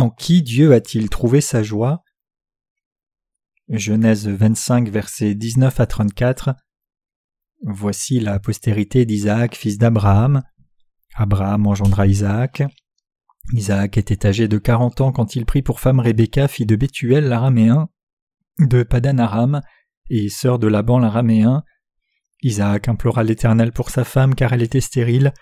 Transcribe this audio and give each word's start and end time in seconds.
En 0.00 0.08
qui 0.08 0.40
Dieu 0.40 0.72
a-t-il 0.72 1.10
trouvé 1.10 1.42
sa 1.42 1.62
joie? 1.62 2.02
Genèse 3.68 4.26
25, 4.26 4.88
versets 4.88 5.34
19 5.34 5.78
à 5.78 5.86
34. 5.86 6.54
Voici 7.66 8.18
la 8.18 8.38
postérité 8.38 9.04
d'Isaac, 9.04 9.54
fils 9.54 9.76
d'Abraham. 9.76 10.40
Abraham 11.16 11.66
engendra 11.66 12.06
Isaac. 12.06 12.62
Isaac 13.52 13.98
était 13.98 14.24
âgé 14.24 14.48
de 14.48 14.56
quarante 14.56 15.02
ans 15.02 15.12
quand 15.12 15.36
il 15.36 15.44
prit 15.44 15.60
pour 15.60 15.80
femme 15.80 16.00
Rebecca, 16.00 16.48
fille 16.48 16.64
de 16.64 16.76
Bethuel 16.76 17.28
l'araméen, 17.28 17.90
de 18.58 18.82
Padan 18.82 19.18
Aram, 19.18 19.60
et 20.08 20.30
sœur 20.30 20.58
de 20.58 20.66
Laban 20.66 20.98
l'araméen. 20.98 21.62
Isaac 22.40 22.88
implora 22.88 23.22
l'Éternel 23.22 23.70
pour 23.70 23.90
sa 23.90 24.04
femme 24.04 24.34
car 24.34 24.54
elle 24.54 24.62
était 24.62 24.80
stérile, 24.80 25.34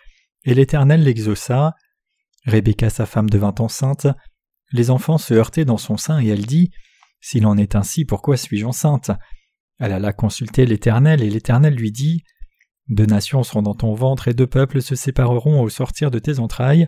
et 0.43 0.55
l'Éternel 0.55 1.05
l'exauça. 1.05 1.77
Rebecca 2.45 2.91
sa 2.91 3.07
femme 3.07 3.31
devint 3.31 3.55
enceinte. 3.61 4.09
Les 4.73 4.91
enfants 4.91 5.19
se 5.19 5.35
heurtaient 5.35 5.65
dans 5.65 5.79
son 5.79 5.97
sein 5.97 6.21
et 6.21 6.29
elle 6.29 6.47
dit 6.47 6.71
S'il 7.21 7.47
en 7.47 7.57
est 7.57 7.75
ainsi, 7.75 8.05
pourquoi 8.05 8.37
suis-je 8.37 8.67
enceinte? 8.67 9.11
Elle 9.79 9.93
alla 9.93 10.13
consulter 10.13 10.67
l'Éternel 10.67 11.23
et 11.23 11.31
l'Éternel 11.31 11.75
lui 11.75 11.93
dit 11.93 12.23
Deux 12.89 13.07
nations 13.07 13.43
sont 13.43 13.63
dans 13.63 13.75
ton 13.75 13.95
ventre 13.95 14.29
et 14.29 14.35
deux 14.35 14.47
peuples 14.47 14.83
se 14.83 14.95
sépareront 14.95 15.61
au 15.63 15.69
sortir 15.69 16.11
de 16.11 16.19
tes 16.19 16.39
entrailles. 16.39 16.87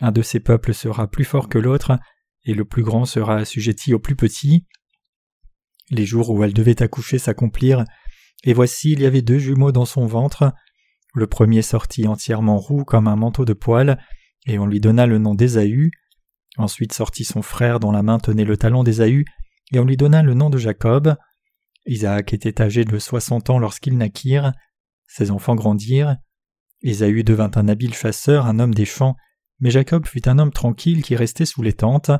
Un 0.00 0.12
de 0.12 0.22
ces 0.22 0.40
peuples 0.40 0.74
sera 0.74 1.08
plus 1.10 1.24
fort 1.24 1.48
que 1.48 1.58
l'autre, 1.58 1.98
et 2.44 2.54
le 2.54 2.64
plus 2.64 2.82
grand 2.82 3.06
sera 3.06 3.36
assujetti 3.36 3.94
au 3.94 3.98
plus 3.98 4.16
petit. 4.16 4.66
Les 5.90 6.04
jours 6.04 6.30
où 6.30 6.44
elle 6.44 6.52
devait 6.52 6.82
accoucher 6.82 7.18
s'accomplirent, 7.18 7.84
et 8.44 8.52
voici 8.52 8.92
il 8.92 9.00
y 9.00 9.06
avait 9.06 9.22
deux 9.22 9.38
jumeaux 9.38 9.72
dans 9.72 9.84
son 9.86 10.06
ventre. 10.06 10.52
Le 11.14 11.26
premier 11.26 11.62
sortit 11.62 12.06
entièrement 12.06 12.58
roux 12.58 12.84
comme 12.84 13.08
un 13.08 13.16
manteau 13.16 13.44
de 13.44 13.54
poil, 13.54 13.98
et 14.46 14.58
on 14.58 14.66
lui 14.66 14.80
donna 14.80 15.06
le 15.06 15.18
nom 15.18 15.34
d'Ésaü. 15.34 15.90
Ensuite 16.58 16.92
sortit 16.92 17.24
son 17.24 17.42
frère 17.42 17.80
dont 17.80 17.92
la 17.92 18.02
main 18.02 18.18
tenait 18.18 18.44
le 18.44 18.56
talon 18.56 18.82
d'Ésaü, 18.82 19.24
et 19.72 19.78
on 19.78 19.84
lui 19.84 19.96
donna 19.96 20.22
le 20.22 20.34
nom 20.34 20.50
de 20.50 20.58
Jacob. 20.58 21.16
Isaac 21.86 22.32
était 22.32 22.60
âgé 22.62 22.84
de 22.84 22.98
soixante 22.98 23.50
ans 23.50 23.58
lorsqu'ils 23.58 23.96
naquirent. 23.96 24.52
Ses 25.06 25.30
enfants 25.30 25.54
grandirent. 25.54 26.16
Ésaü 26.82 27.24
devint 27.24 27.50
un 27.54 27.68
habile 27.68 27.94
chasseur, 27.94 28.46
un 28.46 28.58
homme 28.58 28.74
des 28.74 28.84
champs, 28.84 29.16
mais 29.60 29.70
Jacob 29.70 30.06
fut 30.06 30.28
un 30.28 30.38
homme 30.38 30.52
tranquille 30.52 31.02
qui 31.02 31.16
restait 31.16 31.46
sous 31.46 31.62
les 31.62 31.72
tentes. 31.72 32.10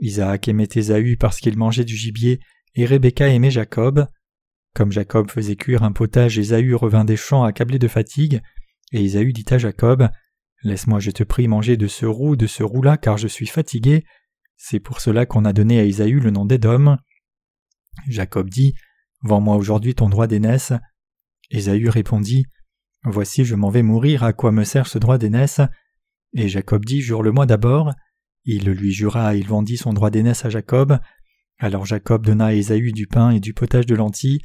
Isaac 0.00 0.48
aimait 0.48 0.68
Ésaü 0.74 1.16
parce 1.16 1.40
qu'il 1.40 1.56
mangeait 1.56 1.84
du 1.84 1.96
gibier, 1.96 2.40
et 2.74 2.84
Rebecca 2.84 3.28
aimait 3.28 3.50
Jacob. 3.50 4.06
Comme 4.74 4.92
Jacob 4.92 5.30
faisait 5.30 5.56
cuire 5.56 5.82
un 5.82 5.92
potage, 5.92 6.38
Ésaü 6.38 6.74
revint 6.74 7.04
des 7.04 7.16
champs 7.16 7.44
accablé 7.44 7.78
de 7.78 7.88
fatigue, 7.88 8.42
et 8.92 9.02
Ésaü 9.02 9.32
dit 9.32 9.46
à 9.50 9.58
Jacob 9.58 10.08
Laisse-moi, 10.66 10.98
je 10.98 11.12
te 11.12 11.22
prie, 11.22 11.46
manger 11.46 11.76
de 11.76 11.86
ce 11.86 12.06
roux, 12.06 12.34
de 12.34 12.48
ce 12.48 12.64
roux-là, 12.64 12.96
car 12.96 13.18
je 13.18 13.28
suis 13.28 13.46
fatigué. 13.46 14.04
C'est 14.56 14.80
pour 14.80 15.00
cela 15.00 15.24
qu'on 15.24 15.44
a 15.44 15.52
donné 15.52 15.78
à 15.78 15.84
Ésaü 15.84 16.18
le 16.18 16.32
nom 16.32 16.44
d'Édom. 16.44 16.96
Jacob 18.08 18.50
dit 18.50 18.74
Vends-moi 19.22 19.54
aujourd'hui 19.54 19.94
ton 19.94 20.08
droit 20.08 20.26
d'aînesse. 20.26 20.72
Ésaü 21.52 21.88
répondit 21.88 22.46
Voici, 23.04 23.44
je 23.44 23.54
m'en 23.54 23.70
vais 23.70 23.84
mourir, 23.84 24.24
à 24.24 24.32
quoi 24.32 24.50
me 24.50 24.64
sert 24.64 24.88
ce 24.88 24.98
droit 24.98 25.18
d'aînesse? 25.18 25.60
Et 26.32 26.48
Jacob 26.48 26.84
dit 26.84 27.00
Jure-le-moi 27.00 27.46
d'abord. 27.46 27.92
Il 28.44 28.68
lui 28.68 28.90
jura, 28.90 29.36
il 29.36 29.46
vendit 29.46 29.76
son 29.76 29.92
droit 29.92 30.10
d'aînesse 30.10 30.44
à 30.44 30.50
Jacob. 30.50 30.98
Alors 31.60 31.86
Jacob 31.86 32.26
donna 32.26 32.46
à 32.46 32.54
Ésaü 32.54 32.90
du 32.90 33.06
pain 33.06 33.30
et 33.30 33.38
du 33.38 33.54
potage 33.54 33.86
de 33.86 33.94
lentilles. 33.94 34.40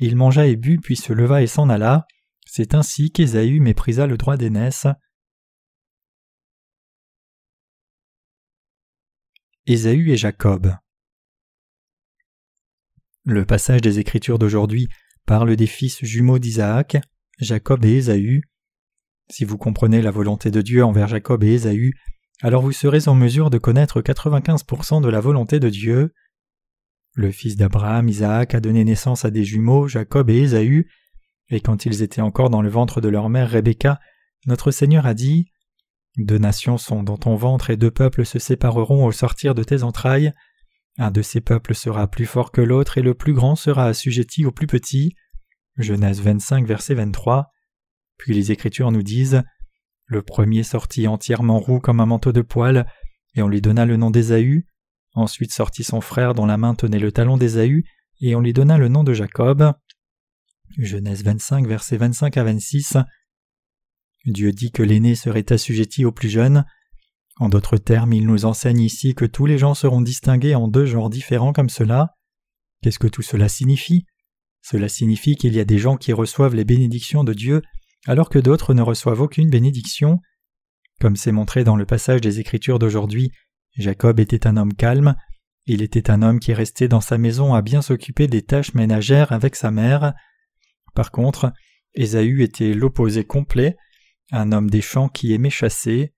Il 0.00 0.16
mangea 0.16 0.48
et 0.48 0.56
but, 0.56 0.80
puis 0.82 0.96
se 0.96 1.12
leva 1.12 1.42
et 1.42 1.46
s'en 1.46 1.68
alla. 1.68 2.08
C'est 2.44 2.74
ainsi 2.74 3.12
qu'Ésaü 3.12 3.60
méprisa 3.60 4.08
le 4.08 4.16
droit 4.16 4.36
d'aînesse. 4.36 4.88
Ésaü 9.66 10.10
et 10.10 10.16
Jacob. 10.16 10.74
Le 13.26 13.44
passage 13.44 13.82
des 13.82 13.98
Écritures 13.98 14.38
d'aujourd'hui 14.38 14.88
parle 15.26 15.54
des 15.54 15.66
fils 15.66 16.02
jumeaux 16.02 16.38
d'Isaac, 16.38 16.96
Jacob 17.38 17.84
et 17.84 17.96
Ésaü. 17.96 18.40
Si 19.30 19.44
vous 19.44 19.58
comprenez 19.58 20.00
la 20.00 20.10
volonté 20.10 20.50
de 20.50 20.62
Dieu 20.62 20.82
envers 20.82 21.08
Jacob 21.08 21.44
et 21.44 21.52
Ésaü, 21.52 21.92
alors 22.40 22.62
vous 22.62 22.72
serez 22.72 23.06
en 23.06 23.14
mesure 23.14 23.50
de 23.50 23.58
connaître 23.58 24.00
95% 24.00 25.02
de 25.02 25.08
la 25.10 25.20
volonté 25.20 25.60
de 25.60 25.68
Dieu. 25.68 26.14
Le 27.14 27.30
fils 27.30 27.56
d'Abraham, 27.56 28.08
Isaac, 28.08 28.54
a 28.54 28.60
donné 28.60 28.82
naissance 28.82 29.26
à 29.26 29.30
des 29.30 29.44
jumeaux, 29.44 29.88
Jacob 29.88 30.30
et 30.30 30.38
Ésaü, 30.38 30.88
et 31.50 31.60
quand 31.60 31.84
ils 31.84 32.00
étaient 32.02 32.22
encore 32.22 32.48
dans 32.48 32.62
le 32.62 32.70
ventre 32.70 33.02
de 33.02 33.08
leur 33.08 33.28
mère 33.28 33.50
Rebecca, 33.50 34.00
notre 34.46 34.70
Seigneur 34.70 35.04
a 35.04 35.12
dit 35.12 35.50
deux 36.16 36.38
nations 36.38 36.76
sont 36.76 37.02
dans 37.02 37.16
ton 37.16 37.36
ventre 37.36 37.70
et 37.70 37.76
deux 37.76 37.90
peuples 37.90 38.26
se 38.26 38.38
sépareront 38.38 39.06
au 39.06 39.12
sortir 39.12 39.54
de 39.54 39.62
tes 39.62 39.82
entrailles. 39.82 40.32
Un 40.98 41.10
de 41.10 41.22
ces 41.22 41.40
peuples 41.40 41.74
sera 41.74 42.08
plus 42.08 42.26
fort 42.26 42.50
que 42.50 42.60
l'autre 42.60 42.98
et 42.98 43.02
le 43.02 43.14
plus 43.14 43.32
grand 43.32 43.54
sera 43.54 43.86
assujetti 43.86 44.44
au 44.44 44.50
plus 44.50 44.66
petit. 44.66 45.14
Genèse 45.76 46.20
25, 46.20 46.66
verset 46.66 46.94
23. 46.94 47.46
Puis 48.18 48.34
les 48.34 48.52
Écritures 48.52 48.90
nous 48.90 49.02
disent 49.02 49.42
Le 50.06 50.22
premier 50.22 50.62
sortit 50.62 51.06
entièrement 51.06 51.58
roux 51.58 51.80
comme 51.80 52.00
un 52.00 52.06
manteau 52.06 52.32
de 52.32 52.42
poil, 52.42 52.86
et 53.34 53.42
on 53.42 53.48
lui 53.48 53.60
donna 53.60 53.86
le 53.86 53.96
nom 53.96 54.10
d'Ésaü. 54.10 54.66
Ensuite 55.14 55.52
sortit 55.52 55.84
son 55.84 56.00
frère 56.00 56.34
dont 56.34 56.46
la 56.46 56.56
main 56.56 56.74
tenait 56.74 56.98
le 56.98 57.12
talon 57.12 57.36
d'Ésaü, 57.36 57.84
et 58.20 58.34
on 58.34 58.40
lui 58.40 58.52
donna 58.52 58.76
le 58.76 58.88
nom 58.88 59.04
de 59.04 59.14
Jacob. 59.14 59.72
Genèse 60.76 61.24
25, 61.24 61.66
verset 61.66 61.96
25 61.96 62.36
à 62.36 62.44
26. 62.44 62.98
Dieu 64.26 64.52
dit 64.52 64.70
que 64.70 64.82
l'aîné 64.82 65.14
serait 65.14 65.52
assujetti 65.52 66.04
au 66.04 66.12
plus 66.12 66.28
jeune. 66.28 66.64
En 67.36 67.48
d'autres 67.48 67.78
termes, 67.78 68.12
il 68.12 68.26
nous 68.26 68.44
enseigne 68.44 68.80
ici 68.80 69.14
que 69.14 69.24
tous 69.24 69.46
les 69.46 69.58
gens 69.58 69.74
seront 69.74 70.02
distingués 70.02 70.54
en 70.54 70.68
deux 70.68 70.86
genres 70.86 71.10
différents 71.10 71.52
comme 71.52 71.70
cela. 71.70 72.16
Qu'est-ce 72.82 72.98
que 72.98 73.08
tout 73.08 73.22
cela 73.22 73.48
signifie? 73.48 74.06
Cela 74.62 74.88
signifie 74.88 75.36
qu'il 75.36 75.54
y 75.54 75.60
a 75.60 75.64
des 75.64 75.78
gens 75.78 75.96
qui 75.96 76.12
reçoivent 76.12 76.54
les 76.54 76.64
bénédictions 76.64 77.24
de 77.24 77.32
Dieu 77.32 77.62
alors 78.06 78.28
que 78.28 78.38
d'autres 78.38 78.74
ne 78.74 78.82
reçoivent 78.82 79.20
aucune 79.20 79.50
bénédiction. 79.50 80.20
Comme 81.00 81.16
c'est 81.16 81.32
montré 81.32 81.64
dans 81.64 81.76
le 81.76 81.86
passage 81.86 82.20
des 82.20 82.40
Écritures 82.40 82.78
d'aujourd'hui, 82.78 83.30
Jacob 83.76 84.20
était 84.20 84.46
un 84.46 84.56
homme 84.56 84.74
calme, 84.74 85.16
il 85.66 85.82
était 85.82 86.10
un 86.10 86.22
homme 86.22 86.40
qui 86.40 86.52
restait 86.52 86.88
dans 86.88 87.00
sa 87.00 87.18
maison 87.18 87.54
à 87.54 87.62
bien 87.62 87.82
s'occuper 87.82 88.26
des 88.26 88.42
tâches 88.42 88.74
ménagères 88.74 89.32
avec 89.32 89.56
sa 89.56 89.70
mère. 89.70 90.14
Par 90.94 91.10
contre, 91.10 91.52
Ésaü 91.94 92.42
était 92.42 92.74
l'opposé 92.74 93.24
complet, 93.24 93.76
un 94.32 94.52
homme 94.52 94.70
des 94.70 94.80
champs 94.80 95.08
qui 95.08 95.32
aimait 95.32 95.50
chasser. 95.50 96.14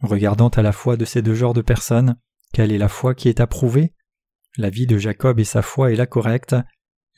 Regardant 0.00 0.48
à 0.48 0.62
la 0.62 0.72
foi 0.72 0.96
de 0.96 1.04
ces 1.04 1.22
deux 1.22 1.34
genres 1.34 1.54
de 1.54 1.62
personnes, 1.62 2.16
quelle 2.52 2.72
est 2.72 2.78
la 2.78 2.88
foi 2.88 3.14
qui 3.14 3.28
est 3.28 3.40
approuvée? 3.40 3.94
La 4.56 4.70
vie 4.70 4.86
de 4.86 4.98
Jacob 4.98 5.40
et 5.40 5.44
sa 5.44 5.62
foi 5.62 5.92
est 5.92 5.96
la 5.96 6.06
correcte. 6.06 6.54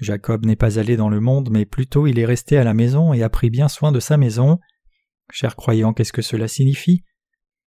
Jacob 0.00 0.46
n'est 0.46 0.56
pas 0.56 0.78
allé 0.78 0.96
dans 0.96 1.08
le 1.08 1.20
monde, 1.20 1.50
mais 1.50 1.66
plutôt 1.66 2.06
il 2.06 2.18
est 2.18 2.24
resté 2.24 2.56
à 2.56 2.64
la 2.64 2.74
maison 2.74 3.12
et 3.12 3.22
a 3.22 3.28
pris 3.28 3.50
bien 3.50 3.68
soin 3.68 3.92
de 3.92 4.00
sa 4.00 4.16
maison. 4.16 4.58
Chers 5.30 5.56
croyants, 5.56 5.92
qu'est-ce 5.92 6.12
que 6.12 6.22
cela 6.22 6.48
signifie? 6.48 7.04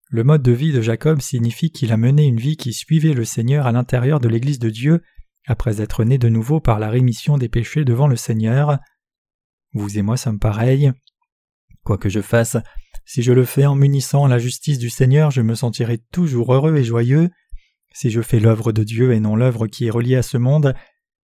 Le 0.09 0.23
mode 0.23 0.43
de 0.43 0.51
vie 0.51 0.73
de 0.73 0.81
Jacob 0.81 1.21
signifie 1.21 1.71
qu'il 1.71 1.91
a 1.91 1.97
mené 1.97 2.25
une 2.25 2.39
vie 2.39 2.57
qui 2.57 2.73
suivait 2.73 3.13
le 3.13 3.25
Seigneur 3.25 3.65
à 3.65 3.71
l'intérieur 3.71 4.19
de 4.19 4.27
l'Église 4.27 4.59
de 4.59 4.69
Dieu, 4.69 5.01
après 5.47 5.81
être 5.81 6.03
né 6.03 6.17
de 6.17 6.29
nouveau 6.29 6.59
par 6.59 6.79
la 6.79 6.89
rémission 6.89 7.37
des 7.37 7.49
péchés 7.49 7.85
devant 7.85 8.07
le 8.07 8.15
Seigneur. 8.15 8.79
Vous 9.73 9.97
et 9.97 10.01
moi 10.01 10.17
sommes 10.17 10.39
pareils. 10.39 10.91
Quoi 11.83 11.97
que 11.97 12.09
je 12.09 12.21
fasse, 12.21 12.57
si 13.05 13.21
je 13.21 13.33
le 13.33 13.43
fais 13.43 13.65
en 13.65 13.75
m'unissant 13.75 14.27
la 14.27 14.39
justice 14.39 14.79
du 14.79 14.89
Seigneur, 14.89 15.31
je 15.31 15.41
me 15.41 15.55
sentirai 15.55 15.97
toujours 16.11 16.53
heureux 16.53 16.77
et 16.77 16.83
joyeux. 16.83 17.29
Si 17.93 18.09
je 18.09 18.21
fais 18.21 18.39
l'œuvre 18.39 18.71
de 18.71 18.83
Dieu 18.83 19.13
et 19.13 19.19
non 19.19 19.35
l'œuvre 19.35 19.67
qui 19.67 19.87
est 19.87 19.91
reliée 19.91 20.15
à 20.15 20.23
ce 20.23 20.37
monde, 20.37 20.73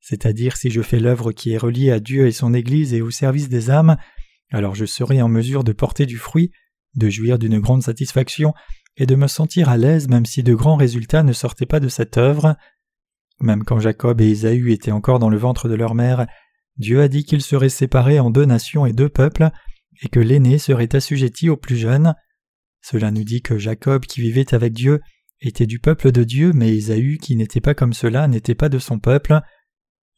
c'est-à-dire 0.02 0.58
si 0.58 0.70
je 0.70 0.82
fais 0.82 1.00
l'œuvre 1.00 1.32
qui 1.32 1.54
est 1.54 1.58
reliée 1.58 1.92
à 1.92 2.00
Dieu 2.00 2.28
et 2.28 2.32
son 2.32 2.54
Église 2.54 2.94
et 2.94 3.02
au 3.02 3.12
service 3.12 3.50
des 3.50 3.70
âmes, 3.70 3.98
alors 4.52 4.76
je 4.76 4.86
serai 4.86 5.22
en 5.22 5.30
mesure 5.30 5.64
de 5.64 5.72
porter 5.72 6.06
du 6.06 6.18
fruit, 6.18 6.52
de 6.96 7.10
jouir 7.10 7.40
d'une 7.40 7.60
grande 7.60 7.84
satisfaction 7.84 8.54
et 8.98 9.06
de 9.06 9.16
me 9.16 9.28
sentir 9.28 9.70
à 9.70 9.78
l'aise 9.78 10.10
même 10.10 10.26
si 10.26 10.44
de 10.44 10.54
grands 10.54 10.76
résultats 10.76 11.24
ne 11.24 11.34
sortaient 11.34 11.66
pas 11.66 11.80
de 11.80 11.88
cette 11.88 12.18
œuvre. 12.18 12.56
Même 13.40 13.64
quand 13.64 13.80
Jacob 13.80 14.20
et 14.20 14.30
Ésaü 14.30 14.72
étaient 14.74 14.92
encore 14.92 15.20
dans 15.20 15.30
le 15.30 15.38
ventre 15.38 15.70
de 15.70 15.76
leur 15.76 15.96
mère, 15.96 16.28
Dieu 16.78 17.02
a 17.02 17.08
dit 17.08 17.24
qu'ils 17.24 17.42
seraient 17.42 17.70
séparés 17.70 18.20
en 18.20 18.30
deux 18.30 18.46
nations 18.46 18.86
et 18.86 18.94
deux 18.94 19.10
peuples, 19.10 19.50
et 20.02 20.10
que 20.10 20.20
l'aîné 20.20 20.58
serait 20.58 20.96
assujetti 20.96 21.50
au 21.50 21.58
plus 21.58 21.78
jeune. 21.78 22.16
Cela 22.82 23.12
nous 23.12 23.24
dit 23.24 23.42
que 23.42 23.58
Jacob 23.58 24.06
qui 24.06 24.22
vivait 24.22 24.54
avec 24.54 24.74
Dieu 24.74 25.02
était 25.42 25.68
du 25.68 25.80
peuple 25.80 26.12
de 26.12 26.24
Dieu, 26.24 26.54
mais 26.54 26.76
Ésaü 26.76 27.18
qui 27.18 27.36
n'était 27.36 27.62
pas 27.62 27.74
comme 27.74 27.94
cela 27.94 28.28
n'était 28.28 28.56
pas 28.56 28.70
de 28.70 28.80
son 28.80 29.00
peuple. 29.00 29.40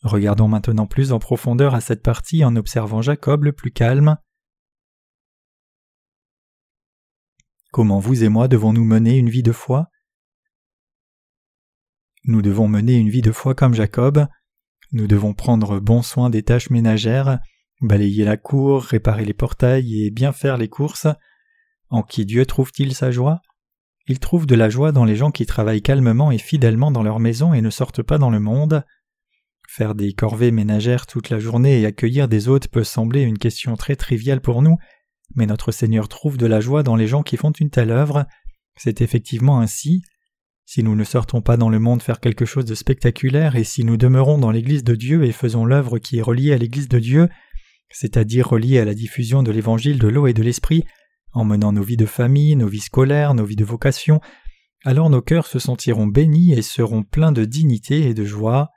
Regardons 0.03 0.47
maintenant 0.47 0.87
plus 0.87 1.11
en 1.11 1.19
profondeur 1.19 1.75
à 1.75 1.81
cette 1.81 2.01
partie 2.01 2.43
en 2.43 2.55
observant 2.55 3.01
Jacob 3.01 3.43
le 3.43 3.53
plus 3.53 3.71
calme. 3.71 4.17
Comment 7.71 7.99
vous 7.99 8.23
et 8.23 8.29
moi 8.29 8.47
devons-nous 8.47 8.83
mener 8.83 9.17
une 9.17 9.29
vie 9.29 9.43
de 9.43 9.51
foi? 9.51 9.87
Nous 12.25 12.41
devons 12.41 12.67
mener 12.67 12.95
une 12.95 13.09
vie 13.09 13.21
de 13.21 13.31
foi 13.31 13.55
comme 13.55 13.73
Jacob. 13.73 14.27
Nous 14.91 15.07
devons 15.07 15.33
prendre 15.33 15.79
bon 15.79 16.01
soin 16.01 16.29
des 16.29 16.43
tâches 16.43 16.69
ménagères, 16.69 17.39
balayer 17.81 18.23
la 18.23 18.37
cour, 18.37 18.83
réparer 18.83 19.25
les 19.25 19.33
portails 19.33 20.03
et 20.03 20.11
bien 20.11 20.31
faire 20.31 20.57
les 20.57 20.69
courses. 20.69 21.07
En 21.89 22.03
qui 22.03 22.25
Dieu 22.25 22.45
trouve-t-il 22.45 22.93
sa 22.95 23.11
joie? 23.11 23.41
Il 24.07 24.19
trouve 24.19 24.45
de 24.45 24.55
la 24.55 24.69
joie 24.69 24.91
dans 24.91 25.05
les 25.05 25.15
gens 25.15 25.31
qui 25.31 25.45
travaillent 25.45 25.81
calmement 25.81 26.31
et 26.31 26.37
fidèlement 26.37 26.91
dans 26.91 27.03
leur 27.03 27.19
maison 27.19 27.53
et 27.53 27.61
ne 27.61 27.69
sortent 27.69 28.03
pas 28.03 28.17
dans 28.17 28.29
le 28.29 28.39
monde. 28.39 28.83
Faire 29.67 29.95
des 29.95 30.13
corvées 30.13 30.51
ménagères 30.51 31.05
toute 31.05 31.29
la 31.29 31.39
journée 31.39 31.79
et 31.79 31.85
accueillir 31.85 32.27
des 32.27 32.47
hôtes 32.47 32.67
peut 32.67 32.83
sembler 32.83 33.21
une 33.21 33.37
question 33.37 33.75
très 33.75 33.95
triviale 33.95 34.41
pour 34.41 34.61
nous, 34.61 34.77
mais 35.35 35.45
notre 35.45 35.71
Seigneur 35.71 36.09
trouve 36.09 36.37
de 36.37 36.45
la 36.45 36.59
joie 36.59 36.83
dans 36.83 36.95
les 36.95 37.07
gens 37.07 37.23
qui 37.23 37.37
font 37.37 37.51
une 37.51 37.69
telle 37.69 37.91
œuvre. 37.91 38.25
C'est 38.75 39.01
effectivement 39.01 39.59
ainsi. 39.59 40.01
Si 40.65 40.83
nous 40.83 40.95
ne 40.95 41.03
sortons 41.03 41.41
pas 41.41 41.57
dans 41.57 41.69
le 41.69 41.79
monde 41.79 42.01
faire 42.01 42.19
quelque 42.19 42.45
chose 42.45 42.65
de 42.65 42.75
spectaculaire 42.75 43.55
et 43.55 43.63
si 43.63 43.83
nous 43.83 43.97
demeurons 43.97 44.37
dans 44.37 44.51
l'Église 44.51 44.83
de 44.83 44.95
Dieu 44.95 45.23
et 45.23 45.31
faisons 45.31 45.65
l'œuvre 45.65 45.99
qui 45.99 46.17
est 46.17 46.21
reliée 46.21 46.53
à 46.53 46.57
l'Église 46.57 46.87
de 46.87 46.99
Dieu, 46.99 47.29
c'est-à-dire 47.93 48.49
reliée 48.49 48.79
à 48.79 48.85
la 48.85 48.93
diffusion 48.93 49.43
de 49.43 49.51
l'Évangile 49.51 49.99
de 49.99 50.07
l'eau 50.07 50.27
et 50.27 50.33
de 50.33 50.43
l'Esprit, 50.43 50.83
en 51.33 51.45
menant 51.45 51.71
nos 51.71 51.83
vies 51.83 51.97
de 51.97 52.05
famille, 52.05 52.55
nos 52.55 52.67
vies 52.67 52.79
scolaires, 52.79 53.33
nos 53.33 53.45
vies 53.45 53.55
de 53.55 53.65
vocation, 53.65 54.19
alors 54.83 55.09
nos 55.09 55.21
cœurs 55.21 55.47
se 55.47 55.59
sentiront 55.59 56.07
bénis 56.07 56.53
et 56.53 56.61
seront 56.61 57.03
pleins 57.03 57.31
de 57.31 57.45
dignité 57.45 58.07
et 58.07 58.13
de 58.13 58.25
joie. 58.25 58.71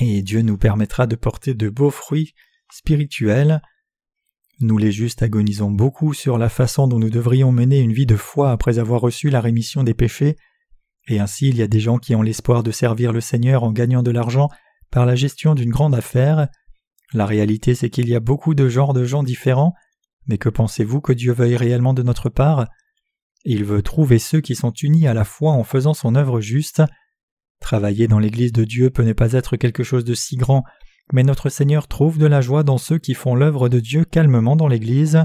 Et 0.00 0.22
Dieu 0.22 0.42
nous 0.42 0.56
permettra 0.56 1.06
de 1.06 1.16
porter 1.16 1.54
de 1.54 1.68
beaux 1.68 1.90
fruits 1.90 2.34
spirituels. 2.72 3.62
Nous 4.60 4.78
les 4.78 4.92
justes 4.92 5.22
agonisons 5.22 5.70
beaucoup 5.70 6.14
sur 6.14 6.38
la 6.38 6.48
façon 6.48 6.88
dont 6.88 6.98
nous 6.98 7.10
devrions 7.10 7.52
mener 7.52 7.80
une 7.80 7.92
vie 7.92 8.06
de 8.06 8.16
foi 8.16 8.50
après 8.50 8.78
avoir 8.78 9.00
reçu 9.00 9.30
la 9.30 9.40
rémission 9.40 9.84
des 9.84 9.94
péchés, 9.94 10.36
et 11.06 11.20
ainsi 11.20 11.48
il 11.48 11.56
y 11.56 11.62
a 11.62 11.68
des 11.68 11.80
gens 11.80 11.98
qui 11.98 12.14
ont 12.14 12.22
l'espoir 12.22 12.62
de 12.62 12.70
servir 12.70 13.12
le 13.12 13.20
Seigneur 13.20 13.62
en 13.62 13.72
gagnant 13.72 14.02
de 14.02 14.10
l'argent 14.10 14.48
par 14.90 15.06
la 15.06 15.14
gestion 15.14 15.54
d'une 15.54 15.70
grande 15.70 15.94
affaire. 15.94 16.48
La 17.12 17.26
réalité 17.26 17.74
c'est 17.74 17.90
qu'il 17.90 18.08
y 18.08 18.14
a 18.14 18.20
beaucoup 18.20 18.54
de 18.54 18.68
genres 18.68 18.92
de 18.92 19.04
gens 19.04 19.22
différents, 19.22 19.74
mais 20.26 20.38
que 20.38 20.48
pensez-vous 20.48 21.00
que 21.00 21.12
Dieu 21.12 21.32
veuille 21.32 21.56
réellement 21.56 21.94
de 21.94 22.02
notre 22.02 22.28
part? 22.28 22.66
Il 23.44 23.64
veut 23.64 23.82
trouver 23.82 24.18
ceux 24.18 24.40
qui 24.40 24.54
sont 24.54 24.72
unis 24.72 25.06
à 25.06 25.14
la 25.14 25.24
foi 25.24 25.52
en 25.52 25.64
faisant 25.64 25.94
son 25.94 26.14
œuvre 26.14 26.40
juste. 26.40 26.82
Travailler 27.60 28.08
dans 28.08 28.18
l'Église 28.18 28.52
de 28.52 28.64
Dieu 28.64 28.90
peut 28.90 29.04
ne 29.04 29.12
pas 29.12 29.32
être 29.32 29.56
quelque 29.56 29.82
chose 29.82 30.04
de 30.04 30.14
si 30.14 30.36
grand, 30.36 30.64
mais 31.12 31.22
notre 31.22 31.48
Seigneur 31.48 31.88
trouve 31.88 32.18
de 32.18 32.26
la 32.26 32.40
joie 32.40 32.62
dans 32.62 32.78
ceux 32.78 32.98
qui 32.98 33.14
font 33.14 33.34
l'œuvre 33.34 33.68
de 33.68 33.80
Dieu 33.80 34.04
calmement 34.04 34.56
dans 34.56 34.68
l'Église. 34.68 35.22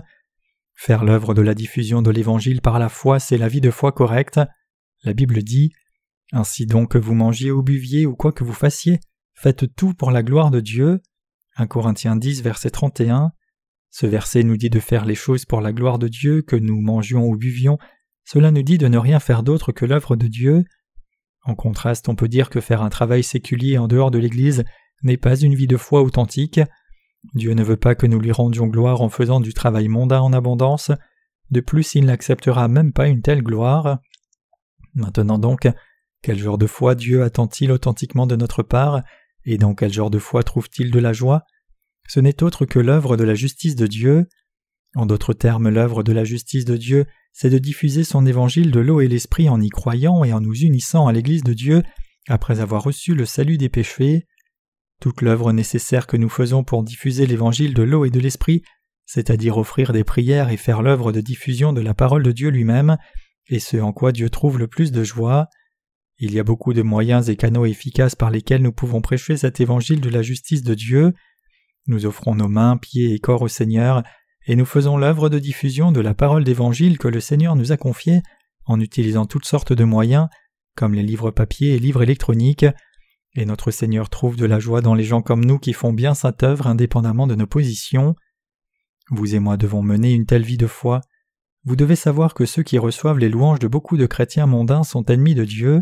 Faire 0.76 1.04
l'œuvre 1.04 1.34
de 1.34 1.42
la 1.42 1.54
diffusion 1.54 2.02
de 2.02 2.12
l'Évangile 2.12 2.62
par 2.62 2.80
la 2.80 2.90
foi, 2.90 3.20
c'est 3.20 3.38
la 3.38 3.48
vie 3.48 3.62
de 3.62 3.72
foi 3.72 3.92
correcte. 3.92 4.40
La 5.04 5.14
Bible 5.14 5.44
dit 5.44 5.72
Ainsi 6.32 6.66
donc 6.66 6.92
que 6.92 6.98
vous 6.98 7.14
mangiez 7.14 7.52
ou 7.52 7.62
buviez 7.62 8.06
ou 8.06 8.16
quoi 8.16 8.32
que 8.32 8.44
vous 8.44 8.54
fassiez, 8.54 9.00
faites 9.36 9.76
tout 9.76 9.94
pour 9.94 10.12
la 10.12 10.24
gloire 10.24 10.50
de 10.50 10.62
Dieu. 10.62 11.02
1 11.58 11.68
Corinthiens 11.68 12.16
10, 12.16 12.42
verset 12.42 12.72
31. 12.72 13.32
Ce 13.90 14.08
verset 14.08 14.44
nous 14.44 14.58
dit 14.58 14.70
de 14.70 14.80
faire 14.80 15.06
les 15.06 15.16
choses 15.16 15.46
pour 15.46 15.62
la 15.62 15.72
gloire 15.72 16.00
de 16.00 16.08
Dieu, 16.08 16.42
que 16.42 16.56
nous 16.56 16.82
mangions 16.82 17.26
ou 17.26 17.38
buvions, 17.38 17.78
cela 18.26 18.52
nous 18.52 18.64
dit 18.64 18.78
de 18.78 18.88
ne 18.88 18.98
rien 18.98 19.20
faire 19.20 19.44
d'autre 19.44 19.72
que 19.72 19.86
l'œuvre 19.86 20.16
de 20.16 20.28
Dieu. 20.28 20.64
En 21.44 21.56
contraste, 21.56 22.08
on 22.08 22.16
peut 22.16 22.30
dire 22.30 22.50
que 22.50 22.62
faire 22.62 22.82
un 22.82 22.90
travail 22.90 23.24
séculier 23.24 23.78
en 23.78 23.88
dehors 23.88 24.12
de 24.12 24.18
l'Église 24.18 24.64
n'est 25.04 25.18
pas 25.18 25.36
une 25.36 25.56
vie 25.56 25.68
de 25.68 25.78
foi 25.78 26.02
authentique. 26.02 26.62
Dieu 27.36 27.54
ne 27.54 27.64
veut 27.64 27.78
pas 27.78 27.96
que 27.96 28.08
nous 28.08 28.20
lui 28.20 28.32
rendions 28.32 28.68
gloire 28.68 29.02
en 29.02 29.10
faisant 29.10 29.42
du 29.42 29.54
travail 29.54 29.90
mondain 29.90 30.22
en 30.22 30.34
abondance. 30.34 30.92
De 31.52 31.60
plus, 31.60 31.96
il 31.96 32.06
n'acceptera 32.06 32.68
même 32.68 32.94
pas 32.94 33.08
une 33.08 33.22
telle 33.22 33.44
gloire. 33.44 34.00
Maintenant 34.94 35.38
donc, 35.38 35.68
quel 36.22 36.40
genre 36.40 36.58
de 36.58 36.68
foi 36.68 36.96
Dieu 36.96 37.24
attend-il 37.24 37.72
authentiquement 37.72 38.26
de 38.26 38.38
notre 38.38 38.64
part, 38.64 39.02
et 39.46 39.58
dans 39.58 39.76
quel 39.76 39.92
genre 39.92 40.10
de 40.10 40.20
foi 40.20 40.44
trouve-t-il 40.44 40.92
de 40.92 41.00
la 41.00 41.14
joie? 41.14 41.44
Ce 42.08 42.20
n'est 42.20 42.44
autre 42.44 42.66
que 42.66 42.80
l'œuvre 42.80 43.18
de 43.18 43.24
la 43.24 43.36
justice 43.36 43.76
de 43.76 43.88
Dieu. 43.88 44.28
En 44.96 45.06
d'autres 45.06 45.34
termes, 45.34 45.70
l'œuvre 45.70 46.04
de 46.04 46.14
la 46.14 46.24
justice 46.24 46.66
de 46.66 46.78
Dieu, 46.78 47.06
c'est 47.32 47.50
de 47.50 47.58
diffuser 47.58 48.04
son 48.04 48.26
évangile 48.26 48.72
de 48.72 48.80
l'eau 48.80 49.02
et 49.02 49.08
l'esprit 49.08 49.50
en 49.50 49.60
y 49.60 49.70
croyant 49.70 50.24
et 50.24 50.34
en 50.34 50.42
nous 50.42 50.56
unissant 50.56 51.08
à 51.08 51.14
l'Église 51.14 51.44
de 51.44 51.54
Dieu 51.54 51.84
après 52.28 52.60
avoir 52.60 52.84
reçu 52.84 53.16
le 53.16 53.26
salut 53.26 53.58
des 53.58 53.70
péchés. 53.70 54.28
Toute 55.02 55.22
l'œuvre 55.22 55.52
nécessaire 55.52 56.08
que 56.08 56.16
nous 56.16 56.30
faisons 56.30 56.64
pour 56.64 56.84
diffuser 56.84 57.26
l'évangile 57.26 57.74
de 57.74 57.84
l'eau 57.84 58.06
et 58.06 58.10
de 58.10 58.20
l'esprit, 58.20 58.62
c'est-à-dire 59.06 59.58
offrir 59.58 59.92
des 59.92 60.04
prières 60.04 60.50
et 60.50 60.58
faire 60.58 60.82
l'œuvre 60.82 61.12
de 61.12 61.22
diffusion 61.22 61.74
de 61.74 61.82
la 61.82 61.94
parole 61.94 62.24
de 62.24 62.32
Dieu 62.32 62.50
lui-même, 62.50 62.98
est 63.50 63.60
ce 63.60 63.78
en 63.78 63.92
quoi 63.92 64.12
Dieu 64.12 64.30
trouve 64.30 64.58
le 64.58 64.68
plus 64.68 64.92
de 64.92 65.04
joie. 65.04 65.48
Il 66.18 66.34
y 66.34 66.40
a 66.40 66.44
beaucoup 66.44 66.74
de 66.74 66.82
moyens 66.82 67.30
et 67.30 67.36
canaux 67.36 67.66
efficaces 67.66 68.16
par 68.16 68.30
lesquels 68.30 68.62
nous 68.62 68.72
pouvons 68.72 69.02
prêcher 69.02 69.36
cet 69.38 69.60
évangile 69.60 70.02
de 70.02 70.10
la 70.10 70.22
justice 70.22 70.64
de 70.64 70.74
Dieu. 70.74 71.14
Nous 71.88 72.06
offrons 72.06 72.36
nos 72.36 72.48
mains, 72.48 72.78
pieds 72.78 73.14
et 73.14 73.20
corps 73.20 73.42
au 73.42 73.48
Seigneur, 73.48 74.04
et 74.46 74.56
nous 74.56 74.66
faisons 74.66 74.98
l'œuvre 74.98 75.30
de 75.30 75.40
diffusion 75.40 75.92
de 75.92 76.02
la 76.02 76.14
parole 76.14 76.44
d'Évangile 76.44 76.98
que 76.98 77.08
le 77.08 77.20
Seigneur 77.20 77.56
nous 77.56 77.72
a 77.72 77.78
confiée 77.78 78.22
en 78.66 78.80
utilisant 78.80 79.26
toutes 79.26 79.46
sortes 79.46 79.74
de 79.74 79.84
moyens, 79.84 80.28
comme 80.76 80.94
les 80.94 81.04
livres 81.04 81.32
papier 81.32 81.76
et 81.76 81.80
livres 81.80 82.04
électroniques, 82.04 82.66
et 83.36 83.46
notre 83.46 83.72
Seigneur 83.72 84.10
trouve 84.10 84.36
de 84.36 84.46
la 84.46 84.60
joie 84.60 84.82
dans 84.82 84.94
les 84.94 85.04
gens 85.04 85.22
comme 85.22 85.44
nous 85.44 85.58
qui 85.58 85.74
font 85.74 85.92
bien 85.92 86.14
cette 86.14 86.44
œuvre 86.44 86.68
indépendamment 86.68 87.28
de 87.28 87.36
nos 87.36 87.48
positions. 87.48 88.16
Vous 89.10 89.36
et 89.36 89.40
moi 89.40 89.58
devons 89.58 89.82
mener 89.82 90.14
une 90.14 90.26
telle 90.26 90.44
vie 90.44 90.58
de 90.58 90.68
foi. 90.68 91.02
Vous 91.66 91.76
devez 91.76 91.96
savoir 91.96 92.34
que 92.34 92.46
ceux 92.46 92.64
qui 92.64 92.78
reçoivent 92.78 93.20
les 93.20 93.30
louanges 93.30 93.60
de 93.60 93.68
beaucoup 93.68 93.98
de 93.98 94.06
chrétiens 94.06 94.46
mondains 94.46 94.84
sont 94.84 95.06
ennemis 95.06 95.36
de 95.36 95.46
Dieu. 95.46 95.82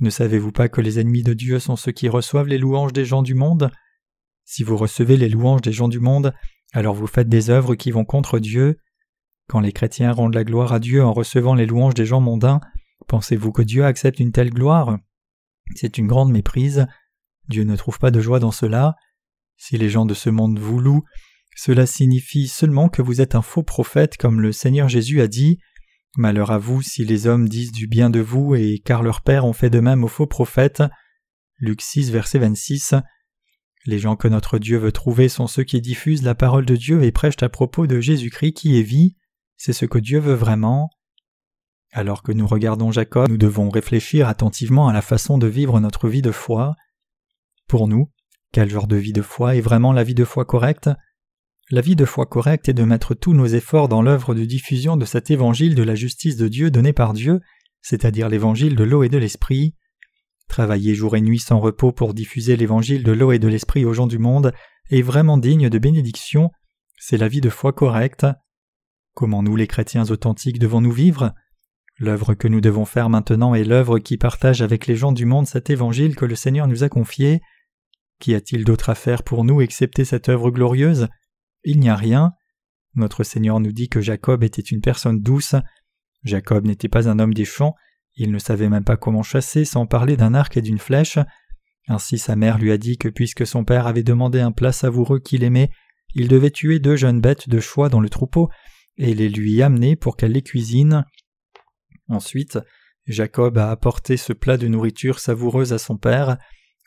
Ne 0.00 0.10
savez-vous 0.10 0.52
pas 0.52 0.68
que 0.68 0.80
les 0.80 1.00
ennemis 1.00 1.24
de 1.24 1.34
Dieu 1.34 1.58
sont 1.58 1.74
ceux 1.74 1.90
qui 1.90 2.08
reçoivent 2.08 2.46
les 2.46 2.58
louanges 2.58 2.92
des 2.92 3.04
gens 3.04 3.22
du 3.22 3.34
monde? 3.34 3.72
Si 4.44 4.62
vous 4.62 4.76
recevez 4.76 5.16
les 5.16 5.28
louanges 5.28 5.60
des 5.60 5.72
gens 5.72 5.88
du 5.88 5.98
monde, 5.98 6.32
alors 6.72 6.94
vous 6.94 7.06
faites 7.06 7.28
des 7.28 7.50
œuvres 7.50 7.74
qui 7.74 7.90
vont 7.90 8.04
contre 8.04 8.38
Dieu. 8.38 8.78
Quand 9.48 9.60
les 9.60 9.72
chrétiens 9.72 10.12
rendent 10.12 10.34
la 10.34 10.44
gloire 10.44 10.72
à 10.72 10.78
Dieu 10.78 11.04
en 11.04 11.12
recevant 11.12 11.54
les 11.54 11.66
louanges 11.66 11.94
des 11.94 12.06
gens 12.06 12.20
mondains, 12.20 12.60
pensez-vous 13.08 13.50
que 13.50 13.62
Dieu 13.62 13.84
accepte 13.84 14.20
une 14.20 14.32
telle 14.32 14.50
gloire? 14.50 14.98
C'est 15.74 15.98
une 15.98 16.06
grande 16.06 16.30
méprise. 16.30 16.86
Dieu 17.48 17.64
ne 17.64 17.76
trouve 17.76 17.98
pas 17.98 18.10
de 18.10 18.20
joie 18.20 18.38
dans 18.38 18.52
cela. 18.52 18.94
Si 19.56 19.78
les 19.78 19.88
gens 19.88 20.06
de 20.06 20.14
ce 20.14 20.30
monde 20.30 20.58
vous 20.58 20.78
louent, 20.78 21.04
cela 21.56 21.86
signifie 21.86 22.46
seulement 22.46 22.88
que 22.88 23.02
vous 23.02 23.20
êtes 23.20 23.34
un 23.34 23.42
faux 23.42 23.64
prophète 23.64 24.16
comme 24.16 24.40
le 24.40 24.52
Seigneur 24.52 24.88
Jésus 24.88 25.20
a 25.20 25.26
dit. 25.26 25.58
Malheur 26.18 26.50
à 26.50 26.58
vous 26.58 26.82
si 26.82 27.04
les 27.04 27.28
hommes 27.28 27.48
disent 27.48 27.70
du 27.70 27.86
bien 27.86 28.10
de 28.10 28.18
vous 28.18 28.56
et 28.56 28.82
car 28.84 29.04
leurs 29.04 29.20
pères 29.20 29.44
ont 29.44 29.52
fait 29.52 29.70
de 29.70 29.78
même 29.78 30.02
aux 30.02 30.08
faux 30.08 30.26
prophètes. 30.26 30.82
Luc 31.58 31.80
6 31.80 32.10
verset 32.10 32.40
26. 32.40 32.94
Les 33.86 34.00
gens 34.00 34.16
que 34.16 34.26
notre 34.26 34.58
Dieu 34.58 34.78
veut 34.78 34.90
trouver 34.90 35.28
sont 35.28 35.46
ceux 35.46 35.62
qui 35.62 35.80
diffusent 35.80 36.24
la 36.24 36.34
parole 36.34 36.66
de 36.66 36.74
Dieu 36.74 37.04
et 37.04 37.12
prêchent 37.12 37.40
à 37.40 37.48
propos 37.48 37.86
de 37.86 38.00
Jésus-Christ 38.00 38.52
qui 38.52 38.80
est 38.80 38.82
vie, 38.82 39.14
c'est 39.56 39.72
ce 39.72 39.84
que 39.84 40.00
Dieu 40.00 40.18
veut 40.18 40.34
vraiment. 40.34 40.90
Alors 41.92 42.24
que 42.24 42.32
nous 42.32 42.48
regardons 42.48 42.90
Jacob, 42.90 43.28
nous 43.28 43.38
devons 43.38 43.70
réfléchir 43.70 44.26
attentivement 44.26 44.88
à 44.88 44.92
la 44.92 45.02
façon 45.02 45.38
de 45.38 45.46
vivre 45.46 45.78
notre 45.78 46.08
vie 46.08 46.20
de 46.20 46.32
foi. 46.32 46.74
Pour 47.68 47.86
nous, 47.86 48.10
quel 48.50 48.68
genre 48.68 48.88
de 48.88 48.96
vie 48.96 49.12
de 49.12 49.22
foi 49.22 49.54
est 49.54 49.60
vraiment 49.60 49.92
la 49.92 50.02
vie 50.02 50.16
de 50.16 50.24
foi 50.24 50.44
correcte? 50.44 50.90
La 51.70 51.82
vie 51.82 51.96
de 51.96 52.06
foi 52.06 52.24
correcte 52.24 52.70
est 52.70 52.74
de 52.74 52.82
mettre 52.82 53.14
tous 53.14 53.34
nos 53.34 53.46
efforts 53.46 53.88
dans 53.88 54.00
l'œuvre 54.00 54.34
de 54.34 54.46
diffusion 54.46 54.96
de 54.96 55.04
cet 55.04 55.30
évangile 55.30 55.74
de 55.74 55.82
la 55.82 55.94
justice 55.94 56.36
de 56.36 56.48
Dieu 56.48 56.70
donné 56.70 56.94
par 56.94 57.12
Dieu, 57.12 57.40
c'est-à-dire 57.82 58.30
l'évangile 58.30 58.74
de 58.74 58.84
l'eau 58.84 59.02
et 59.02 59.10
de 59.10 59.18
l'esprit. 59.18 59.74
Travailler 60.48 60.94
jour 60.94 61.14
et 61.14 61.20
nuit 61.20 61.38
sans 61.38 61.60
repos 61.60 61.92
pour 61.92 62.14
diffuser 62.14 62.56
l'évangile 62.56 63.02
de 63.02 63.12
l'eau 63.12 63.32
et 63.32 63.38
de 63.38 63.48
l'esprit 63.48 63.84
aux 63.84 63.92
gens 63.92 64.06
du 64.06 64.18
monde 64.18 64.54
est 64.88 65.02
vraiment 65.02 65.36
digne 65.36 65.68
de 65.68 65.78
bénédiction, 65.78 66.50
c'est 66.98 67.18
la 67.18 67.28
vie 67.28 67.42
de 67.42 67.50
foi 67.50 67.74
correcte. 67.74 68.26
Comment 69.12 69.42
nous 69.42 69.54
les 69.54 69.66
chrétiens 69.66 70.10
authentiques 70.10 70.58
devons-nous 70.58 70.92
vivre? 70.92 71.34
L'œuvre 71.98 72.32
que 72.32 72.48
nous 72.48 72.62
devons 72.62 72.86
faire 72.86 73.10
maintenant 73.10 73.54
est 73.54 73.64
l'œuvre 73.64 73.98
qui 73.98 74.16
partage 74.16 74.62
avec 74.62 74.86
les 74.86 74.96
gens 74.96 75.12
du 75.12 75.26
monde 75.26 75.46
cet 75.46 75.68
évangile 75.68 76.16
que 76.16 76.24
le 76.24 76.34
Seigneur 76.34 76.66
nous 76.66 76.82
a 76.82 76.88
confié. 76.88 77.42
Qu'y 78.20 78.34
a-t-il 78.34 78.64
d'autre 78.64 78.88
à 78.88 78.94
faire 78.94 79.22
pour 79.22 79.44
nous 79.44 79.60
excepté 79.60 80.06
cette 80.06 80.30
œuvre 80.30 80.50
glorieuse? 80.50 81.08
Il 81.64 81.80
n'y 81.80 81.88
a 81.88 81.96
rien. 81.96 82.32
Notre 82.94 83.24
Seigneur 83.24 83.60
nous 83.60 83.72
dit 83.72 83.88
que 83.88 84.00
Jacob 84.00 84.42
était 84.42 84.62
une 84.62 84.80
personne 84.80 85.20
douce. 85.20 85.54
Jacob 86.24 86.66
n'était 86.66 86.88
pas 86.88 87.08
un 87.08 87.18
homme 87.18 87.34
des 87.34 87.44
champs, 87.44 87.74
il 88.14 88.32
ne 88.32 88.38
savait 88.38 88.68
même 88.68 88.84
pas 88.84 88.96
comment 88.96 89.22
chasser 89.22 89.64
sans 89.64 89.86
parler 89.86 90.16
d'un 90.16 90.34
arc 90.34 90.56
et 90.56 90.62
d'une 90.62 90.78
flèche. 90.78 91.18
Ainsi 91.86 92.18
sa 92.18 92.34
mère 92.34 92.58
lui 92.58 92.72
a 92.72 92.78
dit 92.78 92.98
que 92.98 93.08
puisque 93.08 93.46
son 93.46 93.64
père 93.64 93.86
avait 93.86 94.02
demandé 94.02 94.40
un 94.40 94.50
plat 94.50 94.72
savoureux 94.72 95.20
qu'il 95.20 95.44
aimait, 95.44 95.70
il 96.14 96.26
devait 96.26 96.50
tuer 96.50 96.80
deux 96.80 96.96
jeunes 96.96 97.20
bêtes 97.20 97.48
de 97.48 97.60
choix 97.60 97.88
dans 97.88 98.00
le 98.00 98.08
troupeau 98.08 98.50
et 98.96 99.14
les 99.14 99.28
lui 99.28 99.62
amener 99.62 99.94
pour 99.94 100.16
qu'elle 100.16 100.32
les 100.32 100.42
cuisine. 100.42 101.04
Ensuite, 102.08 102.58
Jacob 103.06 103.56
a 103.56 103.70
apporté 103.70 104.16
ce 104.16 104.32
plat 104.32 104.56
de 104.56 104.66
nourriture 104.66 105.20
savoureuse 105.20 105.72
à 105.72 105.78
son 105.78 105.96
père, 105.96 106.36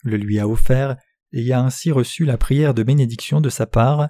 le 0.02 0.18
lui 0.18 0.38
a 0.38 0.46
offert, 0.46 0.96
et 1.32 1.52
a 1.52 1.60
ainsi 1.60 1.90
reçu 1.90 2.24
la 2.24 2.36
prière 2.36 2.74
de 2.74 2.82
bénédiction 2.82 3.40
de 3.40 3.48
sa 3.48 3.66
part. 3.66 4.08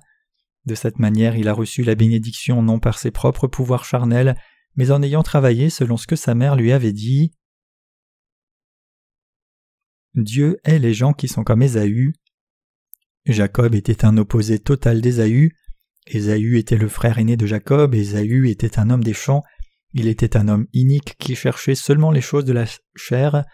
De 0.65 0.75
cette 0.75 0.99
manière 0.99 1.37
il 1.37 1.49
a 1.49 1.53
reçu 1.53 1.83
la 1.83 1.95
bénédiction 1.95 2.63
non 2.63 2.79
par 2.79 2.99
ses 2.99 3.11
propres 3.11 3.49
pouvoirs 3.49 3.85
charnels, 3.85 4.37
mais 4.77 4.91
en 4.91 5.03
ayant 5.03 5.23
travaillé 5.23 5.71
selon 5.71 5.97
ce 5.97 6.07
que 6.07 6.17
sa 6.17 6.35
mère 6.35 6.57
lui 6.57 6.73
avait 6.73 6.93
dit. 6.93 7.33
Dieu 10.15 10.59
hait 10.65 10.79
les 10.79 10.95
gens 10.95 11.13
qui 11.13 11.29
sont 11.29 11.43
comme 11.43 11.63
Ésaü. 11.63 12.13
Jacob 13.25 13.75
était 13.75 14.05
un 14.05 14.17
opposé 14.19 14.59
total 14.59 15.01
d'Ésaü. 15.01 15.53
Ésaü 16.07 16.59
était 16.59 16.77
le 16.77 16.89
frère 16.89 17.19
aîné 17.19 17.37
de 17.37 17.47
Jacob, 17.47 17.95
Ésaü 17.95 18.49
était 18.51 18.79
un 18.79 18.91
homme 18.91 19.05
des 19.05 19.15
champs, 19.15 19.43
Il 19.95 20.09
était 20.09 20.37
un 20.37 20.49
homme 20.49 20.67
inique 20.73 21.17
qui 21.19 21.35
cherchait 21.35 21.75
seulement 21.75 22.11
les 22.11 22.21
choses 22.21 22.45
de 22.45 22.53
la 22.53 22.65
chair. 22.95 23.45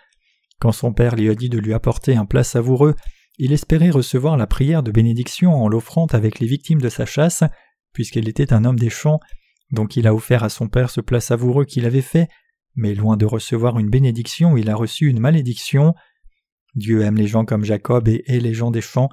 Quand 0.61 0.73
son 0.73 0.93
père 0.93 1.17
lui 1.17 1.29
a 1.29 1.35
dit 1.35 1.49
de 1.49 1.59
lui 1.59 1.75
apporter 1.75 2.17
un 2.17 2.27
plat 2.27 2.45
savoureux, 2.45 2.95
il 3.39 3.53
espérait 3.53 3.91
recevoir 3.91 4.37
la 4.37 4.47
prière 4.47 4.83
de 4.83 4.91
bénédiction 4.91 5.55
en 5.55 5.69
l'offrant 5.69 6.07
avec 6.07 6.41
les 6.41 6.47
victimes 6.47 6.81
de 6.81 6.89
sa 6.89 7.07
chasse, 7.07 7.45
puisqu'il 7.93 8.29
était 8.29 8.53
un 8.53 8.65
homme 8.65 8.79
des 8.79 8.91
champs, 8.91 9.21
donc 9.71 9.97
il 9.97 10.07
a 10.07 10.15
offert 10.15 10.45
à 10.45 10.49
son 10.49 10.69
père 10.69 10.91
ce 10.91 11.01
plat 11.01 11.21
savoureux 11.21 11.65
qu'il 11.65 11.87
avait 11.87 12.03
fait, 12.03 12.29
mais 12.75 12.95
loin 12.95 13.17
de 13.17 13.27
recevoir 13.27 13.79
une 13.79 13.91
bénédiction, 13.91 14.57
il 14.57 14.71
a 14.71 14.75
reçu 14.75 15.09
une 15.09 15.21
malédiction. 15.21 15.95
Dieu 16.75 17.03
aime 17.03 17.17
les 17.17 17.27
gens 17.27 17.45
comme 17.45 17.65
Jacob 17.65 18.09
et 18.09 18.25
hait 18.27 18.41
les 18.41 18.55
gens 18.55 18.71
des 18.71 18.81
champs. 18.81 19.09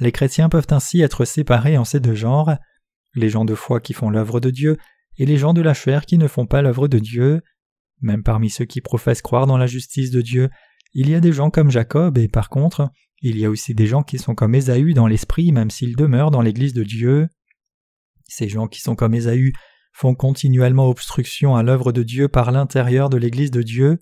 Les 0.00 0.12
chrétiens 0.12 0.48
peuvent 0.48 0.66
ainsi 0.70 1.00
être 1.00 1.24
séparés 1.24 1.78
en 1.78 1.84
ces 1.84 2.00
deux 2.00 2.14
genres, 2.14 2.56
les 3.14 3.28
gens 3.28 3.44
de 3.44 3.54
foi 3.54 3.80
qui 3.80 3.92
font 3.92 4.10
l'œuvre 4.10 4.40
de 4.40 4.50
Dieu 4.50 4.76
et 5.18 5.26
les 5.26 5.36
gens 5.36 5.54
de 5.54 5.62
la 5.62 5.74
chair 5.74 6.06
qui 6.06 6.18
ne 6.18 6.26
font 6.26 6.46
pas 6.46 6.62
l'œuvre 6.62 6.88
de 6.88 6.98
Dieu. 6.98 7.42
Même 8.00 8.24
parmi 8.24 8.50
ceux 8.50 8.64
qui 8.64 8.80
professent 8.80 9.22
croire 9.22 9.46
dans 9.46 9.56
la 9.56 9.66
justice 9.66 10.10
de 10.10 10.20
Dieu, 10.20 10.50
il 10.92 11.08
y 11.08 11.14
a 11.14 11.20
des 11.20 11.32
gens 11.32 11.50
comme 11.50 11.70
Jacob 11.70 12.18
et 12.18 12.28
par 12.28 12.48
contre, 12.48 12.90
il 13.30 13.38
y 13.38 13.46
a 13.46 13.50
aussi 13.50 13.74
des 13.74 13.86
gens 13.86 14.02
qui 14.02 14.18
sont 14.18 14.34
comme 14.34 14.54
Ésaü 14.54 14.92
dans 14.92 15.06
l'esprit 15.06 15.50
même 15.50 15.70
s'ils 15.70 15.96
demeurent 15.96 16.30
dans 16.30 16.42
l'Église 16.42 16.74
de 16.74 16.84
Dieu. 16.84 17.28
Ces 18.28 18.48
gens 18.48 18.68
qui 18.68 18.80
sont 18.80 18.94
comme 18.94 19.14
Ésaü 19.14 19.52
font 19.92 20.14
continuellement 20.14 20.88
obstruction 20.88 21.56
à 21.56 21.62
l'œuvre 21.62 21.90
de 21.92 22.02
Dieu 22.02 22.28
par 22.28 22.52
l'intérieur 22.52 23.08
de 23.08 23.16
l'Église 23.16 23.50
de 23.50 23.62
Dieu. 23.62 23.98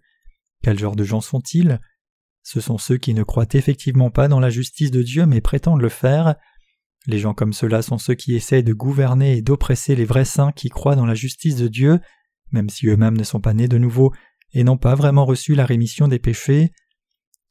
Quel 0.63 0.79
genre 0.79 0.97
de 0.97 1.05
gens 1.05 1.21
sont-ils? 1.21 1.81
Ce 2.43 2.61
sont 2.61 2.79
ceux 2.79 2.97
qui 2.97 3.15
ne 3.15 3.23
croient 3.23 3.47
effectivement 3.53 4.11
pas 4.11 4.27
dans 4.27 4.41
la 4.41 4.51
justice 4.51 4.91
de 4.91 5.03
Dieu 5.03 5.25
mais 5.25 5.41
prétendent 5.41 5.83
le 5.83 5.89
faire. 5.89 6.35
Les 7.07 7.19
gens 7.19 7.35
comme 7.35 7.53
ceux-là 7.53 7.83
sont 7.83 7.99
ceux 7.99 8.15
qui 8.15 8.35
essaient 8.35 8.63
de 8.63 8.73
gouverner 8.73 9.37
et 9.37 9.43
d'oppresser 9.43 9.95
les 9.95 10.05
vrais 10.05 10.25
saints 10.25 10.53
qui 10.53 10.69
croient 10.69 10.97
dans 10.97 11.07
la 11.07 11.15
justice 11.15 11.57
de 11.57 11.69
Dieu, 11.69 12.01
même 12.51 12.69
si 12.69 12.89
eux-mêmes 12.89 13.17
ne 13.17 13.25
sont 13.25 13.41
pas 13.41 13.55
nés 13.55 13.69
de 13.69 13.79
nouveau 13.79 14.13
et 14.53 14.65
n'ont 14.65 14.79
pas 14.79 14.95
vraiment 14.95 15.25
reçu 15.25 15.55
la 15.55 15.65
rémission 15.65 16.09
des 16.09 16.19
péchés. 16.19 16.73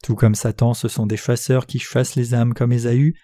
Tout 0.02 0.16
comme 0.16 0.34
Satan, 0.34 0.74
ce 0.74 0.88
sont 0.88 1.06
des 1.06 1.16
chasseurs 1.16 1.66
qui 1.66 1.78
chassent 1.78 2.16
les 2.16 2.34
âmes 2.34 2.54
comme 2.54 2.72
Ésaü, 2.72 3.14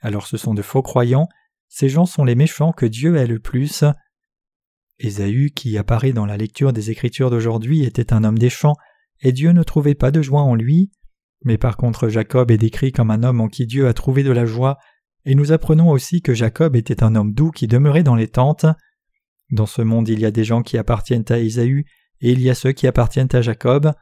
alors 0.00 0.26
ce 0.26 0.36
sont 0.36 0.54
de 0.54 0.62
faux 0.62 0.82
croyants, 0.82 1.28
ces 1.68 1.88
gens 1.88 2.06
sont 2.06 2.24
les 2.24 2.34
méchants 2.34 2.72
que 2.72 2.86
Dieu 2.86 3.16
hait 3.16 3.26
le 3.26 3.38
plus. 3.38 3.84
Ésaü, 4.98 5.50
qui 5.50 5.76
apparaît 5.78 6.12
dans 6.12 6.26
la 6.26 6.36
lecture 6.36 6.72
des 6.72 6.90
Écritures 6.90 7.30
d'aujourd'hui, 7.30 7.84
était 7.84 8.12
un 8.12 8.24
homme 8.24 8.38
des 8.38 8.50
champs, 8.50 8.76
et 9.20 9.32
Dieu 9.32 9.52
ne 9.52 9.62
trouvait 9.62 9.94
pas 9.94 10.10
de 10.10 10.22
joie 10.22 10.42
en 10.42 10.54
lui. 10.54 10.90
Mais 11.44 11.58
par 11.58 11.76
contre 11.76 12.08
Jacob 12.08 12.50
est 12.50 12.58
décrit 12.58 12.92
comme 12.92 13.10
un 13.10 13.22
homme 13.22 13.40
en 13.40 13.48
qui 13.48 13.66
Dieu 13.66 13.86
a 13.86 13.94
trouvé 13.94 14.22
de 14.22 14.30
la 14.30 14.46
joie, 14.46 14.78
et 15.24 15.34
nous 15.34 15.52
apprenons 15.52 15.90
aussi 15.90 16.22
que 16.22 16.34
Jacob 16.34 16.76
était 16.76 17.02
un 17.02 17.14
homme 17.14 17.32
doux 17.32 17.50
qui 17.50 17.66
demeurait 17.66 18.02
dans 18.02 18.14
les 18.14 18.28
tentes. 18.28 18.66
Dans 19.50 19.66
ce 19.66 19.82
monde 19.82 20.08
il 20.08 20.20
y 20.20 20.26
a 20.26 20.30
des 20.30 20.44
gens 20.44 20.62
qui 20.62 20.78
appartiennent 20.78 21.24
à 21.28 21.38
Ésaü, 21.38 21.84
et 22.20 22.32
il 22.32 22.40
y 22.40 22.50
a 22.50 22.54
ceux 22.54 22.72
qui 22.72 22.86
appartiennent 22.86 23.28
à 23.32 23.42
Jacob. 23.42 23.92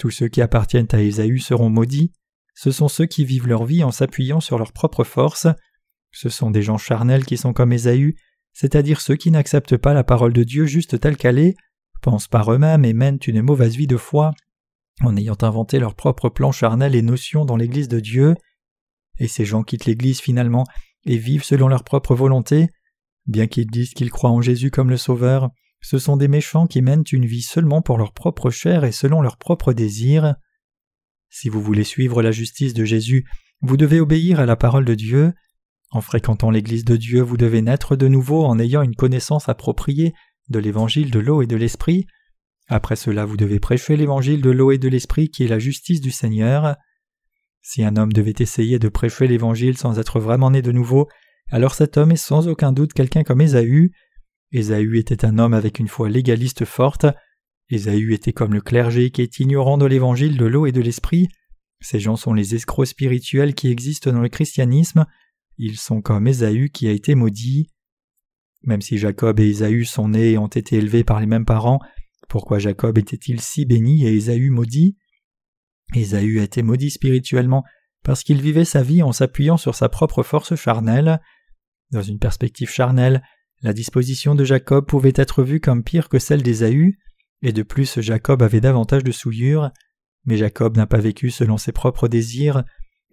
Tous 0.00 0.08
ceux 0.08 0.28
qui 0.28 0.40
appartiennent 0.40 0.88
à 0.92 1.02
Ésaü 1.02 1.40
seront 1.40 1.68
maudits. 1.68 2.10
Ce 2.54 2.70
sont 2.70 2.88
ceux 2.88 3.04
qui 3.04 3.26
vivent 3.26 3.46
leur 3.46 3.66
vie 3.66 3.84
en 3.84 3.90
s'appuyant 3.90 4.40
sur 4.40 4.56
leur 4.56 4.72
propre 4.72 5.04
force. 5.04 5.46
Ce 6.10 6.30
sont 6.30 6.50
des 6.50 6.62
gens 6.62 6.78
charnels 6.78 7.26
qui 7.26 7.36
sont 7.36 7.52
comme 7.52 7.74
Ésaü, 7.74 8.16
c'est-à-dire 8.54 9.02
ceux 9.02 9.16
qui 9.16 9.30
n'acceptent 9.30 9.76
pas 9.76 9.92
la 9.92 10.02
parole 10.02 10.32
de 10.32 10.42
Dieu 10.42 10.64
juste 10.64 10.98
telle 11.00 11.18
qu'elle 11.18 11.38
est, 11.38 11.54
pensent 12.00 12.28
par 12.28 12.50
eux-mêmes 12.50 12.86
et 12.86 12.94
mènent 12.94 13.18
une 13.26 13.42
mauvaise 13.42 13.76
vie 13.76 13.86
de 13.86 13.98
foi, 13.98 14.30
en 15.02 15.18
ayant 15.18 15.36
inventé 15.42 15.78
leur 15.78 15.94
propre 15.94 16.30
plan 16.30 16.50
charnel 16.50 16.94
et 16.94 17.02
notions 17.02 17.44
dans 17.44 17.56
l'Église 17.56 17.88
de 17.88 18.00
Dieu 18.00 18.36
et 19.18 19.28
ces 19.28 19.44
gens 19.44 19.62
quittent 19.62 19.84
l'Église 19.84 20.22
finalement 20.22 20.64
et 21.04 21.18
vivent 21.18 21.44
selon 21.44 21.68
leur 21.68 21.84
propre 21.84 22.14
volonté, 22.14 22.68
bien 23.26 23.46
qu'ils 23.46 23.70
disent 23.70 23.92
qu'ils 23.92 24.10
croient 24.10 24.30
en 24.30 24.40
Jésus 24.40 24.70
comme 24.70 24.88
le 24.88 24.96
Sauveur, 24.96 25.50
ce 25.80 25.98
sont 25.98 26.16
des 26.16 26.28
méchants 26.28 26.66
qui 26.66 26.82
mènent 26.82 27.04
une 27.10 27.26
vie 27.26 27.42
seulement 27.42 27.82
pour 27.82 27.98
leur 27.98 28.12
propre 28.12 28.50
chair 28.50 28.84
et 28.84 28.92
selon 28.92 29.22
leurs 29.22 29.38
propres 29.38 29.72
désirs. 29.72 30.34
Si 31.30 31.48
vous 31.48 31.62
voulez 31.62 31.84
suivre 31.84 32.22
la 32.22 32.32
justice 32.32 32.74
de 32.74 32.84
Jésus, 32.84 33.24
vous 33.62 33.76
devez 33.76 34.00
obéir 34.00 34.40
à 34.40 34.46
la 34.46 34.56
parole 34.56 34.84
de 34.84 34.94
Dieu. 34.94 35.32
En 35.90 36.00
fréquentant 36.00 36.50
l'Église 36.50 36.84
de 36.84 36.96
Dieu, 36.96 37.20
vous 37.22 37.36
devez 37.36 37.62
naître 37.62 37.96
de 37.96 38.08
nouveau 38.08 38.44
en 38.44 38.58
ayant 38.58 38.82
une 38.82 38.94
connaissance 38.94 39.48
appropriée 39.48 40.14
de 40.48 40.58
l'Évangile 40.58 41.10
de 41.10 41.18
l'eau 41.18 41.42
et 41.42 41.46
de 41.46 41.56
l'Esprit. 41.56 42.06
Après 42.68 42.96
cela, 42.96 43.24
vous 43.24 43.36
devez 43.36 43.58
prêcher 43.58 43.96
l'Évangile 43.96 44.42
de 44.42 44.50
l'eau 44.50 44.70
et 44.70 44.78
de 44.78 44.88
l'Esprit 44.88 45.30
qui 45.30 45.44
est 45.44 45.48
la 45.48 45.58
justice 45.58 46.00
du 46.00 46.10
Seigneur. 46.10 46.76
Si 47.62 47.84
un 47.84 47.96
homme 47.96 48.12
devait 48.12 48.34
essayer 48.38 48.78
de 48.78 48.88
prêcher 48.88 49.26
l'Évangile 49.26 49.76
sans 49.76 49.98
être 49.98 50.20
vraiment 50.20 50.50
né 50.50 50.62
de 50.62 50.72
nouveau, 50.72 51.08
alors 51.50 51.74
cet 51.74 51.96
homme 51.96 52.12
est 52.12 52.16
sans 52.16 52.48
aucun 52.48 52.72
doute 52.72 52.92
quelqu'un 52.92 53.22
comme 53.22 53.40
Ésaü. 53.40 53.90
Ésaü 54.52 54.98
était 54.98 55.24
un 55.24 55.38
homme 55.38 55.54
avec 55.54 55.78
une 55.78 55.88
foi 55.88 56.08
légaliste 56.08 56.64
forte. 56.64 57.06
Ésaü 57.68 58.12
était 58.12 58.32
comme 58.32 58.52
le 58.52 58.60
clergé 58.60 59.10
qui 59.10 59.22
est 59.22 59.38
ignorant 59.38 59.78
de 59.78 59.86
l'Évangile 59.86 60.36
de 60.36 60.44
l'eau 60.46 60.66
et 60.66 60.72
de 60.72 60.80
l'Esprit. 60.80 61.28
Ces 61.80 62.00
gens 62.00 62.16
sont 62.16 62.34
les 62.34 62.54
escrocs 62.54 62.88
spirituels 62.88 63.54
qui 63.54 63.68
existent 63.68 64.12
dans 64.12 64.20
le 64.20 64.28
christianisme. 64.28 65.06
Ils 65.56 65.78
sont 65.78 66.02
comme 66.02 66.26
Ésaü 66.26 66.70
qui 66.70 66.88
a 66.88 66.90
été 66.90 67.14
maudit. 67.14 67.70
Même 68.62 68.82
si 68.82 68.98
Jacob 68.98 69.40
et 69.40 69.48
Ésaü 69.48 69.84
sont 69.84 70.08
nés 70.08 70.32
et 70.32 70.38
ont 70.38 70.48
été 70.48 70.76
élevés 70.76 71.04
par 71.04 71.20
les 71.20 71.26
mêmes 71.26 71.46
parents, 71.46 71.80
pourquoi 72.28 72.58
Jacob 72.58 72.98
était-il 72.98 73.40
si 73.40 73.64
béni 73.64 74.06
et 74.06 74.14
Ésaü 74.14 74.50
maudit? 74.50 74.96
Ésaü 75.94 76.40
a 76.40 76.42
été 76.42 76.62
maudit 76.62 76.90
spirituellement 76.90 77.64
parce 78.02 78.22
qu'il 78.22 78.40
vivait 78.40 78.64
sa 78.64 78.82
vie 78.82 79.02
en 79.02 79.12
s'appuyant 79.12 79.56
sur 79.56 79.74
sa 79.74 79.88
propre 79.88 80.22
force 80.22 80.54
charnelle. 80.56 81.20
Dans 81.90 82.02
une 82.02 82.18
perspective 82.18 82.70
charnelle, 82.70 83.22
la 83.62 83.72
disposition 83.72 84.34
de 84.34 84.44
Jacob 84.44 84.86
pouvait 84.86 85.12
être 85.14 85.42
vue 85.42 85.60
comme 85.60 85.84
pire 85.84 86.08
que 86.08 86.18
celle 86.18 86.42
d'Ésaü, 86.42 86.98
et 87.42 87.52
de 87.52 87.62
plus 87.62 88.00
Jacob 88.00 88.42
avait 88.42 88.60
davantage 88.60 89.04
de 89.04 89.12
souillure, 89.12 89.70
mais 90.24 90.36
Jacob 90.36 90.76
n'a 90.76 90.86
pas 90.86 90.98
vécu 90.98 91.30
selon 91.30 91.58
ses 91.58 91.72
propres 91.72 92.08
désirs, 92.08 92.64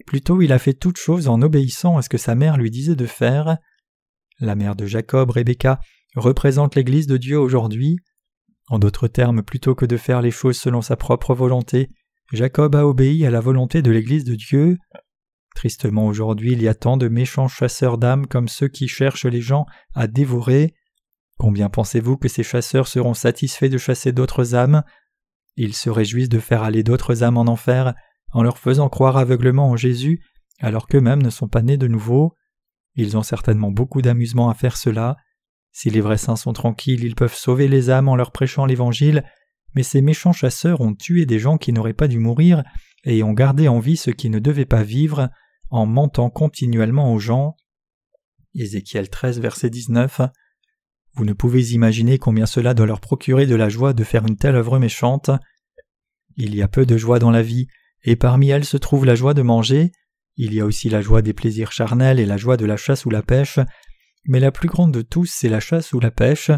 plutôt 0.06 0.40
il 0.42 0.52
a 0.52 0.58
fait 0.58 0.74
toutes 0.74 0.98
choses 0.98 1.28
en 1.28 1.42
obéissant 1.42 1.96
à 1.96 2.02
ce 2.02 2.08
que 2.08 2.18
sa 2.18 2.34
mère 2.34 2.56
lui 2.56 2.70
disait 2.70 2.96
de 2.96 3.06
faire. 3.06 3.58
La 4.40 4.54
mère 4.54 4.76
de 4.76 4.86
Jacob, 4.86 5.30
Rebecca, 5.30 5.80
représente 6.14 6.74
l'Église 6.74 7.06
de 7.06 7.16
Dieu 7.16 7.38
aujourd'hui. 7.38 7.98
En 8.68 8.78
d'autres 8.78 9.08
termes, 9.08 9.42
plutôt 9.42 9.74
que 9.74 9.86
de 9.86 9.96
faire 9.96 10.22
les 10.22 10.30
choses 10.30 10.58
selon 10.58 10.82
sa 10.82 10.96
propre 10.96 11.34
volonté, 11.34 11.88
Jacob 12.32 12.76
a 12.76 12.86
obéi 12.86 13.24
à 13.24 13.30
la 13.30 13.40
volonté 13.40 13.82
de 13.82 13.90
l'Église 13.90 14.24
de 14.24 14.34
Dieu. 14.34 14.76
Tristement 15.54 16.06
aujourd'hui 16.06 16.52
il 16.52 16.62
y 16.62 16.68
a 16.68 16.74
tant 16.74 16.96
de 16.96 17.08
méchants 17.08 17.48
chasseurs 17.48 17.98
d'âmes 17.98 18.26
comme 18.26 18.48
ceux 18.48 18.68
qui 18.68 18.88
cherchent 18.88 19.26
les 19.26 19.40
gens 19.40 19.66
à 19.94 20.06
dévorer. 20.06 20.74
Combien 21.38 21.68
pensez-vous 21.68 22.16
que 22.16 22.28
ces 22.28 22.42
chasseurs 22.42 22.88
seront 22.88 23.14
satisfaits 23.14 23.68
de 23.68 23.78
chasser 23.78 24.12
d'autres 24.12 24.54
âmes? 24.54 24.82
Ils 25.56 25.74
se 25.74 25.90
réjouissent 25.90 26.28
de 26.28 26.38
faire 26.38 26.62
aller 26.62 26.82
d'autres 26.82 27.22
âmes 27.22 27.36
en 27.36 27.46
enfer 27.46 27.94
en 28.32 28.42
leur 28.42 28.58
faisant 28.58 28.88
croire 28.88 29.16
aveuglement 29.16 29.70
en 29.70 29.76
Jésus 29.76 30.22
alors 30.60 30.86
qu'eux-mêmes 30.86 31.22
ne 31.22 31.30
sont 31.30 31.48
pas 31.48 31.62
nés 31.62 31.76
de 31.76 31.88
nouveau. 31.88 32.34
Ils 32.94 33.16
ont 33.16 33.22
certainement 33.22 33.70
beaucoup 33.70 34.02
d'amusement 34.02 34.50
à 34.50 34.54
faire 34.54 34.76
cela. 34.76 35.16
Si 35.72 35.90
les 35.90 36.00
vrais 36.00 36.18
saints 36.18 36.36
sont 36.36 36.52
tranquilles, 36.52 37.04
ils 37.04 37.14
peuvent 37.14 37.34
sauver 37.34 37.68
les 37.68 37.90
âmes 37.90 38.08
en 38.08 38.16
leur 38.16 38.32
prêchant 38.32 38.66
l'Évangile 38.66 39.24
mais 39.74 39.82
ces 39.82 40.00
méchants 40.00 40.32
chasseurs 40.32 40.80
ont 40.80 40.94
tué 40.94 41.26
des 41.26 41.38
gens 41.38 41.58
qui 41.58 41.72
n'auraient 41.72 41.92
pas 41.92 42.08
dû 42.08 42.18
mourir 42.18 42.62
et 43.04 43.22
ont 43.22 43.32
gardé 43.32 43.68
en 43.68 43.78
vie 43.78 43.96
ceux 43.96 44.12
qui 44.12 44.30
ne 44.30 44.38
devaient 44.38 44.64
pas 44.64 44.82
vivre 44.82 45.30
en 45.70 45.86
mentant 45.86 46.30
continuellement 46.30 47.12
aux 47.12 47.18
gens. 47.18 47.56
Ézéchiel 48.54 49.10
13, 49.10 49.40
verset 49.40 49.70
19. 49.70 50.22
Vous 51.14 51.24
ne 51.24 51.32
pouvez 51.32 51.72
imaginer 51.72 52.18
combien 52.18 52.46
cela 52.46 52.74
doit 52.74 52.86
leur 52.86 53.00
procurer 53.00 53.46
de 53.46 53.54
la 53.54 53.68
joie 53.68 53.92
de 53.92 54.04
faire 54.04 54.26
une 54.26 54.36
telle 54.36 54.56
œuvre 54.56 54.78
méchante. 54.78 55.30
Il 56.36 56.54
y 56.54 56.62
a 56.62 56.68
peu 56.68 56.86
de 56.86 56.96
joie 56.96 57.18
dans 57.18 57.30
la 57.30 57.42
vie, 57.42 57.66
et 58.04 58.16
parmi 58.16 58.50
elles 58.50 58.64
se 58.64 58.76
trouve 58.76 59.04
la 59.04 59.14
joie 59.14 59.34
de 59.34 59.42
manger, 59.42 59.92
il 60.40 60.54
y 60.54 60.60
a 60.60 60.64
aussi 60.64 60.88
la 60.88 61.02
joie 61.02 61.20
des 61.20 61.32
plaisirs 61.32 61.72
charnels 61.72 62.20
et 62.20 62.26
la 62.26 62.36
joie 62.36 62.56
de 62.56 62.64
la 62.64 62.76
chasse 62.76 63.04
ou 63.04 63.10
la 63.10 63.22
pêche, 63.22 63.58
mais 64.24 64.38
la 64.38 64.52
plus 64.52 64.68
grande 64.68 64.94
de 64.94 65.02
tous 65.02 65.26
c'est 65.26 65.48
la 65.48 65.58
chasse 65.58 65.92
ou 65.92 65.98
la 65.98 66.12
pêche, 66.12 66.52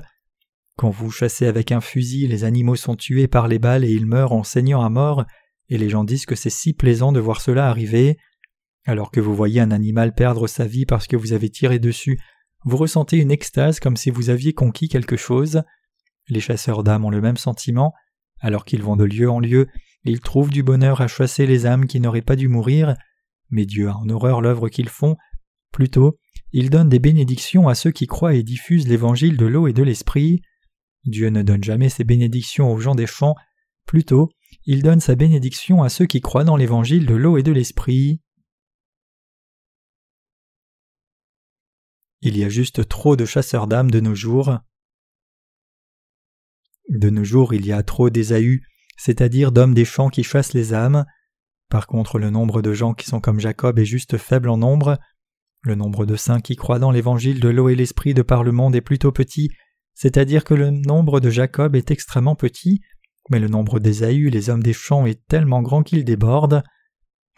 quand 0.81 0.89
vous 0.89 1.11
chassez 1.11 1.47
avec 1.47 1.73
un 1.73 1.83
fusil, 1.83 2.27
les 2.27 2.45
animaux 2.45 2.75
sont 2.75 2.97
tués 2.97 3.29
par 3.29 3.49
les 3.49 3.59
balles 3.59 3.85
et 3.85 3.93
ils 3.93 4.07
meurent 4.07 4.33
en 4.33 4.45
saignant 4.45 4.81
à 4.81 4.89
mort, 4.89 5.27
et 5.69 5.77
les 5.77 5.91
gens 5.91 6.05
disent 6.05 6.25
que 6.25 6.35
c'est 6.35 6.49
si 6.49 6.73
plaisant 6.73 7.13
de 7.13 7.21
voir 7.21 7.43
cela 7.43 7.69
arriver. 7.69 8.17
Alors 8.87 9.11
que 9.11 9.21
vous 9.21 9.37
voyez 9.37 9.61
un 9.61 9.73
animal 9.73 10.15
perdre 10.15 10.47
sa 10.47 10.65
vie 10.65 10.87
parce 10.87 11.07
que 11.07 11.19
vous 11.19 11.35
avez 11.35 11.51
tiré 11.51 11.79
dessus, 11.79 12.19
vous 12.65 12.79
ressentez 12.79 13.19
une 13.19 13.31
extase 13.31 13.79
comme 13.79 13.99
si 13.99 14.09
vous 14.09 14.31
aviez 14.31 14.55
conquis 14.55 14.89
quelque 14.89 15.19
chose. 15.19 15.65
Les 16.31 16.41
chasseurs 16.41 16.83
d'âmes 16.83 17.05
ont 17.05 17.11
le 17.11 17.21
même 17.21 17.37
sentiment, 17.37 17.93
alors 18.39 18.65
qu'ils 18.65 18.83
vont 18.83 18.97
de 18.97 19.05
lieu 19.05 19.29
en 19.29 19.39
lieu, 19.39 19.67
ils 20.05 20.21
trouvent 20.21 20.49
du 20.49 20.63
bonheur 20.63 21.03
à 21.03 21.09
chasser 21.09 21.45
les 21.45 21.67
âmes 21.67 21.89
qui 21.89 22.01
n'auraient 22.01 22.23
pas 22.23 22.37
dû 22.37 22.49
mourir, 22.49 22.95
mais 23.51 23.67
Dieu 23.67 23.91
a 23.91 23.97
en 23.99 24.09
horreur 24.09 24.41
l'œuvre 24.41 24.71
qu'ils 24.71 24.89
font. 24.89 25.19
Plutôt, 25.73 26.19
il 26.53 26.71
donne 26.71 26.89
des 26.89 27.01
bénédictions 27.01 27.69
à 27.69 27.75
ceux 27.75 27.91
qui 27.91 28.07
croient 28.07 28.33
et 28.33 28.43
diffusent 28.43 28.89
l'évangile 28.89 29.37
de 29.37 29.45
l'eau 29.45 29.69
et 29.69 29.75
de 29.75 29.83
l'esprit. 29.83 30.41
Dieu 31.05 31.29
ne 31.29 31.43
donne 31.43 31.65
jamais 31.65 31.89
ses 31.89 32.05
bénédictions 32.05 32.73
aux 32.73 32.79
gens 32.79 32.95
des 32.95 33.07
champs, 33.07 33.35
plutôt 33.87 34.31
il 34.65 34.83
donne 34.83 35.01
sa 35.01 35.15
bénédiction 35.15 35.83
à 35.83 35.89
ceux 35.89 36.07
qui 36.07 36.21
croient 36.21 36.45
dans 36.45 36.57
l'évangile 36.57 37.07
de 37.07 37.15
l'eau 37.15 37.39
et 37.39 37.43
de 37.43 37.53
l'esprit. 37.53 38.21
Il 42.21 42.37
y 42.37 42.45
a 42.45 42.49
juste 42.49 42.87
trop 42.87 43.17
de 43.17 43.25
chasseurs 43.25 43.67
d'âmes 43.67 43.91
de 43.91 44.01
nos 44.01 44.15
jours. 44.15 44.59
De 46.91 47.09
nos 47.09 47.25
jours, 47.25 47.55
il 47.55 47.65
y 47.65 47.73
a 47.73 47.83
trop 47.83 48.11
d'Ésaü, 48.11 48.63
c'est-à-dire 48.99 49.53
d'hommes 49.53 49.75
des 49.75 49.87
champs 49.87 50.11
qui 50.11 50.23
chassent 50.23 50.53
les 50.53 50.75
âmes. 50.75 51.07
Par 51.71 51.87
contre, 51.87 52.19
le 52.19 52.31
nombre 52.31 52.63
de 52.63 52.75
gens 52.75 52.93
qui 52.93 53.07
sont 53.07 53.21
comme 53.21 53.41
Jacob 53.41 53.79
est 53.79 53.85
juste 53.85 54.19
faible 54.19 54.51
en 54.51 54.59
nombre. 54.59 54.99
Le 55.63 55.77
nombre 55.77 56.05
de 56.05 56.17
saints 56.17 56.41
qui 56.41 56.57
croient 56.57 56.79
dans 56.79 56.91
l'évangile 56.91 57.41
de 57.41 57.49
l'eau 57.49 57.69
et 57.69 57.75
l'esprit 57.75 58.13
de 58.13 58.23
par 58.23 58.45
le 58.45 58.53
monde 58.53 58.75
est 58.75 58.81
plutôt 58.81 59.13
petit, 59.13 59.51
c'est-à-dire 60.01 60.45
que 60.45 60.55
le 60.55 60.71
nombre 60.71 61.21
de 61.21 61.29
Jacob 61.29 61.77
est 61.77 61.91
extrêmement 61.91 62.35
petit, 62.35 62.81
mais 63.29 63.39
le 63.39 63.49
nombre 63.49 63.79
d'Ésaü, 63.79 64.31
les 64.31 64.49
hommes 64.49 64.63
des 64.63 64.73
champs, 64.73 65.05
est 65.05 65.27
tellement 65.29 65.61
grand 65.61 65.83
qu'il 65.83 66.07
déborde. 66.07 66.63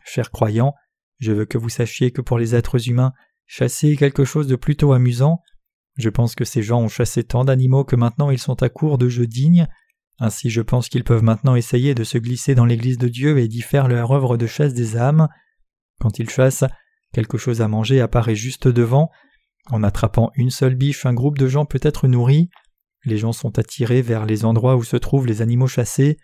Chers 0.05 0.31
croyants, 0.31 0.73
je 1.19 1.33
veux 1.33 1.45
que 1.45 1.59
vous 1.59 1.69
sachiez 1.69 2.13
que 2.13 2.21
pour 2.21 2.39
les 2.39 2.55
êtres 2.55 2.89
humains, 2.89 3.15
chasser 3.47 3.89
est 3.89 3.97
quelque 3.97 4.25
chose 4.25 4.47
de 4.47 4.55
plutôt 4.55 4.93
amusant. 4.93 5.43
Je 5.97 6.09
pense 6.09 6.37
que 6.37 6.45
ces 6.45 6.63
gens 6.63 6.81
ont 6.81 6.89
chassé 6.89 7.25
tant 7.25 7.45
d'animaux 7.45 7.83
que 7.83 7.97
maintenant 7.97 8.31
ils 8.31 8.39
sont 8.39 8.63
à 8.63 8.69
court 8.69 8.97
de 8.97 9.09
jeux 9.09 9.27
dignes. 9.27 9.67
Ainsi 10.21 10.49
je 10.49 10.61
pense 10.61 10.89
qu'ils 10.89 11.03
peuvent 11.03 11.25
maintenant 11.25 11.57
essayer 11.57 11.97
de 11.97 12.05
se 12.05 12.17
glisser 12.17 12.55
dans 12.55 12.65
l'Église 12.65 12.99
de 12.99 13.09
Dieu 13.09 13.39
et 13.39 13.49
d'y 13.49 13.63
faire 13.63 13.89
leur 13.89 14.13
œuvre 14.13 14.37
de 14.37 14.47
chasse 14.47 14.73
des 14.73 14.97
âmes. 14.97 15.27
Quand 15.99 16.21
ils 16.21 16.31
chassent, 16.31 16.65
quelque 17.13 17.39
chose 17.39 17.61
à 17.61 17.67
manger 17.67 18.01
apparaît 18.01 18.37
juste 18.37 18.69
devant. 18.69 19.11
En 19.71 19.83
attrapant 19.83 20.31
une 20.35 20.51
seule 20.51 20.75
biche, 20.75 21.07
un 21.07 21.15
groupe 21.15 21.39
de 21.39 21.47
gens 21.47 21.65
peut 21.65 21.81
être 21.83 22.09
nourri. 22.09 22.51
Les 23.05 23.19
gens 23.19 23.33
sont 23.33 23.59
attirés 23.59 24.03
vers 24.03 24.27
les 24.27 24.45
endroits 24.45 24.77
où 24.77 24.85
se 24.85 24.97
trouvent 24.97 25.27
les 25.27 25.43
animaux 25.43 25.67
chassés. 25.67 26.19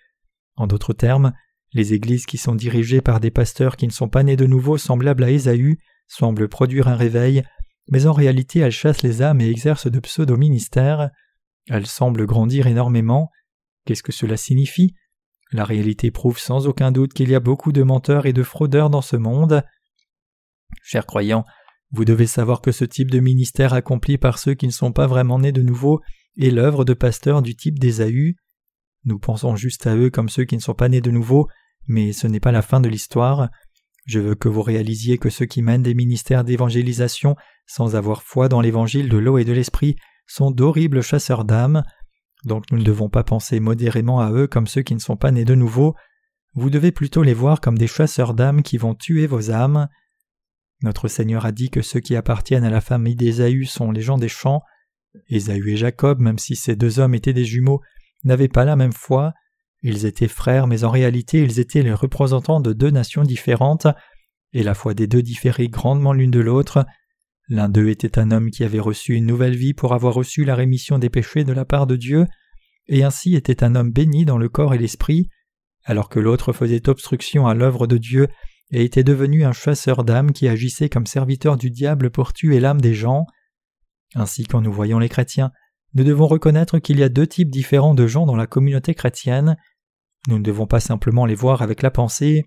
En 0.57 0.67
d'autres 0.67 0.93
termes, 0.93 1.33
les 1.73 1.93
églises 1.93 2.27
qui 2.27 2.39
sont 2.39 2.55
dirigées 2.55 3.01
par 3.01 3.21
des 3.21 3.31
pasteurs 3.31 3.77
qui 3.77 3.87
ne 3.87 3.93
sont 3.93 4.09
pas 4.09 4.23
nés 4.23 4.37
de 4.37 4.47
nouveau 4.47 4.79
semblables 4.79 5.25
à 5.25 5.31
Ésaü 5.31 5.79
semblent 6.07 6.49
produire 6.49 6.89
un 6.89 6.97
réveil, 6.97 7.43
mais 7.91 8.07
en 8.07 8.13
réalité 8.13 8.61
elles 8.61 8.73
chassent 8.73 9.03
les 9.03 9.23
âmes 9.23 9.41
et 9.41 9.51
exercent 9.51 9.91
de 9.91 10.01
pseudo-ministères. 10.01 11.11
Elles 11.69 11.87
semblent 11.87 12.27
grandir 12.27 12.67
énormément. 12.67 13.31
Qu'est-ce 13.85 14.03
que 14.03 14.13
cela 14.13 14.37
signifie? 14.37 14.95
La 15.53 15.65
réalité 15.65 16.11
prouve 16.11 16.39
sans 16.39 16.67
aucun 16.67 16.93
doute 16.93 17.13
qu'il 17.13 17.31
y 17.31 17.35
a 17.35 17.41
beaucoup 17.41 17.73
de 17.73 17.83
menteurs 17.83 18.27
et 18.27 18.33
de 18.33 18.43
fraudeurs 18.43 18.91
dans 18.91 19.03
ce 19.03 19.17
monde. 19.17 19.63
Chers 20.83 21.07
croyants, 21.07 21.45
vous 21.91 22.05
devez 22.05 22.27
savoir 22.27 22.61
que 22.61 22.73
ce 22.73 22.85
type 22.85 23.11
de 23.11 23.21
ministère 23.21 23.73
accompli 23.73 24.19
par 24.19 24.39
ceux 24.39 24.55
qui 24.55 24.67
ne 24.67 24.73
sont 24.73 24.93
pas 24.93 25.07
vraiment 25.07 25.39
nés 25.39 25.53
de 25.53 25.63
nouveau 25.63 26.01
est 26.39 26.51
l'œuvre 26.51 26.85
de 26.85 26.95
pasteurs 26.95 27.43
du 27.43 27.57
type 27.57 27.79
d'Ésaü. 27.79 28.37
Nous 29.05 29.19
pensons 29.19 29.57
juste 29.57 29.87
à 29.87 29.97
eux 29.97 30.11
comme 30.11 30.29
ceux 30.29 30.45
qui 30.45 30.57
ne 30.57 30.61
sont 30.61 30.75
pas 30.75 30.89
nés 30.89 31.01
de 31.01 31.11
nouveau, 31.11 31.49
mais 31.87 32.13
ce 32.13 32.27
n'est 32.27 32.41
pas 32.41 32.53
la 32.53 32.63
fin 32.63 32.81
de 32.81 32.89
l'histoire. 32.89 33.49
Je 34.05 34.21
veux 34.21 34.35
que 34.35 34.49
vous 34.49 34.63
réalisiez 34.63 35.19
que 35.19 35.31
ceux 35.31 35.47
qui 35.47 35.63
mènent 35.63 35.83
des 35.83 35.95
ministères 35.95 36.45
d'évangélisation 36.45 37.37
sans 37.67 37.97
avoir 37.97 38.23
foi 38.23 38.49
dans 38.49 38.61
l'évangile 38.61 39.09
de 39.09 39.19
l'eau 39.19 39.39
et 39.39 39.45
de 39.45 39.53
l'esprit 39.53 39.97
sont 40.27 40.51
d'horribles 40.51 41.03
chasseurs 41.03 41.45
d'âmes. 41.45 41.83
Donc 42.45 42.65
nous 42.71 42.79
ne 42.79 42.85
devons 42.85 43.09
pas 43.09 43.25
penser 43.25 43.61
modérément 43.61 44.21
à 44.21 44.31
eux 44.31 44.47
comme 44.47 44.67
ceux 44.67 44.83
qui 44.83 44.95
ne 44.95 45.01
sont 45.01 45.17
pas 45.17 45.31
nés 45.31 45.45
de 45.45 45.55
nouveau. 45.55 45.95
Vous 46.55 46.71
devez 46.71 46.93
plutôt 46.93 47.23
les 47.23 47.35
voir 47.35 47.61
comme 47.61 47.79
des 47.79 47.87
chasseurs 47.87 48.35
d'âmes 48.35 48.63
qui 48.63 48.79
vont 48.79 48.95
tuer 48.95 49.27
vos 49.27 49.51
âmes. 49.51 49.89
Notre 50.83 51.09
Seigneur 51.09 51.45
a 51.45 51.53
dit 51.53 51.71
que 51.71 51.83
ceux 51.83 52.01
qui 52.01 52.15
appartiennent 52.15 52.65
à 52.65 52.71
la 52.71 52.81
famille 52.81 53.17
d'Ésaü 53.17 53.67
sont 53.67 53.91
les 53.91 54.01
gens 54.01 54.19
des 54.19 54.29
champs. 54.29 54.63
Ésaü 55.29 55.73
et 55.73 55.77
Jacob, 55.77 56.21
même 56.21 56.39
si 56.39 56.55
ces 56.55 56.77
deux 56.77 57.01
hommes 57.01 57.15
étaient 57.15 57.33
des 57.33 57.45
jumeaux, 57.45 57.81
n'avaient 58.25 58.49
pas 58.49 58.65
la 58.65 58.77
même 58.77 58.93
foi. 58.93 59.33
Ils 59.83 60.07
étaient 60.07 60.29
frères, 60.29 60.67
mais 60.67 60.85
en 60.85 60.91
réalité 60.91 61.43
ils 61.43 61.61
étaient 61.61 61.83
les 61.83 61.93
représentants 61.93 62.61
de 62.61 62.73
deux 62.73 62.91
nations 62.91 63.23
différentes, 63.23 63.87
et 64.53 64.63
la 64.63 64.75
foi 64.75 64.95
des 64.95 65.07
deux 65.07 65.23
différait 65.23 65.69
grandement 65.69 66.13
l'une 66.13 66.31
de 66.31 66.41
l'autre. 66.41 66.87
L'un 67.49 67.69
d'eux 67.69 67.89
était 67.89 68.19
un 68.19 68.31
homme 68.31 68.51
qui 68.51 68.65
avait 68.65 68.79
reçu 68.79 69.15
une 69.15 69.27
nouvelle 69.27 69.57
vie 69.57 69.75
pour 69.75 69.95
avoir 69.95 70.15
reçu 70.15 70.45
la 70.45 70.55
rémission 70.55 70.99
des 70.99 71.11
péchés 71.11 71.45
de 71.45 71.53
la 71.53 71.65
part 71.65 71.87
de 71.87 71.97
Dieu, 71.97 72.27
et 72.89 73.05
ainsi 73.05 73.35
était 73.35 73.65
un 73.65 73.75
homme 73.75 73.93
béni 73.93 74.25
dans 74.25 74.39
le 74.39 74.49
corps 74.49 74.75
et 74.75 74.79
l'esprit, 74.79 75.29
alors 75.85 76.09
que 76.09 76.21
l'autre 76.21 76.53
faisait 76.53 76.89
obstruction 76.89 77.47
à 77.47 77.55
l'œuvre 77.55 77.87
de 77.87 77.99
Dieu 77.99 78.29
et 78.71 78.85
était 78.85 79.05
devenu 79.05 79.45
un 79.45 79.53
chasseur 79.53 80.05
d'âmes 80.05 80.33
qui 80.33 80.49
agissait 80.49 80.89
comme 80.89 81.07
serviteur 81.07 81.57
du 81.57 81.71
diable 81.71 82.11
pour 82.11 82.33
tuer 82.33 82.61
l'âme 82.61 82.81
des 82.81 82.95
gens. 82.95 83.27
Ainsi 84.15 84.45
quand 84.45 84.61
nous 84.61 84.73
voyons 84.73 84.99
les 84.99 85.09
chrétiens, 85.09 85.53
nous 85.95 86.05
devons 86.05 86.27
reconnaître 86.27 86.79
qu'il 86.79 86.99
y 86.99 87.03
a 87.03 87.09
deux 87.09 87.27
types 87.27 87.51
différents 87.51 87.95
de 87.95 88.07
gens 88.07 88.27
dans 88.27 88.37
la 88.37 88.47
communauté 88.47 88.95
chrétienne. 88.95 89.57
Nous 90.29 90.39
ne 90.39 90.45
devons 90.45 90.67
pas 90.67 90.81
simplement 90.81 91.25
les 91.25 91.35
voir 91.35 91.63
avec 91.63 91.83
la 91.83 91.91
pensée 91.91 92.45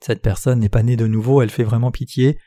Cette 0.00 0.22
personne 0.22 0.60
n'est 0.60 0.68
pas 0.68 0.82
née 0.82 0.96
de 0.96 1.06
nouveau, 1.06 1.42
elle 1.42 1.50
fait 1.50 1.64
vraiment 1.64 1.90
pitié. 1.90 2.38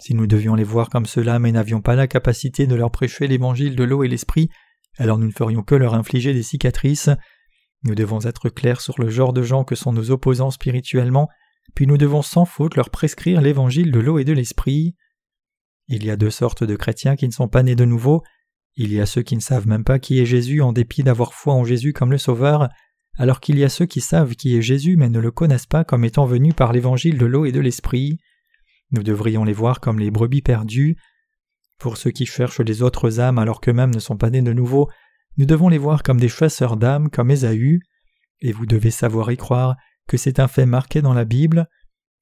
Si 0.00 0.14
nous 0.14 0.26
devions 0.26 0.56
les 0.56 0.64
voir 0.64 0.90
comme 0.90 1.06
cela 1.06 1.38
mais 1.38 1.52
n'avions 1.52 1.80
pas 1.80 1.94
la 1.94 2.08
capacité 2.08 2.66
de 2.66 2.74
leur 2.74 2.90
prêcher 2.90 3.28
l'évangile 3.28 3.76
de 3.76 3.84
l'eau 3.84 4.02
et 4.02 4.08
l'esprit, 4.08 4.50
alors 4.98 5.18
nous 5.18 5.26
ne 5.26 5.32
ferions 5.32 5.62
que 5.62 5.76
leur 5.76 5.94
infliger 5.94 6.34
des 6.34 6.42
cicatrices. 6.42 7.10
Nous 7.84 7.94
devons 7.94 8.20
être 8.24 8.48
clairs 8.48 8.80
sur 8.80 9.00
le 9.00 9.08
genre 9.08 9.32
de 9.32 9.42
gens 9.42 9.62
que 9.62 9.74
sont 9.74 9.92
nos 9.92 10.10
opposants 10.10 10.50
spirituellement, 10.50 11.28
puis 11.74 11.86
nous 11.86 11.98
devons 11.98 12.22
sans 12.22 12.44
faute 12.44 12.76
leur 12.76 12.90
prescrire 12.90 13.40
l'évangile 13.40 13.90
de 13.90 14.00
l'eau 14.00 14.18
et 14.18 14.24
de 14.24 14.32
l'esprit. 14.32 14.94
Il 15.88 16.04
y 16.04 16.10
a 16.10 16.16
deux 16.16 16.30
sortes 16.30 16.64
de 16.64 16.76
chrétiens 16.76 17.16
qui 17.16 17.26
ne 17.26 17.32
sont 17.32 17.48
pas 17.48 17.62
nés 17.62 17.74
de 17.74 17.84
nouveau, 17.84 18.22
il 18.76 18.92
y 18.92 19.00
a 19.00 19.06
ceux 19.06 19.22
qui 19.22 19.36
ne 19.36 19.40
savent 19.40 19.68
même 19.68 19.84
pas 19.84 20.00
qui 20.00 20.20
est 20.20 20.26
Jésus 20.26 20.60
en 20.60 20.72
dépit 20.72 21.04
d'avoir 21.04 21.32
foi 21.32 21.54
en 21.54 21.64
Jésus 21.64 21.92
comme 21.92 22.10
le 22.10 22.18
Sauveur, 22.18 22.68
alors 23.16 23.38
qu'il 23.38 23.56
y 23.56 23.64
a 23.64 23.68
ceux 23.68 23.86
qui 23.86 24.00
savent 24.00 24.34
qui 24.34 24.56
est 24.56 24.62
Jésus 24.62 24.96
mais 24.96 25.08
ne 25.08 25.20
le 25.20 25.30
connaissent 25.30 25.66
pas 25.66 25.84
comme 25.84 26.04
étant 26.04 26.26
venu 26.26 26.52
par 26.52 26.72
l'évangile 26.72 27.16
de 27.16 27.26
l'eau 27.26 27.44
et 27.44 27.52
de 27.52 27.60
l'esprit. 27.60 28.18
Nous 28.90 29.04
devrions 29.04 29.44
les 29.44 29.52
voir 29.52 29.80
comme 29.80 30.00
les 30.00 30.10
brebis 30.10 30.42
perdues. 30.42 30.96
Pour 31.78 31.96
ceux 31.96 32.10
qui 32.10 32.26
cherchent 32.26 32.60
les 32.60 32.82
autres 32.82 33.20
âmes 33.20 33.38
alors 33.38 33.60
qu'eux-mêmes 33.60 33.94
ne 33.94 34.00
sont 34.00 34.16
pas 34.16 34.30
nés 34.30 34.42
de 34.42 34.52
nouveau, 34.52 34.90
nous 35.36 35.46
devons 35.46 35.68
les 35.68 35.78
voir 35.78 36.02
comme 36.02 36.20
des 36.20 36.28
chasseurs 36.28 36.76
d'âmes 36.76 37.10
comme 37.10 37.30
Ésaü, 37.30 37.80
et 38.40 38.52
vous 38.52 38.66
devez 38.66 38.90
savoir 38.90 39.30
y 39.30 39.36
croire 39.36 39.76
que 40.06 40.16
c'est 40.16 40.38
un 40.38 40.48
fait 40.48 40.66
marqué 40.66 41.02
dans 41.02 41.14
la 41.14 41.24
Bible. 41.24 41.68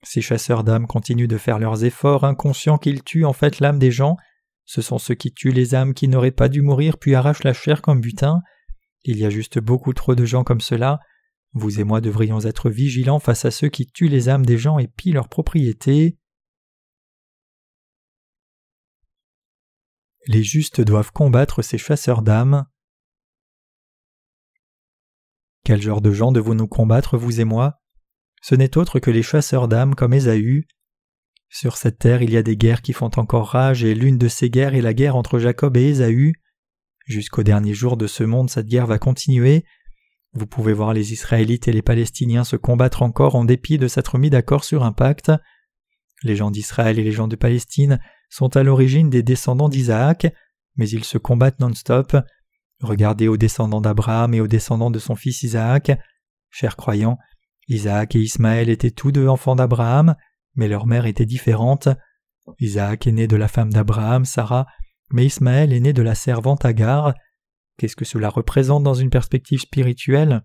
Ces 0.02 0.20
chasseurs 0.20 0.64
d'âmes 0.64 0.86
continuent 0.86 1.28
de 1.28 1.38
faire 1.38 1.58
leurs 1.58 1.84
efforts, 1.84 2.24
inconscients 2.24 2.78
qu'ils 2.78 3.02
tuent 3.02 3.24
en 3.24 3.32
fait 3.32 3.60
l'âme 3.60 3.78
des 3.78 3.90
gens, 3.90 4.16
ce 4.64 4.80
sont 4.80 4.98
ceux 4.98 5.14
qui 5.14 5.32
tuent 5.32 5.52
les 5.52 5.74
âmes 5.74 5.94
qui 5.94 6.08
n'auraient 6.08 6.30
pas 6.30 6.48
dû 6.48 6.62
mourir 6.62 6.98
puis 6.98 7.14
arrachent 7.14 7.44
la 7.44 7.52
chair 7.52 7.82
comme 7.82 8.00
butin. 8.00 8.40
Il 9.04 9.18
y 9.18 9.24
a 9.24 9.30
juste 9.30 9.58
beaucoup 9.58 9.92
trop 9.92 10.14
de 10.14 10.24
gens 10.24 10.44
comme 10.44 10.60
cela. 10.60 11.00
Vous 11.52 11.80
et 11.80 11.84
moi 11.84 12.00
devrions 12.00 12.40
être 12.40 12.70
vigilants 12.70 13.18
face 13.18 13.44
à 13.44 13.50
ceux 13.50 13.68
qui 13.68 13.86
tuent 13.86 14.08
les 14.08 14.28
âmes 14.28 14.46
des 14.46 14.58
gens 14.58 14.78
et 14.78 14.88
pillent 14.88 15.12
leurs 15.12 15.28
propriétés. 15.28 16.16
Les 20.26 20.44
justes 20.44 20.80
doivent 20.80 21.12
combattre 21.12 21.62
ces 21.62 21.78
chasseurs 21.78 22.22
d'âmes. 22.22 22.64
Quel 25.64 25.80
genre 25.80 26.00
de 26.00 26.12
gens 26.12 26.32
devons-nous 26.32 26.66
combattre, 26.66 27.16
vous 27.16 27.40
et 27.40 27.44
moi? 27.44 27.80
Ce 28.42 28.54
n'est 28.54 28.76
autre 28.76 28.98
que 28.98 29.10
les 29.10 29.22
chasseurs 29.22 29.68
d'âmes 29.68 29.94
comme 29.94 30.12
Ésaü. 30.12 30.66
Sur 31.48 31.76
cette 31.76 31.98
terre 31.98 32.22
il 32.22 32.30
y 32.30 32.36
a 32.36 32.42
des 32.42 32.56
guerres 32.56 32.82
qui 32.82 32.92
font 32.92 33.10
encore 33.16 33.48
rage, 33.48 33.84
et 33.84 33.94
l'une 33.94 34.18
de 34.18 34.26
ces 34.28 34.50
guerres 34.50 34.74
est 34.74 34.80
la 34.80 34.94
guerre 34.94 35.16
entre 35.16 35.38
Jacob 35.38 35.76
et 35.76 35.88
Ésaü. 35.88 36.32
Jusqu'au 37.06 37.42
dernier 37.42 37.74
jour 37.74 37.96
de 37.96 38.06
ce 38.06 38.24
monde 38.24 38.50
cette 38.50 38.66
guerre 38.66 38.86
va 38.86 38.98
continuer. 38.98 39.64
Vous 40.32 40.46
pouvez 40.46 40.72
voir 40.72 40.94
les 40.94 41.12
Israélites 41.12 41.68
et 41.68 41.72
les 41.72 41.82
Palestiniens 41.82 42.44
se 42.44 42.56
combattre 42.56 43.02
encore 43.02 43.34
en 43.36 43.44
dépit 43.44 43.78
de 43.78 43.86
s'être 43.86 44.18
mis 44.18 44.30
d'accord 44.30 44.64
sur 44.64 44.82
un 44.82 44.92
pacte. 44.92 45.30
Les 46.22 46.36
gens 46.36 46.50
d'Israël 46.50 46.98
et 46.98 47.04
les 47.04 47.12
gens 47.12 47.28
de 47.28 47.36
Palestine 47.36 48.00
sont 48.30 48.56
à 48.56 48.62
l'origine 48.62 49.10
des 49.10 49.22
descendants 49.22 49.68
d'Isaac, 49.68 50.26
mais 50.76 50.88
ils 50.88 51.04
se 51.04 51.18
combattent 51.18 51.60
non-stop. 51.60 52.16
Regardez 52.82 53.28
aux 53.28 53.36
descendants 53.36 53.80
d'Abraham 53.80 54.34
et 54.34 54.40
aux 54.40 54.48
descendants 54.48 54.90
de 54.90 54.98
son 54.98 55.14
fils 55.14 55.44
Isaac. 55.44 55.92
Chers 56.50 56.76
croyants, 56.76 57.16
Isaac 57.68 58.16
et 58.16 58.20
Ismaël 58.20 58.68
étaient 58.68 58.90
tous 58.90 59.12
deux 59.12 59.28
enfants 59.28 59.54
d'Abraham, 59.54 60.16
mais 60.56 60.66
leur 60.66 60.86
mère 60.86 61.06
était 61.06 61.24
différente. 61.24 61.88
Isaac 62.58 63.06
est 63.06 63.12
né 63.12 63.28
de 63.28 63.36
la 63.36 63.46
femme 63.46 63.72
d'Abraham, 63.72 64.24
Sarah, 64.24 64.66
mais 65.12 65.26
Ismaël 65.26 65.72
est 65.72 65.80
né 65.80 65.92
de 65.92 66.02
la 66.02 66.16
servante 66.16 66.64
Agar. 66.64 67.14
Qu'est-ce 67.78 67.96
que 67.96 68.04
cela 68.04 68.28
représente 68.28 68.82
dans 68.82 68.94
une 68.94 69.10
perspective 69.10 69.60
spirituelle? 69.60 70.42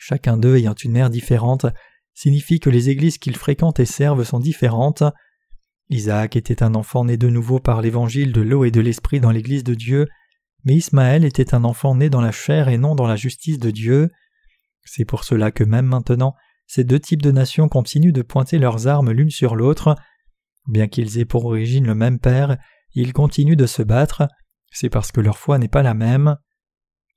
Chacun 0.00 0.36
d'eux 0.36 0.56
ayant 0.56 0.74
une 0.74 0.92
mère 0.92 1.08
différente 1.08 1.66
signifie 2.14 2.58
que 2.58 2.68
les 2.68 2.90
églises 2.90 3.18
qu'ils 3.18 3.36
fréquentent 3.36 3.78
et 3.78 3.86
servent 3.86 4.24
sont 4.24 4.40
différentes. 4.40 5.04
Isaac 5.88 6.34
était 6.34 6.64
un 6.64 6.74
enfant 6.74 7.04
né 7.04 7.16
de 7.16 7.28
nouveau 7.28 7.60
par 7.60 7.80
l'évangile 7.80 8.32
de 8.32 8.40
l'eau 8.40 8.64
et 8.64 8.72
de 8.72 8.80
l'esprit 8.80 9.20
dans 9.20 9.30
l'église 9.30 9.62
de 9.62 9.74
Dieu, 9.74 10.08
mais 10.64 10.74
Ismaël 10.74 11.24
était 11.24 11.54
un 11.54 11.64
enfant 11.64 11.94
né 11.94 12.10
dans 12.10 12.20
la 12.20 12.32
chair 12.32 12.68
et 12.68 12.78
non 12.78 12.94
dans 12.94 13.06
la 13.06 13.16
justice 13.16 13.58
de 13.58 13.70
Dieu. 13.70 14.10
C'est 14.84 15.04
pour 15.04 15.24
cela 15.24 15.50
que 15.50 15.64
même 15.64 15.86
maintenant, 15.86 16.34
ces 16.66 16.84
deux 16.84 17.00
types 17.00 17.22
de 17.22 17.30
nations 17.30 17.68
continuent 17.68 18.12
de 18.12 18.22
pointer 18.22 18.58
leurs 18.58 18.86
armes 18.86 19.10
l'une 19.10 19.30
sur 19.30 19.56
l'autre. 19.56 19.96
Bien 20.66 20.88
qu'ils 20.88 21.18
aient 21.18 21.24
pour 21.24 21.46
origine 21.46 21.86
le 21.86 21.94
même 21.94 22.18
père, 22.18 22.58
ils 22.92 23.12
continuent 23.12 23.56
de 23.56 23.66
se 23.66 23.82
battre, 23.82 24.28
c'est 24.70 24.90
parce 24.90 25.12
que 25.12 25.20
leur 25.20 25.38
foi 25.38 25.58
n'est 25.58 25.68
pas 25.68 25.82
la 25.82 25.94
même. 25.94 26.36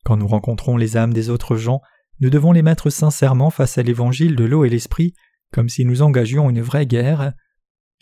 Quand 0.05 0.17
nous 0.17 0.27
rencontrons 0.27 0.77
les 0.77 0.97
âmes 0.97 1.13
des 1.13 1.29
autres 1.29 1.55
gens, 1.55 1.81
nous 2.19 2.29
devons 2.29 2.51
les 2.51 2.61
mettre 2.61 2.89
sincèrement 2.89 3.49
face 3.49 3.77
à 3.77 3.83
l'évangile 3.83 4.35
de 4.35 4.45
l'eau 4.45 4.63
et 4.63 4.69
l'esprit, 4.69 5.13
comme 5.51 5.69
si 5.69 5.85
nous 5.85 6.01
engagions 6.01 6.49
une 6.49 6.61
vraie 6.61 6.85
guerre. 6.85 7.33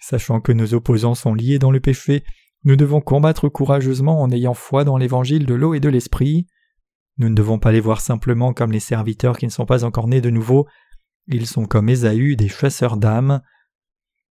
Sachant 0.02 0.40
que 0.40 0.52
nos 0.52 0.74
opposants 0.74 1.16
sont 1.16 1.34
liés 1.34 1.60
dans 1.60 1.72
le 1.72 1.80
péché, 1.80 2.24
nous 2.64 2.76
devons 2.76 3.02
combattre 3.02 3.50
courageusement 3.50 4.22
en 4.22 4.32
ayant 4.32 4.54
foi 4.54 4.84
dans 4.84 4.98
l'évangile 4.98 5.46
de 5.46 5.54
l'eau 5.54 5.74
et 5.74 5.80
de 5.80 5.90
l'esprit. 5.90 6.48
Nous 7.18 7.30
ne 7.30 7.36
devons 7.36 7.60
pas 7.60 7.72
les 7.72 7.80
voir 7.80 8.02
simplement 8.02 8.54
comme 8.54 8.72
les 8.72 8.80
serviteurs 8.80 9.38
qui 9.38 9.46
ne 9.46 9.52
sont 9.52 9.66
pas 9.66 9.84
encore 9.84 10.08
nés 10.08 10.22
de 10.22 10.30
nouveau, 10.30 10.68
ils 11.32 11.46
sont 11.46 11.66
comme 11.66 11.90
Ésaü, 11.90 12.36
des 12.36 12.50
chasseurs 12.50 12.98
d'âmes. 12.98 13.42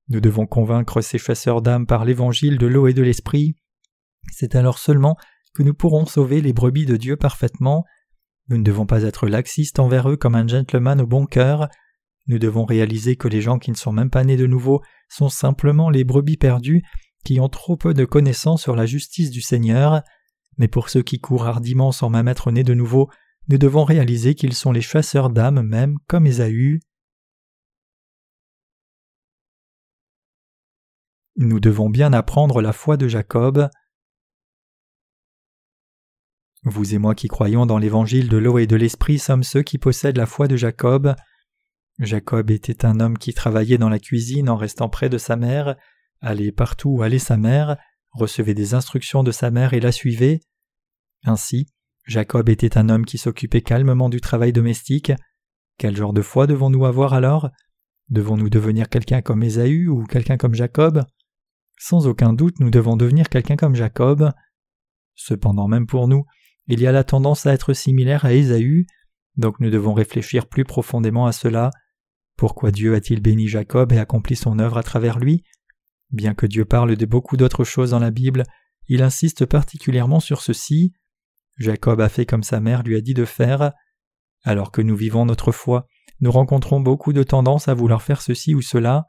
Nous 0.08 0.20
devons 0.20 0.46
convaincre 0.46 1.00
ces 1.00 1.18
chasseurs 1.18 1.62
d'âmes 1.62 1.86
par 1.86 2.04
l'évangile 2.04 2.58
de 2.58 2.66
l'eau 2.66 2.88
et 2.88 2.92
de 2.92 3.02
l'esprit. 3.02 3.54
C'est 4.32 4.56
alors 4.56 4.78
seulement 4.78 5.16
que 5.54 5.62
nous 5.62 5.74
pourrons 5.74 6.06
sauver 6.06 6.40
les 6.40 6.52
brebis 6.52 6.86
de 6.86 6.96
Dieu 6.96 7.16
parfaitement. 7.16 7.84
Nous 8.48 8.58
ne 8.58 8.64
devons 8.64 8.84
pas 8.84 9.04
être 9.04 9.28
laxistes 9.28 9.78
envers 9.78 10.10
eux 10.10 10.16
comme 10.16 10.34
un 10.34 10.46
gentleman 10.46 11.00
au 11.00 11.06
bon 11.06 11.24
cœur. 11.24 11.68
Nous 12.26 12.40
devons 12.40 12.64
réaliser 12.64 13.14
que 13.14 13.28
les 13.28 13.42
gens 13.42 13.60
qui 13.60 13.70
ne 13.70 13.76
sont 13.76 13.92
même 13.92 14.10
pas 14.10 14.24
nés 14.24 14.36
de 14.36 14.46
nouveau 14.46 14.82
sont 15.08 15.28
simplement 15.28 15.90
les 15.90 16.02
brebis 16.02 16.36
perdues 16.36 16.82
qui 17.28 17.40
ont 17.40 17.50
trop 17.50 17.76
peu 17.76 17.92
de 17.92 18.06
connaissances 18.06 18.62
sur 18.62 18.74
la 18.74 18.86
justice 18.86 19.30
du 19.30 19.42
Seigneur. 19.42 20.00
Mais 20.56 20.66
pour 20.66 20.88
ceux 20.88 21.02
qui 21.02 21.20
courent 21.20 21.46
hardiment 21.46 21.92
sans 21.92 22.08
même 22.08 22.26
être 22.26 22.50
nés 22.50 22.64
de 22.64 22.72
nouveau, 22.72 23.10
nous 23.48 23.58
devons 23.58 23.84
réaliser 23.84 24.34
qu'ils 24.34 24.54
sont 24.54 24.72
les 24.72 24.80
chasseurs 24.80 25.28
d'âmes 25.28 25.60
même 25.60 25.98
comme 26.06 26.26
Ésaü. 26.26 26.80
Nous 31.36 31.60
devons 31.60 31.90
bien 31.90 32.14
apprendre 32.14 32.62
la 32.62 32.72
foi 32.72 32.96
de 32.96 33.08
Jacob. 33.08 33.68
Vous 36.62 36.94
et 36.94 36.98
moi 36.98 37.14
qui 37.14 37.28
croyons 37.28 37.66
dans 37.66 37.76
l'évangile 37.76 38.30
de 38.30 38.38
l'eau 38.38 38.56
et 38.56 38.66
de 38.66 38.76
l'esprit 38.76 39.18
sommes 39.18 39.44
ceux 39.44 39.62
qui 39.62 39.76
possèdent 39.76 40.16
la 40.16 40.24
foi 40.24 40.48
de 40.48 40.56
Jacob. 40.56 41.14
Jacob 41.98 42.50
était 42.50 42.86
un 42.86 43.00
homme 43.00 43.18
qui 43.18 43.34
travaillait 43.34 43.76
dans 43.76 43.90
la 43.90 43.98
cuisine 43.98 44.48
en 44.48 44.56
restant 44.56 44.88
près 44.88 45.10
de 45.10 45.18
sa 45.18 45.36
mère, 45.36 45.76
allait 46.20 46.52
partout 46.52 46.90
où 46.90 47.02
allait 47.02 47.18
sa 47.18 47.36
mère, 47.36 47.76
recevait 48.12 48.54
des 48.54 48.74
instructions 48.74 49.22
de 49.22 49.30
sa 49.30 49.50
mère 49.50 49.74
et 49.74 49.80
la 49.80 49.92
suivait. 49.92 50.40
Ainsi, 51.24 51.68
Jacob 52.06 52.48
était 52.48 52.78
un 52.78 52.88
homme 52.88 53.04
qui 53.04 53.18
s'occupait 53.18 53.60
calmement 53.60 54.08
du 54.08 54.20
travail 54.20 54.52
domestique. 54.52 55.12
Quel 55.76 55.96
genre 55.96 56.12
de 56.12 56.22
foi 56.22 56.46
devons-nous 56.46 56.86
avoir 56.86 57.12
alors? 57.12 57.50
Devons-nous 58.08 58.48
devenir 58.48 58.88
quelqu'un 58.88 59.20
comme 59.20 59.42
Ésaü 59.42 59.88
ou 59.88 60.04
quelqu'un 60.04 60.38
comme 60.38 60.54
Jacob? 60.54 61.04
Sans 61.78 62.06
aucun 62.06 62.32
doute, 62.32 62.58
nous 62.60 62.70
devons 62.70 62.96
devenir 62.96 63.28
quelqu'un 63.28 63.56
comme 63.56 63.74
Jacob. 63.74 64.32
Cependant, 65.14 65.68
même 65.68 65.86
pour 65.86 66.08
nous, 66.08 66.24
il 66.66 66.80
y 66.80 66.86
a 66.86 66.92
la 66.92 67.04
tendance 67.04 67.46
à 67.46 67.52
être 67.52 67.72
similaire 67.72 68.24
à 68.24 68.32
Ésaü, 68.32 68.86
donc 69.36 69.60
nous 69.60 69.70
devons 69.70 69.94
réfléchir 69.94 70.48
plus 70.48 70.64
profondément 70.64 71.26
à 71.26 71.32
cela. 71.32 71.70
Pourquoi 72.36 72.70
Dieu 72.70 72.94
a-t-il 72.94 73.20
béni 73.20 73.48
Jacob 73.48 73.92
et 73.92 73.98
accompli 73.98 74.36
son 74.36 74.58
œuvre 74.58 74.78
à 74.78 74.82
travers 74.82 75.18
lui? 75.18 75.44
Bien 76.10 76.34
que 76.34 76.46
Dieu 76.46 76.64
parle 76.64 76.96
de 76.96 77.06
beaucoup 77.06 77.36
d'autres 77.36 77.64
choses 77.64 77.90
dans 77.90 77.98
la 77.98 78.10
Bible, 78.10 78.44
il 78.86 79.02
insiste 79.02 79.44
particulièrement 79.44 80.20
sur 80.20 80.40
ceci. 80.40 80.92
Jacob 81.56 82.00
a 82.00 82.08
fait 82.08 82.24
comme 82.24 82.42
sa 82.42 82.60
mère 82.60 82.82
lui 82.82 82.96
a 82.96 83.00
dit 83.00 83.14
de 83.14 83.24
faire. 83.24 83.72
Alors 84.44 84.72
que 84.72 84.80
nous 84.80 84.96
vivons 84.96 85.26
notre 85.26 85.52
foi, 85.52 85.86
nous 86.20 86.30
rencontrons 86.30 86.80
beaucoup 86.80 87.12
de 87.12 87.22
tendances 87.22 87.68
à 87.68 87.74
vouloir 87.74 88.02
faire 88.02 88.22
ceci 88.22 88.54
ou 88.54 88.62
cela. 88.62 89.06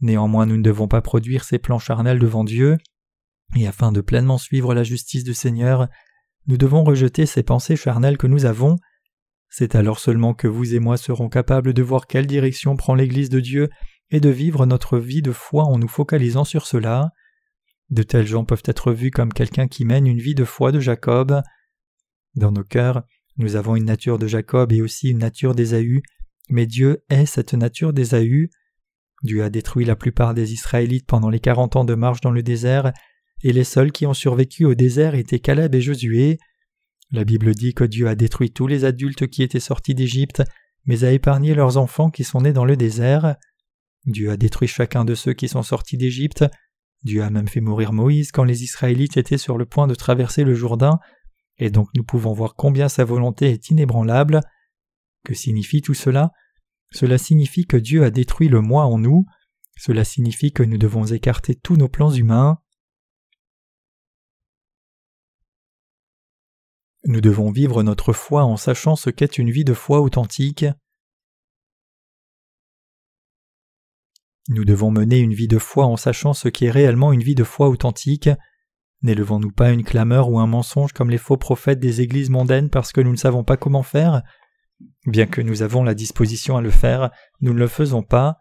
Néanmoins, 0.00 0.46
nous 0.46 0.56
ne 0.56 0.62
devons 0.62 0.88
pas 0.88 1.00
produire 1.00 1.44
ces 1.44 1.58
plans 1.58 1.78
charnels 1.78 2.18
devant 2.18 2.44
Dieu. 2.44 2.78
Et 3.56 3.66
afin 3.66 3.92
de 3.92 4.00
pleinement 4.00 4.38
suivre 4.38 4.74
la 4.74 4.82
justice 4.82 5.24
du 5.24 5.34
Seigneur, 5.34 5.88
nous 6.46 6.56
devons 6.56 6.82
rejeter 6.82 7.26
ces 7.26 7.42
pensées 7.42 7.76
charnelles 7.76 8.18
que 8.18 8.26
nous 8.26 8.44
avons. 8.44 8.76
C'est 9.48 9.74
alors 9.74 10.00
seulement 10.00 10.34
que 10.34 10.48
vous 10.48 10.74
et 10.74 10.80
moi 10.80 10.96
serons 10.96 11.28
capables 11.28 11.74
de 11.74 11.82
voir 11.82 12.06
quelle 12.06 12.26
direction 12.26 12.74
prend 12.74 12.94
l'Église 12.94 13.28
de 13.28 13.40
Dieu 13.40 13.68
et 14.12 14.20
de 14.20 14.28
vivre 14.28 14.66
notre 14.66 14.98
vie 14.98 15.22
de 15.22 15.32
foi 15.32 15.64
en 15.64 15.78
nous 15.78 15.88
focalisant 15.88 16.44
sur 16.44 16.66
cela. 16.66 17.10
De 17.90 18.02
tels 18.02 18.26
gens 18.26 18.44
peuvent 18.44 18.62
être 18.66 18.92
vus 18.92 19.10
comme 19.10 19.32
quelqu'un 19.32 19.66
qui 19.66 19.84
mène 19.84 20.06
une 20.06 20.20
vie 20.20 20.34
de 20.34 20.44
foi 20.44 20.70
de 20.70 20.80
Jacob. 20.80 21.42
Dans 22.34 22.52
nos 22.52 22.62
cœurs, 22.62 23.02
nous 23.38 23.56
avons 23.56 23.74
une 23.74 23.86
nature 23.86 24.18
de 24.18 24.26
Jacob 24.26 24.70
et 24.72 24.82
aussi 24.82 25.08
une 25.08 25.18
nature 25.18 25.54
d'Ésaü, 25.54 26.02
mais 26.50 26.66
Dieu 26.66 27.02
est 27.08 27.26
cette 27.26 27.54
nature 27.54 27.94
d'Ésaü. 27.94 28.50
Dieu 29.22 29.42
a 29.42 29.50
détruit 29.50 29.86
la 29.86 29.96
plupart 29.96 30.34
des 30.34 30.52
Israélites 30.52 31.06
pendant 31.06 31.30
les 31.30 31.40
quarante 31.40 31.76
ans 31.76 31.84
de 31.84 31.94
marche 31.94 32.20
dans 32.20 32.30
le 32.30 32.42
désert, 32.42 32.92
et 33.42 33.52
les 33.52 33.64
seuls 33.64 33.92
qui 33.92 34.06
ont 34.06 34.14
survécu 34.14 34.66
au 34.66 34.74
désert 34.74 35.14
étaient 35.14 35.40
Caleb 35.40 35.74
et 35.74 35.80
Josué. 35.80 36.38
La 37.10 37.24
Bible 37.24 37.54
dit 37.54 37.72
que 37.72 37.84
Dieu 37.84 38.08
a 38.08 38.14
détruit 38.14 38.52
tous 38.52 38.66
les 38.66 38.84
adultes 38.84 39.26
qui 39.28 39.42
étaient 39.42 39.60
sortis 39.60 39.94
d'Égypte, 39.94 40.42
mais 40.84 41.04
a 41.04 41.12
épargné 41.12 41.54
leurs 41.54 41.76
enfants 41.76 42.10
qui 42.10 42.24
sont 42.24 42.42
nés 42.42 42.52
dans 42.52 42.64
le 42.64 42.76
désert. 42.76 43.36
Dieu 44.06 44.30
a 44.30 44.36
détruit 44.36 44.68
chacun 44.68 45.04
de 45.04 45.14
ceux 45.14 45.32
qui 45.32 45.48
sont 45.48 45.62
sortis 45.62 45.96
d'Égypte. 45.96 46.44
Dieu 47.04 47.22
a 47.22 47.30
même 47.30 47.48
fait 47.48 47.60
mourir 47.60 47.92
Moïse 47.92 48.32
quand 48.32 48.44
les 48.44 48.62
Israélites 48.62 49.16
étaient 49.16 49.38
sur 49.38 49.58
le 49.58 49.66
point 49.66 49.86
de 49.86 49.94
traverser 49.94 50.44
le 50.44 50.54
Jourdain, 50.54 50.98
et 51.58 51.70
donc 51.70 51.88
nous 51.94 52.04
pouvons 52.04 52.32
voir 52.32 52.54
combien 52.54 52.88
sa 52.88 53.04
volonté 53.04 53.50
est 53.50 53.70
inébranlable. 53.70 54.40
Que 55.24 55.34
signifie 55.34 55.82
tout 55.82 55.94
cela? 55.94 56.32
Cela 56.90 57.18
signifie 57.18 57.66
que 57.66 57.76
Dieu 57.76 58.04
a 58.04 58.10
détruit 58.10 58.48
le 58.48 58.60
moi 58.60 58.84
en 58.84 58.98
nous, 58.98 59.24
cela 59.76 60.04
signifie 60.04 60.52
que 60.52 60.62
nous 60.62 60.78
devons 60.78 61.06
écarter 61.06 61.54
tous 61.54 61.76
nos 61.76 61.88
plans 61.88 62.12
humains. 62.12 62.58
Nous 67.04 67.20
devons 67.20 67.50
vivre 67.50 67.82
notre 67.82 68.12
foi 68.12 68.44
en 68.44 68.56
sachant 68.56 68.94
ce 68.94 69.10
qu'est 69.10 69.38
une 69.38 69.50
vie 69.50 69.64
de 69.64 69.74
foi 69.74 70.00
authentique. 70.00 70.66
Nous 74.48 74.64
devons 74.64 74.90
mener 74.90 75.18
une 75.18 75.34
vie 75.34 75.48
de 75.48 75.58
foi 75.58 75.86
en 75.86 75.96
sachant 75.96 76.32
ce 76.32 76.48
qu'est 76.48 76.70
réellement 76.70 77.12
une 77.12 77.22
vie 77.22 77.34
de 77.34 77.44
foi 77.44 77.68
authentique. 77.68 78.28
N'élevons-nous 79.02 79.52
pas 79.52 79.70
une 79.70 79.84
clameur 79.84 80.30
ou 80.30 80.38
un 80.38 80.46
mensonge 80.46 80.92
comme 80.92 81.10
les 81.10 81.18
faux 81.18 81.36
prophètes 81.36 81.80
des 81.80 82.00
églises 82.00 82.30
mondaines 82.30 82.70
parce 82.70 82.92
que 82.92 83.00
nous 83.00 83.12
ne 83.12 83.16
savons 83.16 83.44
pas 83.44 83.56
comment 83.56 83.82
faire? 83.82 84.22
Bien 85.06 85.26
que 85.26 85.40
nous 85.40 85.62
avons 85.62 85.84
la 85.84 85.94
disposition 85.94 86.56
à 86.56 86.62
le 86.62 86.70
faire, 86.70 87.10
nous 87.40 87.52
ne 87.52 87.58
le 87.58 87.68
faisons 87.68 88.02
pas. 88.02 88.38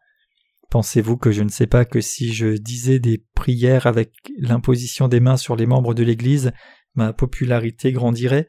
Pensez-vous 0.70 1.18
que 1.18 1.32
je 1.32 1.44
ne 1.44 1.50
sais 1.50 1.68
pas 1.68 1.86
que 1.86 2.02
si 2.02 2.34
je 2.34 2.58
disais 2.58 3.00
des 3.00 3.24
prières 3.36 3.88
avec 3.88 4.14
l'imposition 4.38 5.08
des 5.08 5.20
mains 5.20 5.38
sur 5.38 5.56
les 5.56 5.66
membres 5.66 5.94
de 5.94 6.04
l'Église, 6.04 6.52
ma 6.96 7.14
popularité 7.14 7.92
grandirait? 7.92 8.48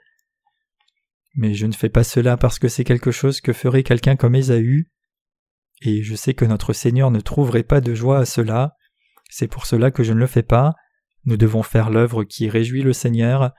Mais 1.35 1.55
je 1.55 1.67
ne 1.67 1.73
fais 1.73 1.89
pas 1.89 2.05
cela 2.05 2.37
parce 2.37 2.59
que 2.59 2.69
c'est 2.69 2.85
quelque 2.85 3.11
chose 3.11 3.41
que 3.41 3.53
ferait 3.53 3.83
quelqu'un 3.83 4.17
comme 4.17 4.35
Ésaü. 4.35 4.91
Et 5.85 6.03
je 6.03 6.15
sais 6.15 6.35
que 6.35 6.45
notre 6.45 6.73
Seigneur 6.73 7.11
ne 7.11 7.21
trouverait 7.21 7.65
pas 7.65 7.81
de 7.81 7.95
joie 7.95 8.19
à 8.19 8.25
cela. 8.25 8.77
C'est 9.31 9.49
pour 9.49 9.67
cela 9.67 9.91
que 9.91 10.05
je 10.05 10.13
ne 10.13 10.21
le 10.21 10.27
fais 10.27 10.43
pas. 10.43 10.75
Nous 11.25 11.37
devons 11.37 11.63
faire 11.63 11.91
l'œuvre 11.91 12.25
qui 12.25 12.49
réjouit 12.49 12.83
le 12.83 12.93
Seigneur. 12.93 13.53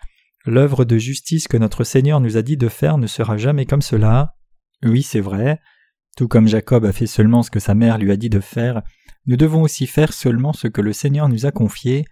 L'œuvre 0.46 0.86
de 0.86 0.98
justice 0.98 1.48
que 1.48 1.58
notre 1.58 1.84
Seigneur 1.84 2.22
nous 2.22 2.38
a 2.38 2.42
dit 2.42 2.58
de 2.58 2.70
faire 2.70 2.98
ne 2.98 3.08
sera 3.08 3.38
jamais 3.38 3.66
comme 3.66 3.82
cela. 3.82 4.36
Oui, 4.84 5.04
c'est 5.04 5.20
vrai. 5.20 5.60
Tout 6.16 6.28
comme 6.28 6.48
Jacob 6.48 6.86
a 6.86 6.94
fait 6.94 7.08
seulement 7.08 7.44
ce 7.44 7.52
que 7.52 7.60
sa 7.60 7.74
mère 7.74 7.98
lui 7.98 8.12
a 8.12 8.16
dit 8.16 8.30
de 8.30 8.40
faire, 8.40 8.84
nous 9.26 9.38
devons 9.38 9.62
aussi 9.62 9.88
faire 9.88 10.14
seulement 10.14 10.54
ce 10.54 10.68
que 10.68 10.82
le 10.82 10.94
Seigneur 10.94 11.28
nous 11.28 11.46
a 11.46 11.52
confié. 11.52 12.06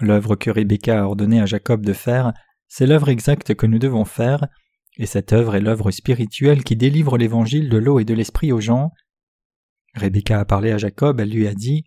L'œuvre 0.00 0.36
que 0.36 0.50
Rebecca 0.50 1.00
a 1.00 1.04
ordonné 1.04 1.40
à 1.40 1.46
Jacob 1.46 1.86
de 1.86 1.92
faire, 1.92 2.32
c'est 2.68 2.86
l'œuvre 2.86 3.08
exacte 3.08 3.54
que 3.54 3.66
nous 3.66 3.78
devons 3.78 4.04
faire, 4.04 4.46
et 4.96 5.06
cette 5.06 5.32
œuvre 5.32 5.54
est 5.54 5.60
l'œuvre 5.60 5.90
spirituelle 5.90 6.64
qui 6.64 6.76
délivre 6.76 7.16
l'évangile 7.16 7.68
de 7.68 7.78
l'eau 7.78 8.00
et 8.00 8.04
de 8.04 8.14
l'esprit 8.14 8.52
aux 8.52 8.60
gens. 8.60 8.90
Rebecca 9.94 10.40
a 10.40 10.44
parlé 10.44 10.72
à 10.72 10.78
Jacob, 10.78 11.20
elle 11.20 11.30
lui 11.30 11.46
a 11.46 11.54
dit 11.54 11.84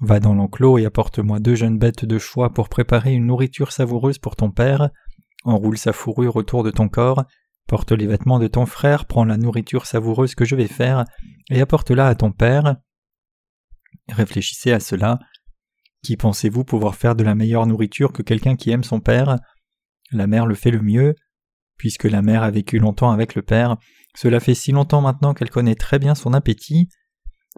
Va 0.00 0.20
dans 0.20 0.34
l'enclos 0.34 0.78
et 0.78 0.86
apporte-moi 0.86 1.40
deux 1.40 1.54
jeunes 1.54 1.78
bêtes 1.78 2.04
de 2.04 2.18
choix 2.18 2.52
pour 2.52 2.68
préparer 2.68 3.12
une 3.12 3.26
nourriture 3.26 3.72
savoureuse 3.72 4.18
pour 4.18 4.36
ton 4.36 4.50
père. 4.50 4.90
Enroule 5.44 5.78
sa 5.78 5.92
fourrure 5.92 6.36
autour 6.36 6.62
de 6.62 6.70
ton 6.70 6.88
corps, 6.88 7.24
porte 7.66 7.92
les 7.92 8.06
vêtements 8.06 8.38
de 8.38 8.46
ton 8.46 8.66
frère, 8.66 9.04
prends 9.04 9.24
la 9.24 9.36
nourriture 9.36 9.86
savoureuse 9.86 10.34
que 10.34 10.44
je 10.44 10.56
vais 10.56 10.66
faire, 10.66 11.04
et 11.50 11.60
apporte-la 11.60 12.06
à 12.08 12.14
ton 12.14 12.32
père. 12.32 12.76
Réfléchissez 14.08 14.72
à 14.72 14.80
cela. 14.80 15.18
Qui 16.02 16.16
pensez-vous 16.16 16.64
pouvoir 16.64 16.94
faire 16.94 17.14
de 17.14 17.24
la 17.24 17.34
meilleure 17.34 17.66
nourriture 17.66 18.12
que 18.12 18.22
quelqu'un 18.22 18.56
qui 18.56 18.70
aime 18.70 18.84
son 18.84 19.00
père? 19.00 19.38
La 20.12 20.26
mère 20.26 20.46
le 20.46 20.54
fait 20.54 20.70
le 20.70 20.82
mieux. 20.82 21.14
Puisque 21.76 22.04
la 22.04 22.22
mère 22.22 22.42
a 22.42 22.50
vécu 22.50 22.78
longtemps 22.78 23.10
avec 23.10 23.34
le 23.34 23.42
père, 23.42 23.76
cela 24.14 24.38
fait 24.38 24.54
si 24.54 24.70
longtemps 24.70 25.00
maintenant 25.00 25.34
qu'elle 25.34 25.50
connaît 25.50 25.74
très 25.74 25.98
bien 25.98 26.14
son 26.14 26.32
appétit. 26.32 26.88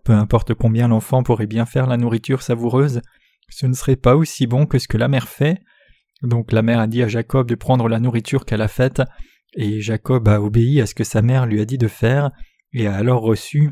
Peu 0.04 0.12
importe 0.12 0.54
combien 0.54 0.88
l'enfant 0.88 1.22
pourrait 1.22 1.46
bien 1.46 1.66
faire 1.66 1.86
la 1.86 1.96
nourriture 1.96 2.42
savoureuse, 2.42 3.00
ce 3.48 3.66
ne 3.66 3.74
serait 3.74 3.96
pas 3.96 4.16
aussi 4.16 4.46
bon 4.46 4.66
que 4.66 4.78
ce 4.78 4.88
que 4.88 4.98
la 4.98 5.08
mère 5.08 5.28
fait. 5.28 5.60
Donc 6.22 6.52
la 6.52 6.62
mère 6.62 6.80
a 6.80 6.86
dit 6.86 7.02
à 7.02 7.08
Jacob 7.08 7.48
de 7.48 7.54
prendre 7.54 7.88
la 7.88 8.00
nourriture 8.00 8.44
qu'elle 8.44 8.62
a 8.62 8.68
faite, 8.68 9.02
et 9.54 9.80
Jacob 9.80 10.28
a 10.28 10.40
obéi 10.40 10.80
à 10.80 10.86
ce 10.86 10.94
que 10.94 11.04
sa 11.04 11.22
mère 11.22 11.46
lui 11.46 11.60
a 11.60 11.64
dit 11.64 11.78
de 11.78 11.88
faire, 11.88 12.30
et 12.72 12.86
a 12.86 12.94
alors 12.94 13.22
reçu 13.22 13.70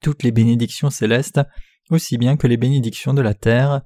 toutes 0.00 0.22
les 0.22 0.32
bénédictions 0.32 0.90
célestes, 0.90 1.40
aussi 1.90 2.18
bien 2.18 2.36
que 2.36 2.46
les 2.46 2.56
bénédictions 2.56 3.14
de 3.14 3.22
la 3.22 3.34
terre. 3.34 3.82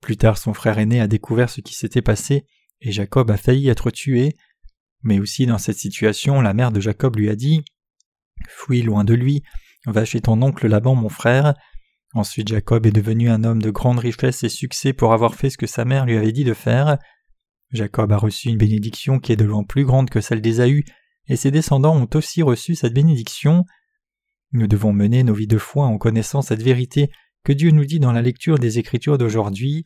Plus 0.00 0.16
tard 0.16 0.38
son 0.38 0.54
frère 0.54 0.78
aîné 0.78 1.00
a 1.00 1.06
découvert 1.06 1.50
ce 1.50 1.60
qui 1.60 1.74
s'était 1.74 2.02
passé, 2.02 2.46
et 2.80 2.92
Jacob 2.92 3.30
a 3.30 3.36
failli 3.36 3.68
être 3.68 3.90
tué. 3.90 4.34
Mais 5.02 5.18
aussi 5.18 5.46
dans 5.46 5.58
cette 5.58 5.78
situation, 5.78 6.40
la 6.40 6.54
mère 6.54 6.72
de 6.72 6.80
Jacob 6.80 7.16
lui 7.16 7.28
a 7.28 7.36
dit 7.36 7.64
Fuis 8.48 8.82
loin 8.82 9.04
de 9.04 9.14
lui, 9.14 9.42
Va 9.86 10.04
chez 10.04 10.20
ton 10.20 10.40
oncle 10.42 10.68
Laban, 10.68 10.94
mon 10.94 11.08
frère. 11.08 11.54
Ensuite 12.14 12.48
Jacob 12.48 12.86
est 12.86 12.92
devenu 12.92 13.30
un 13.30 13.42
homme 13.42 13.62
de 13.62 13.70
grande 13.70 13.98
richesse 13.98 14.44
et 14.44 14.48
succès 14.48 14.92
pour 14.92 15.12
avoir 15.12 15.34
fait 15.34 15.50
ce 15.50 15.58
que 15.58 15.66
sa 15.66 15.84
mère 15.84 16.06
lui 16.06 16.16
avait 16.16 16.32
dit 16.32 16.44
de 16.44 16.54
faire. 16.54 16.98
Jacob 17.70 18.12
a 18.12 18.18
reçu 18.18 18.48
une 18.48 18.58
bénédiction 18.58 19.18
qui 19.18 19.32
est 19.32 19.36
de 19.36 19.44
loin 19.44 19.64
plus 19.64 19.84
grande 19.84 20.10
que 20.10 20.20
celle 20.20 20.42
d'Ésaü, 20.42 20.84
et 21.28 21.36
ses 21.36 21.50
descendants 21.50 21.96
ont 21.96 22.08
aussi 22.14 22.42
reçu 22.42 22.74
cette 22.74 22.92
bénédiction. 22.92 23.64
Nous 24.52 24.66
devons 24.66 24.92
mener 24.92 25.22
nos 25.24 25.34
vies 25.34 25.46
de 25.46 25.58
foi 25.58 25.86
en 25.86 25.96
connaissant 25.96 26.42
cette 26.42 26.62
vérité 26.62 27.10
que 27.44 27.52
Dieu 27.52 27.70
nous 27.70 27.86
dit 27.86 27.98
dans 27.98 28.12
la 28.12 28.22
lecture 28.22 28.58
des 28.58 28.78
Écritures 28.78 29.16
d'aujourd'hui. 29.16 29.82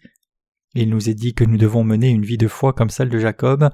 Il 0.75 0.91
nous 0.91 1.09
est 1.09 1.15
dit 1.15 1.33
que 1.33 1.45
nous 1.45 1.57
devons 1.57 1.85
mener 1.85 2.09
une 2.09 2.25
vie 2.25 2.39
de 2.39 2.49
foi 2.49 2.73
comme 2.73 2.91
celle 2.91 3.09
de 3.09 3.19
Jacob. 3.19 3.71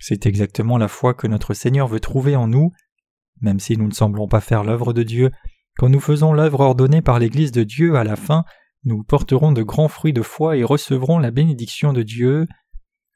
C'est 0.00 0.26
exactement 0.26 0.76
la 0.76 0.88
foi 0.88 1.14
que 1.14 1.28
notre 1.28 1.54
Seigneur 1.54 1.86
veut 1.86 2.00
trouver 2.00 2.34
en 2.34 2.48
nous. 2.48 2.72
Même 3.40 3.60
si 3.60 3.76
nous 3.76 3.86
ne 3.86 3.94
semblons 3.94 4.28
pas 4.28 4.40
faire 4.40 4.64
l'œuvre 4.64 4.92
de 4.92 5.02
Dieu, 5.02 5.30
quand 5.78 5.88
nous 5.88 6.00
faisons 6.00 6.32
l'œuvre 6.32 6.60
ordonnée 6.60 7.02
par 7.02 7.18
l'Église 7.18 7.52
de 7.52 7.62
Dieu 7.62 7.96
à 7.96 8.04
la 8.04 8.16
fin, 8.16 8.44
nous 8.84 9.02
porterons 9.04 9.52
de 9.52 9.62
grands 9.62 9.88
fruits 9.88 10.12
de 10.12 10.22
foi 10.22 10.56
et 10.56 10.64
recevrons 10.64 11.18
la 11.18 11.30
bénédiction 11.30 11.92
de 11.92 12.02
Dieu. 12.02 12.46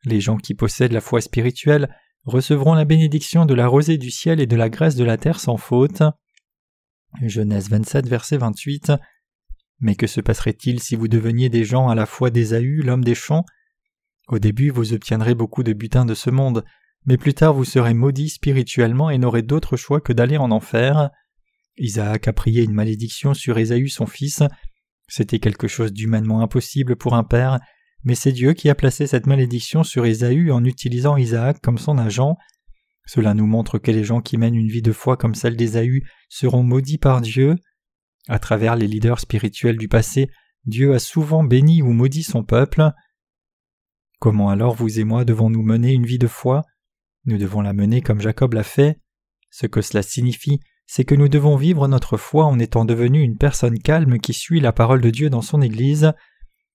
Les 0.05 0.21
gens 0.21 0.37
qui 0.37 0.55
possèdent 0.55 0.93
la 0.93 1.01
foi 1.01 1.21
spirituelle 1.21 1.89
recevront 2.25 2.75
la 2.75 2.85
bénédiction 2.85 3.47
de 3.47 3.55
la 3.55 3.67
rosée 3.67 3.99
du 3.99 4.11
ciel 4.11 4.41
et 4.41 4.47
de 4.47 4.57
la 4.57 4.69
graisse 4.69 4.97
de 4.97 5.05
la 5.05 5.17
terre 5.17 5.41
sans 5.41 5.57
faute. 5.57 6.03
Genèse 7.23 7.69
27, 7.71 8.09
verset 8.09 8.37
28. 8.37 8.93
Mais 9.81 9.95
que 9.95 10.07
se 10.07 10.21
passerait-il 10.21 10.81
si 10.81 10.97
vous 10.97 11.09
deveniez 11.09 11.49
des 11.49 11.65
gens 11.65 11.89
à 11.89 11.95
la 11.95 12.07
fois 12.07 12.31
d'Ésaü, 12.31 12.83
l'homme 12.83 13.05
des 13.05 13.15
champs? 13.15 13.45
Au 14.29 14.39
début, 14.39 14.71
vous 14.71 14.93
obtiendrez 14.93 15.35
beaucoup 15.35 15.63
de 15.63 15.73
butin 15.73 16.05
de 16.05 16.15
ce 16.15 16.31
monde, 16.31 16.65
mais 17.05 17.17
plus 17.17 17.35
tard 17.35 17.55
vous 17.55 17.65
serez 17.65 17.95
maudits 17.95 18.31
spirituellement 18.31 19.11
et 19.11 19.19
n'aurez 19.19 19.43
d'autre 19.43 19.77
choix 19.77 20.01
que 20.01 20.13
d'aller 20.13 20.37
en 20.37 20.51
enfer. 20.51 21.11
Isaac 21.79 22.29
a 22.29 22.33
prié 22.33 22.63
une 22.63 22.73
malédiction 22.73 23.35
sur 23.35 23.59
Ésaü 23.59 23.89
son 23.89 24.07
fils. 24.07 24.43
C'était 25.09 25.39
quelque 25.39 25.69
chose 25.69 25.93
d'humainement 25.93 26.41
impossible 26.41 26.97
pour 26.97 27.15
un 27.15 27.25
père, 27.25 27.61
mais 28.05 28.15
c'est 28.15 28.33
Dieu 28.33 28.53
qui 28.53 28.69
a 28.69 28.75
placé 28.75 29.07
cette 29.07 29.27
malédiction 29.27 29.85
sur 29.85 30.07
Ésaü 30.07 30.51
en 30.51 30.65
utilisant 30.65 31.17
Isaac 31.17 31.61
comme 31.61 31.79
son 31.79 31.99
agent. 31.99 32.37
Cela 33.07 33.35
nous 33.35 33.47
montre 33.47 33.79
que 33.79 33.91
les 33.91 34.05
gens 34.05 34.21
qui 34.21 34.37
mènent 34.37 34.57
une 34.57 34.69
vie 34.69 34.83
de 34.83 34.93
foi 34.93 35.17
comme 35.17 35.35
celle 35.35 35.57
d'Ésaü 35.57 36.03
seront 36.29 36.63
maudits 36.63 36.99
par 36.99 37.21
Dieu. 37.21 37.55
À 38.29 38.39
travers 38.39 38.75
les 38.75 38.89
leaders 38.89 39.21
spirituels 39.21 39.77
du 39.77 39.89
passé, 39.89 40.29
Dieu 40.65 40.95
a 40.95 40.99
souvent 40.99 41.45
béni 41.45 41.83
ou 41.83 41.93
maudit 41.93 42.25
son 42.25 42.43
peuple. 42.43 42.91
Comment 44.19 44.51
alors 44.51 44.75
vous 44.75 44.99
et 44.99 45.05
moi 45.05 45.25
devons-nous 45.25 45.63
mener 45.63 45.93
une 45.93 46.07
vie 46.07 46.19
de 46.19 46.27
foi? 46.27 46.65
Nous 47.25 47.39
devons 47.39 47.61
la 47.61 47.73
mener 47.73 48.03
comme 48.03 48.21
Jacob 48.21 48.55
l'a 48.55 48.65
fait. 48.65 49.01
Ce 49.51 49.67
que 49.67 49.81
cela 49.81 50.03
signifie, 50.03 50.61
c'est 50.87 51.05
que 51.05 51.15
nous 51.15 51.29
devons 51.29 51.57
vivre 51.57 51.89
notre 51.89 52.17
foi 52.17 52.45
en 52.45 52.59
étant 52.59 52.85
devenus 52.85 53.25
une 53.25 53.39
personne 53.39 53.79
calme 53.79 54.19
qui 54.19 54.33
suit 54.33 54.61
la 54.61 54.73
parole 54.73 55.01
de 55.01 55.11
Dieu 55.11 55.31
dans 55.31 55.43
son 55.43 55.61
Église. 55.61 56.13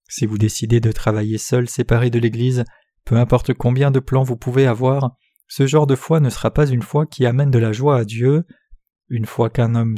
Si 0.10 0.26
vous 0.26 0.38
décidez 0.38 0.80
de 0.82 0.92
travailler 0.92 1.38
seul, 1.38 1.70
séparé 1.70 2.10
de 2.10 2.20
l'Église, 2.20 2.66
peu 3.06 3.16
importe 3.16 3.54
combien 3.54 3.90
de 3.92 4.00
plans 4.00 4.24
vous 4.24 4.38
pouvez 4.38 4.68
avoir, 4.68 5.16
ce 5.48 5.66
genre 5.66 5.88
de 5.88 5.96
foi 5.96 6.20
ne 6.20 6.30
sera 6.30 6.52
pas 6.52 6.68
une 6.68 6.82
foi 6.82 7.06
qui 7.06 7.26
amène 7.26 7.52
de 7.52 7.60
la 7.60 7.72
joie 7.72 7.98
à 7.98 8.06
Dieu. 8.06 8.44
Une 9.10 9.26
fois 9.26 9.50
qu'un 9.50 9.76
homme 9.76 9.96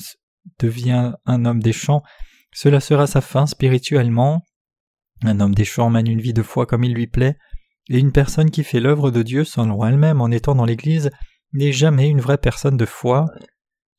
devient 0.59 1.13
un 1.25 1.45
homme 1.45 1.61
des 1.61 1.73
champs, 1.73 2.03
cela 2.53 2.79
sera 2.79 3.07
sa 3.07 3.21
fin 3.21 3.45
spirituellement. 3.45 4.41
Un 5.23 5.39
homme 5.39 5.55
des 5.55 5.65
champs 5.65 5.89
mène 5.89 6.07
une 6.07 6.21
vie 6.21 6.33
de 6.33 6.41
foi 6.41 6.65
comme 6.65 6.83
il 6.83 6.93
lui 6.93 7.07
plaît, 7.07 7.37
et 7.89 7.99
une 7.99 8.11
personne 8.11 8.51
qui 8.51 8.63
fait 8.63 8.79
l'œuvre 8.79 9.11
de 9.11 9.23
Dieu 9.23 9.43
selon 9.43 9.85
elle-même 9.85 10.21
en 10.21 10.31
étant 10.31 10.55
dans 10.55 10.65
l'Église 10.65 11.11
n'est 11.53 11.71
jamais 11.71 12.09
une 12.09 12.21
vraie 12.21 12.37
personne 12.37 12.77
de 12.77 12.85
foi. 12.85 13.25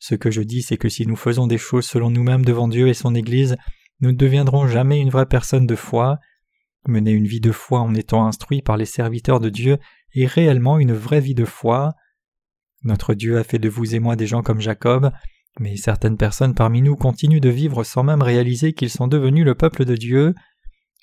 Ce 0.07 0.15
que 0.15 0.31
je 0.31 0.43
dis, 0.43 0.61
c'est 0.61 0.77
que 0.77 0.91
si 0.91 1.07
nous 1.07 1.17
faisons 1.17 1.47
des 1.47 1.57
choses 1.57 1.87
selon 1.87 2.11
nous-mêmes 2.11 2.45
devant 2.45 2.69
Dieu 2.69 2.89
et 2.89 2.93
son 2.93 3.15
Église, 3.15 3.57
nous 4.01 4.13
ne 4.13 4.17
deviendrons 4.17 4.69
jamais 4.69 5.01
une 5.01 5.09
vraie 5.09 5.25
personne 5.25 5.67
de 5.67 5.75
foi. 5.75 6.19
Mener 6.87 7.13
une 7.13 7.27
vie 7.27 7.41
de 7.41 7.53
foi 7.53 7.81
en 7.81 7.95
étant 7.95 8.27
instruit 8.27 8.61
par 8.61 8.77
les 8.77 8.85
serviteurs 8.85 9.41
de 9.41 9.49
Dieu 9.49 9.79
est 10.15 10.27
réellement 10.27 10.79
une 10.79 10.93
vraie 10.93 11.23
vie 11.23 11.35
de 11.35 11.47
foi. 11.47 11.95
Notre 12.83 13.15
Dieu 13.15 13.39
a 13.39 13.45
fait 13.45 13.59
de 13.59 13.71
vous 13.71 13.95
et 13.95 13.99
moi 13.99 14.15
des 14.15 14.27
gens 14.27 14.43
comme 14.43 14.61
Jacob, 14.61 15.11
mais 15.59 15.75
certaines 15.79 16.19
personnes 16.19 16.55
parmi 16.55 16.83
nous 16.83 16.97
continuent 16.97 17.41
de 17.41 17.49
vivre 17.49 17.83
sans 17.83 18.03
même 18.03 18.21
réaliser 18.21 18.75
qu'ils 18.75 18.91
sont 18.91 19.09
devenus 19.09 19.47
le 19.47 19.55
peuple 19.55 19.87
de 19.87 19.97
Dieu. 19.97 20.35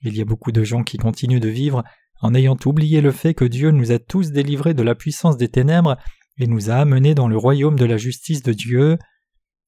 Il 0.03 0.15
y 0.15 0.21
a 0.21 0.25
beaucoup 0.25 0.51
de 0.51 0.63
gens 0.63 0.83
qui 0.83 0.97
continuent 0.97 1.39
de 1.39 1.49
vivre 1.49 1.83
en 2.21 2.35
ayant 2.35 2.57
oublié 2.65 3.01
le 3.01 3.11
fait 3.11 3.33
que 3.33 3.45
Dieu 3.45 3.71
nous 3.71 3.91
a 3.91 3.97
tous 3.97 4.31
délivrés 4.31 4.75
de 4.75 4.83
la 4.83 4.93
puissance 4.93 5.37
des 5.37 5.49
ténèbres 5.49 5.97
et 6.41 6.47
nous 6.47 6.69
a 6.69 6.75
amenés 6.75 7.15
dans 7.15 7.27
le 7.27 7.37
royaume 7.37 7.77
de 7.77 7.85
la 7.85 7.97
justice 7.97 8.43
de 8.43 8.53
Dieu. 8.53 8.97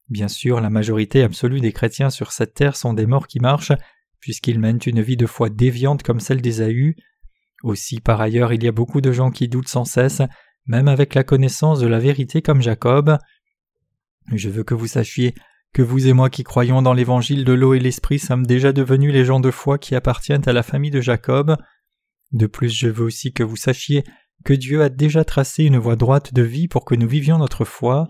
Bien 0.10 0.28
sûr, 0.28 0.60
la 0.62 0.70
majorité 0.70 1.24
absolue 1.24 1.60
des 1.60 1.72
chrétiens 1.72 2.10
sur 2.10 2.32
cette 2.32 2.54
terre 2.54 2.76
sont 2.76 2.94
des 2.94 3.06
morts 3.06 3.28
qui 3.28 3.40
marchent, 3.40 3.74
puisqu'ils 4.20 4.60
mènent 4.60 4.80
une 4.86 5.02
vie 5.02 5.18
de 5.18 5.26
foi 5.26 5.50
déviante 5.50 6.04
comme 6.04 6.20
celle 6.20 6.42
d'Ésaü. 6.42 6.96
Aussi, 7.64 8.00
par 8.00 8.22
ailleurs, 8.22 8.54
il 8.54 8.64
y 8.64 8.68
a 8.68 8.72
beaucoup 8.72 9.02
de 9.02 9.12
gens 9.12 9.32
qui 9.32 9.48
doutent 9.48 9.70
sans 9.70 9.86
cesse, 9.86 10.22
même 10.66 10.88
avec 10.88 11.14
la 11.16 11.24
connaissance 11.24 11.80
de 11.80 11.88
la 11.88 12.00
vérité 12.00 12.42
comme 12.42 12.62
Jacob. 12.62 13.18
Je 14.34 14.50
veux 14.50 14.64
que 14.64 14.74
vous 14.74 14.88
sachiez 14.88 15.34
que 15.74 15.82
vous 15.82 16.08
et 16.08 16.14
moi 16.14 16.30
qui 16.30 16.44
croyons 16.44 16.82
dans 16.82 16.94
l'évangile 16.94 17.46
de 17.46 17.54
l'eau 17.54 17.74
et 17.74 17.80
l'esprit 17.80 18.20
sommes 18.20 18.46
déjà 18.46 18.72
devenus 18.72 19.12
les 19.12 19.26
gens 19.26 19.40
de 19.40 19.50
foi 19.52 19.78
qui 19.78 19.96
appartiennent 19.96 20.48
à 20.48 20.54
la 20.54 20.64
famille 20.64 20.92
de 20.92 21.02
Jacob. 21.02 21.58
De 22.32 22.46
plus, 22.46 22.70
je 22.70 22.88
veux 22.88 23.06
aussi 23.06 23.34
que 23.34 23.44
vous 23.44 23.56
sachiez 23.56 24.04
que 24.44 24.54
Dieu 24.54 24.82
a 24.82 24.90
déjà 24.90 25.24
tracé 25.24 25.64
une 25.64 25.78
voie 25.78 25.96
droite 25.96 26.34
de 26.34 26.42
vie 26.42 26.68
pour 26.68 26.86
que 26.86 26.96
nous 26.96 27.08
vivions 27.08 27.38
notre 27.38 27.66
foi. 27.66 28.10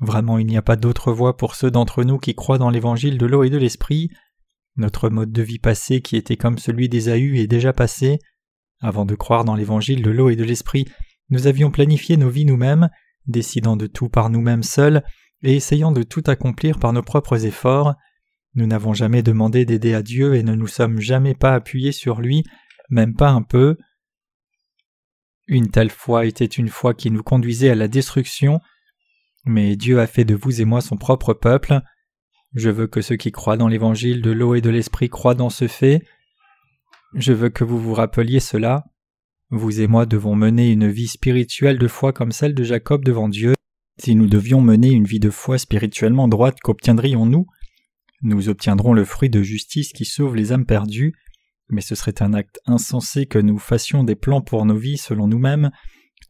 Vraiment, 0.00 0.38
il 0.38 0.46
n'y 0.46 0.56
a 0.56 0.62
pas 0.62 0.76
d'autre 0.76 1.12
voie 1.12 1.36
pour 1.36 1.54
ceux 1.54 1.70
d'entre 1.70 2.04
nous 2.04 2.18
qui 2.18 2.34
croient 2.34 2.58
dans 2.58 2.70
l'évangile 2.70 3.18
de 3.18 3.26
l'eau 3.26 3.44
et 3.44 3.50
de 3.50 3.58
l'esprit. 3.58 4.10
Notre 4.76 5.08
mode 5.08 5.32
de 5.32 5.42
vie 5.42 5.58
passé, 5.58 6.00
qui 6.00 6.16
était 6.16 6.36
comme 6.36 6.58
celui 6.58 6.88
d'Ésaü, 6.88 7.38
est 7.38 7.46
déjà 7.46 7.72
passé. 7.72 8.18
Avant 8.80 9.06
de 9.06 9.14
croire 9.14 9.44
dans 9.44 9.54
l'évangile 9.54 10.02
de 10.02 10.10
l'eau 10.10 10.30
et 10.30 10.36
de 10.36 10.44
l'esprit, 10.44 10.86
nous 11.30 11.46
avions 11.46 11.70
planifié 11.70 12.16
nos 12.16 12.28
vies 12.28 12.44
nous-mêmes, 12.44 12.90
décidant 13.26 13.76
de 13.76 13.86
tout 13.86 14.08
par 14.08 14.30
nous-mêmes 14.30 14.62
seuls, 14.62 15.02
et 15.42 15.56
essayant 15.56 15.92
de 15.92 16.02
tout 16.02 16.24
accomplir 16.26 16.78
par 16.78 16.92
nos 16.92 17.02
propres 17.02 17.46
efforts. 17.46 17.94
Nous 18.54 18.66
n'avons 18.66 18.94
jamais 18.94 19.22
demandé 19.22 19.64
d'aider 19.64 19.94
à 19.94 20.02
Dieu 20.02 20.34
et 20.34 20.42
ne 20.42 20.54
nous 20.54 20.66
sommes 20.66 21.00
jamais 21.00 21.34
pas 21.34 21.54
appuyés 21.54 21.92
sur 21.92 22.20
lui, 22.20 22.44
même 22.90 23.14
pas 23.14 23.30
un 23.30 23.42
peu. 23.42 23.76
Une 25.46 25.70
telle 25.70 25.90
foi 25.90 26.26
était 26.26 26.44
une 26.44 26.68
foi 26.68 26.94
qui 26.94 27.10
nous 27.10 27.22
conduisait 27.22 27.70
à 27.70 27.74
la 27.74 27.88
destruction, 27.88 28.60
mais 29.44 29.76
Dieu 29.76 30.00
a 30.00 30.06
fait 30.06 30.24
de 30.24 30.34
vous 30.34 30.62
et 30.62 30.64
moi 30.64 30.80
son 30.80 30.96
propre 30.96 31.34
peuple. 31.34 31.80
Je 32.54 32.70
veux 32.70 32.86
que 32.86 33.02
ceux 33.02 33.16
qui 33.16 33.32
croient 33.32 33.56
dans 33.56 33.68
l'évangile 33.68 34.22
de 34.22 34.30
l'eau 34.30 34.54
et 34.54 34.60
de 34.60 34.70
l'esprit 34.70 35.10
croient 35.10 35.34
dans 35.34 35.50
ce 35.50 35.68
fait. 35.68 36.02
Je 37.14 37.32
veux 37.32 37.50
que 37.50 37.64
vous 37.64 37.78
vous 37.78 37.94
rappeliez 37.94 38.40
cela. 38.40 38.84
Vous 39.50 39.80
et 39.80 39.86
moi 39.86 40.06
devons 40.06 40.34
mener 40.34 40.70
une 40.70 40.88
vie 40.88 41.08
spirituelle 41.08 41.78
de 41.78 41.88
foi 41.88 42.12
comme 42.12 42.32
celle 42.32 42.54
de 42.54 42.64
Jacob 42.64 43.04
devant 43.04 43.28
Dieu. 43.28 43.54
Si 44.00 44.14
nous 44.14 44.26
devions 44.26 44.60
mener 44.60 44.90
une 44.90 45.04
vie 45.04 45.20
de 45.20 45.30
foi 45.30 45.58
spirituellement 45.58 46.26
droite, 46.26 46.58
qu'obtiendrions-nous? 46.62 47.46
Nous 48.22 48.48
obtiendrons 48.48 48.94
le 48.94 49.04
fruit 49.04 49.30
de 49.30 49.42
justice 49.42 49.92
qui 49.92 50.06
sauve 50.06 50.34
les 50.34 50.52
âmes 50.52 50.64
perdues, 50.64 51.14
mais 51.68 51.80
ce 51.80 51.94
serait 51.94 52.22
un 52.22 52.34
acte 52.34 52.60
insensé 52.66 53.26
que 53.26 53.38
nous 53.38 53.58
fassions 53.58 54.04
des 54.04 54.16
plans 54.16 54.40
pour 54.40 54.64
nos 54.66 54.76
vies 54.76 54.98
selon 54.98 55.26
nous-mêmes, 55.26 55.70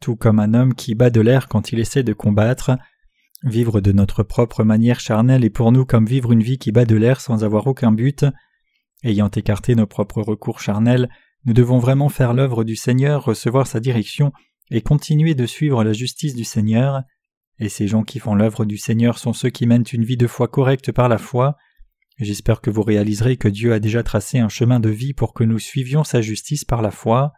tout 0.01 0.15
comme 0.15 0.39
un 0.39 0.53
homme 0.53 0.73
qui 0.73 0.95
bat 0.95 1.09
de 1.09 1.21
l'air 1.21 1.47
quand 1.47 1.71
il 1.71 1.79
essaie 1.79 2.03
de 2.03 2.13
combattre. 2.13 2.71
Vivre 3.43 3.81
de 3.81 3.91
notre 3.91 4.23
propre 4.23 4.63
manière 4.63 4.99
charnelle 4.99 5.45
est 5.45 5.49
pour 5.49 5.71
nous 5.71 5.85
comme 5.85 6.05
vivre 6.05 6.31
une 6.31 6.43
vie 6.43 6.57
qui 6.57 6.71
bat 6.71 6.85
de 6.85 6.95
l'air 6.95 7.21
sans 7.21 7.43
avoir 7.43 7.67
aucun 7.67 7.91
but. 7.91 8.25
Ayant 9.03 9.29
écarté 9.29 9.75
nos 9.75 9.85
propres 9.85 10.21
recours 10.21 10.59
charnels, 10.59 11.09
nous 11.45 11.53
devons 11.53 11.77
vraiment 11.77 12.09
faire 12.09 12.33
l'œuvre 12.33 12.63
du 12.63 12.75
Seigneur, 12.75 13.23
recevoir 13.23 13.67
sa 13.67 13.79
direction 13.79 14.31
et 14.71 14.81
continuer 14.81 15.35
de 15.35 15.45
suivre 15.45 15.83
la 15.83 15.93
justice 15.93 16.33
du 16.33 16.43
Seigneur. 16.43 17.03
Et 17.59 17.69
ces 17.69 17.87
gens 17.87 18.03
qui 18.03 18.19
font 18.19 18.35
l'œuvre 18.35 18.65
du 18.65 18.77
Seigneur 18.77 19.19
sont 19.19 19.33
ceux 19.33 19.49
qui 19.49 19.67
mènent 19.67 19.85
une 19.93 20.03
vie 20.03 20.17
de 20.17 20.27
foi 20.27 20.47
correcte 20.47 20.91
par 20.91 21.07
la 21.07 21.17
foi. 21.19 21.55
J'espère 22.17 22.61
que 22.61 22.69
vous 22.69 22.81
réaliserez 22.81 23.35
que 23.35 23.49
Dieu 23.49 23.73
a 23.73 23.79
déjà 23.79 24.01
tracé 24.01 24.39
un 24.39 24.47
chemin 24.47 24.79
de 24.79 24.89
vie 24.89 25.13
pour 25.13 25.33
que 25.33 25.43
nous 25.43 25.59
suivions 25.59 26.05
sa 26.05 26.21
justice 26.21 26.63
par 26.63 26.81
la 26.81 26.91
foi. 26.91 27.33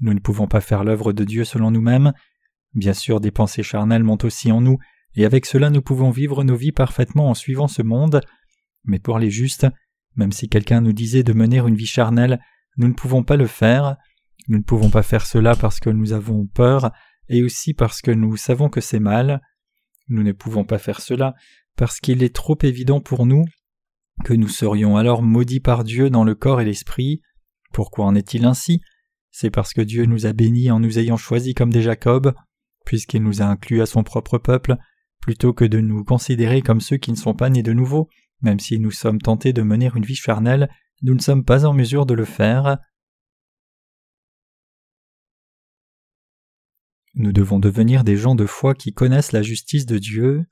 Nous 0.00 0.12
ne 0.12 0.18
pouvons 0.18 0.48
pas 0.48 0.60
faire 0.60 0.82
l'œuvre 0.82 1.12
de 1.12 1.22
Dieu 1.22 1.44
selon 1.44 1.70
nous-mêmes. 1.70 2.12
Bien 2.74 2.92
sûr, 2.92 3.20
des 3.20 3.30
pensées 3.30 3.62
charnelles 3.62 4.02
montent 4.02 4.24
aussi 4.24 4.50
en 4.50 4.60
nous, 4.60 4.78
et 5.14 5.24
avec 5.24 5.46
cela 5.46 5.70
nous 5.70 5.80
pouvons 5.80 6.10
vivre 6.10 6.42
nos 6.42 6.56
vies 6.56 6.72
parfaitement 6.72 7.30
en 7.30 7.34
suivant 7.34 7.68
ce 7.68 7.82
monde. 7.82 8.20
Mais 8.82 8.98
pour 8.98 9.20
les 9.20 9.30
justes, 9.30 9.68
même 10.16 10.32
si 10.32 10.48
quelqu'un 10.48 10.80
nous 10.80 10.92
disait 10.92 11.22
de 11.22 11.32
mener 11.32 11.58
une 11.58 11.76
vie 11.76 11.86
charnelle, 11.86 12.40
nous 12.76 12.88
ne 12.88 12.94
pouvons 12.94 13.22
pas 13.22 13.36
le 13.36 13.46
faire. 13.46 13.96
Nous 14.48 14.58
ne 14.58 14.64
pouvons 14.64 14.90
pas 14.90 15.04
faire 15.04 15.24
cela 15.24 15.54
parce 15.54 15.78
que 15.78 15.90
nous 15.90 16.12
avons 16.12 16.46
peur, 16.46 16.90
et 17.28 17.44
aussi 17.44 17.74
parce 17.74 18.02
que 18.02 18.10
nous 18.10 18.36
savons 18.36 18.68
que 18.68 18.80
c'est 18.80 18.98
mal. 18.98 19.40
Nous 20.08 20.24
ne 20.24 20.32
pouvons 20.32 20.64
pas 20.64 20.78
faire 20.78 21.00
cela 21.00 21.34
parce 21.76 22.00
qu'il 22.00 22.24
est 22.24 22.34
trop 22.34 22.58
évident 22.62 23.00
pour 23.00 23.24
nous 23.24 23.44
que 24.22 24.34
nous 24.34 24.48
serions 24.48 24.96
alors 24.96 25.22
maudits 25.22 25.60
par 25.60 25.84
Dieu 25.84 26.10
dans 26.10 26.24
le 26.24 26.34
corps 26.34 26.60
et 26.60 26.64
l'esprit. 26.64 27.20
Pourquoi 27.72 28.04
en 28.04 28.14
est-il 28.14 28.44
ainsi? 28.44 28.80
C'est 29.30 29.50
parce 29.50 29.72
que 29.72 29.80
Dieu 29.80 30.04
nous 30.06 30.26
a 30.26 30.32
bénis 30.32 30.70
en 30.70 30.78
nous 30.78 30.98
ayant 30.98 31.16
choisis 31.16 31.54
comme 31.54 31.72
des 31.72 31.82
Jacob, 31.82 32.34
puisqu'il 32.86 33.22
nous 33.22 33.42
a 33.42 33.46
inclus 33.46 33.82
à 33.82 33.86
son 33.86 34.04
propre 34.04 34.38
peuple, 34.38 34.76
plutôt 35.20 35.52
que 35.52 35.64
de 35.64 35.80
nous 35.80 36.04
considérer 36.04 36.62
comme 36.62 36.80
ceux 36.80 36.98
qui 36.98 37.10
ne 37.10 37.16
sont 37.16 37.34
pas 37.34 37.50
nés 37.50 37.62
de 37.62 37.72
nouveau, 37.72 38.08
même 38.42 38.60
si 38.60 38.78
nous 38.78 38.90
sommes 38.90 39.20
tentés 39.20 39.52
de 39.52 39.62
mener 39.62 39.90
une 39.94 40.04
vie 40.04 40.14
charnelle, 40.14 40.68
nous 41.02 41.14
ne 41.14 41.20
sommes 41.20 41.44
pas 41.44 41.66
en 41.66 41.72
mesure 41.72 42.06
de 42.06 42.14
le 42.14 42.24
faire. 42.24 42.78
Nous 47.14 47.32
devons 47.32 47.58
devenir 47.58 48.04
des 48.04 48.16
gens 48.16 48.34
de 48.34 48.46
foi 48.46 48.74
qui 48.74 48.92
connaissent 48.92 49.32
la 49.32 49.42
justice 49.42 49.86
de 49.86 49.98
Dieu. 49.98 50.44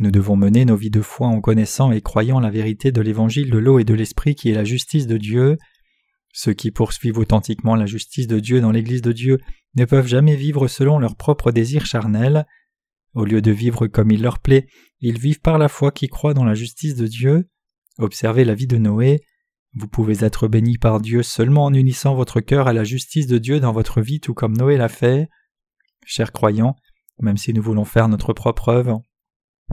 Nous 0.00 0.12
devons 0.12 0.36
mener 0.36 0.64
nos 0.64 0.76
vies 0.76 0.90
de 0.90 1.00
foi 1.00 1.26
en 1.26 1.40
connaissant 1.40 1.90
et 1.90 2.00
croyant 2.00 2.38
la 2.38 2.50
vérité 2.50 2.92
de 2.92 3.00
l'évangile 3.00 3.50
de 3.50 3.58
l'eau 3.58 3.80
et 3.80 3.84
de 3.84 3.94
l'esprit 3.94 4.36
qui 4.36 4.48
est 4.50 4.54
la 4.54 4.64
justice 4.64 5.08
de 5.08 5.16
Dieu. 5.16 5.58
Ceux 6.32 6.52
qui 6.52 6.70
poursuivent 6.70 7.18
authentiquement 7.18 7.74
la 7.74 7.86
justice 7.86 8.28
de 8.28 8.38
Dieu 8.38 8.60
dans 8.60 8.70
l'Église 8.70 9.02
de 9.02 9.10
Dieu 9.10 9.38
ne 9.74 9.84
peuvent 9.84 10.06
jamais 10.06 10.36
vivre 10.36 10.68
selon 10.68 11.00
leurs 11.00 11.16
propres 11.16 11.50
désirs 11.50 11.84
charnels. 11.84 12.46
Au 13.14 13.24
lieu 13.24 13.42
de 13.42 13.50
vivre 13.50 13.88
comme 13.88 14.12
il 14.12 14.22
leur 14.22 14.38
plaît, 14.38 14.68
ils 15.00 15.18
vivent 15.18 15.40
par 15.40 15.58
la 15.58 15.68
foi 15.68 15.90
qui 15.90 16.06
croit 16.06 16.34
dans 16.34 16.44
la 16.44 16.54
justice 16.54 16.94
de 16.94 17.08
Dieu. 17.08 17.48
Observez 17.98 18.44
la 18.44 18.54
vie 18.54 18.68
de 18.68 18.78
Noé. 18.78 19.20
Vous 19.74 19.88
pouvez 19.88 20.24
être 20.24 20.46
béni 20.46 20.78
par 20.78 21.00
Dieu 21.00 21.24
seulement 21.24 21.64
en 21.64 21.74
unissant 21.74 22.14
votre 22.14 22.40
cœur 22.40 22.68
à 22.68 22.72
la 22.72 22.84
justice 22.84 23.26
de 23.26 23.38
Dieu 23.38 23.58
dans 23.58 23.72
votre 23.72 24.00
vie 24.00 24.20
tout 24.20 24.34
comme 24.34 24.56
Noé 24.56 24.76
l'a 24.76 24.88
fait. 24.88 25.28
Chers 26.06 26.30
croyants, 26.30 26.76
même 27.20 27.36
si 27.36 27.52
nous 27.52 27.62
voulons 27.62 27.84
faire 27.84 28.08
notre 28.08 28.32
propre 28.32 28.68
œuvre, 28.68 29.02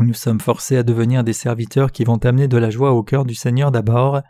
nous 0.03 0.13
sommes 0.13 0.41
forcés 0.41 0.77
à 0.77 0.84
devenir 0.84 1.23
des 1.23 1.34
serviteurs 1.34 1.91
qui 1.91 2.03
vont 2.03 2.17
amener 2.17 2.47
de 2.47 2.58
la 2.58 2.69
joie 2.69 2.91
au 2.91 3.03
cœur 3.03 3.25
du 3.25 3.36
Seigneur 3.36 3.71
d'abord. 3.71 4.21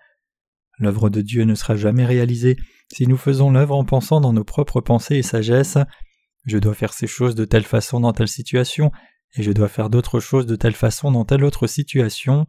L'œuvre 0.77 1.09
de 1.09 1.21
Dieu 1.21 1.43
ne 1.43 1.55
sera 1.55 1.75
jamais 1.75 2.05
réalisée 2.05 2.57
si 2.93 3.07
nous 3.07 3.17
faisons 3.17 3.51
l'œuvre 3.51 3.75
en 3.75 3.85
pensant 3.85 4.21
dans 4.21 4.33
nos 4.33 4.43
propres 4.43 4.81
pensées 4.81 5.17
et 5.17 5.23
sagesse. 5.23 5.77
Je 6.45 6.57
dois 6.57 6.75
faire 6.75 6.93
ces 6.93 7.07
choses 7.07 7.35
de 7.35 7.45
telle 7.45 7.63
façon 7.63 7.99
dans 7.99 8.13
telle 8.13 8.27
situation, 8.27 8.91
et 9.35 9.43
je 9.43 9.51
dois 9.51 9.67
faire 9.67 9.89
d'autres 9.89 10.19
choses 10.19 10.45
de 10.45 10.55
telle 10.55 10.75
façon 10.75 11.11
dans 11.11 11.25
telle 11.25 11.43
autre 11.43 11.65
situation. 11.65 12.45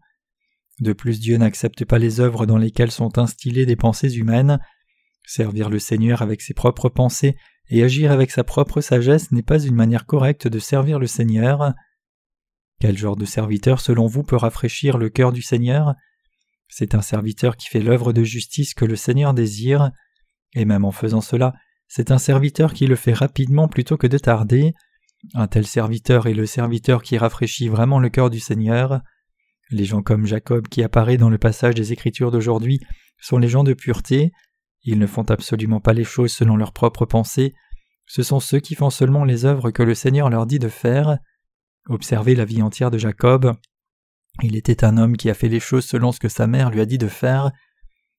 De 0.81 0.93
plus, 0.93 1.21
Dieu 1.21 1.39
n'accepte 1.39 1.87
pas 1.87 1.99
les 1.99 2.21
œuvres 2.21 2.45
dans 2.45 2.59
lesquelles 2.59 2.91
sont 2.91 3.19
instillées 3.19 3.65
des 3.65 3.77
pensées 3.77 4.17
humaines. 4.17 4.59
Servir 5.25 5.71
le 5.71 5.79
Seigneur 5.79 6.21
avec 6.21 6.43
ses 6.43 6.53
propres 6.53 6.91
pensées 6.91 7.37
et 7.71 7.83
agir 7.83 8.13
avec 8.13 8.31
sa 8.31 8.45
propre 8.45 8.81
sagesse 8.83 9.33
n'est 9.33 9.43
pas 9.43 9.59
une 9.59 9.75
manière 9.75 10.05
correcte 10.05 10.47
de 10.47 10.59
servir 10.59 10.99
le 10.99 11.07
Seigneur. 11.07 11.73
Quel 12.81 12.97
genre 12.97 13.17
de 13.17 13.25
serviteur 13.25 13.81
selon 13.81 14.07
vous 14.07 14.23
peut 14.23 14.37
rafraîchir 14.37 14.99
le 14.99 15.09
cœur 15.09 15.33
du 15.33 15.43
Seigneur? 15.43 15.95
C'est 16.69 16.95
un 16.95 17.03
serviteur 17.03 17.57
qui 17.57 17.69
fait 17.69 17.81
l'œuvre 17.81 18.13
de 18.13 18.23
justice 18.23 18.75
que 18.75 18.85
le 18.85 18.97
Seigneur 18.97 19.35
désire, 19.35 19.91
et 20.55 20.65
même 20.65 20.85
en 20.85 20.93
faisant 20.93 21.21
cela, 21.21 21.55
c'est 21.89 22.11
un 22.11 22.19
serviteur 22.19 22.75
qui 22.75 22.87
le 22.87 22.97
fait 22.97 23.13
rapidement 23.13 23.69
plutôt 23.69 23.97
que 23.97 24.07
de 24.07 24.19
tarder. 24.19 24.75
Un 25.35 25.47
tel 25.47 25.67
serviteur 25.67 26.27
est 26.27 26.35
le 26.35 26.47
serviteur 26.47 27.03
qui 27.03 27.17
rafraîchit 27.17 27.69
vraiment 27.69 27.99
le 27.99 28.09
cœur 28.09 28.31
du 28.31 28.41
Seigneur. 28.41 29.01
Les 29.71 29.85
gens 29.85 30.03
comme 30.03 30.27
Jacob 30.27 30.69
qui 30.69 30.83
apparaît 30.83 31.17
dans 31.17 31.31
le 31.31 31.39
passage 31.39 31.75
des 31.75 31.93
Écritures 31.93 32.31
d'aujourd'hui 32.31 32.81
sont 33.21 33.39
les 33.39 33.49
gens 33.49 33.65
de 33.65 33.75
pureté. 33.75 34.33
Ils 34.83 34.99
ne 34.99 35.07
font 35.07 35.29
absolument 35.31 35.81
pas 35.81 35.93
les 35.93 36.05
choses 36.05 36.33
selon 36.33 36.57
leurs 36.57 36.73
propres 36.73 37.07
pensées. 37.07 37.55
Ce 38.07 38.23
sont 38.23 38.41
ceux 38.41 38.61
qui 38.61 38.75
font 38.75 38.91
seulement 38.91 39.25
les 39.25 39.45
œuvres 39.45 39.71
que 39.71 39.83
le 39.83 39.95
Seigneur 39.95 40.31
leur 40.31 40.47
dit 40.47 40.59
de 40.59 40.69
faire. 40.69 41.19
Observez 41.89 42.35
la 42.35 42.45
vie 42.45 42.63
entière 42.63 42.91
de 42.91 42.99
Jacob. 42.99 43.55
Il 44.43 44.57
était 44.57 44.85
un 44.85 44.99
homme 44.99 45.17
qui 45.17 45.31
a 45.31 45.35
fait 45.35 45.49
les 45.49 45.61
choses 45.61 45.85
selon 45.85 46.13
ce 46.13 46.19
que 46.19 46.29
sa 46.29 46.47
mère 46.47 46.71
lui 46.71 46.81
a 46.81 46.87
dit 46.87 46.99
de 46.99 47.09
faire. 47.09 47.53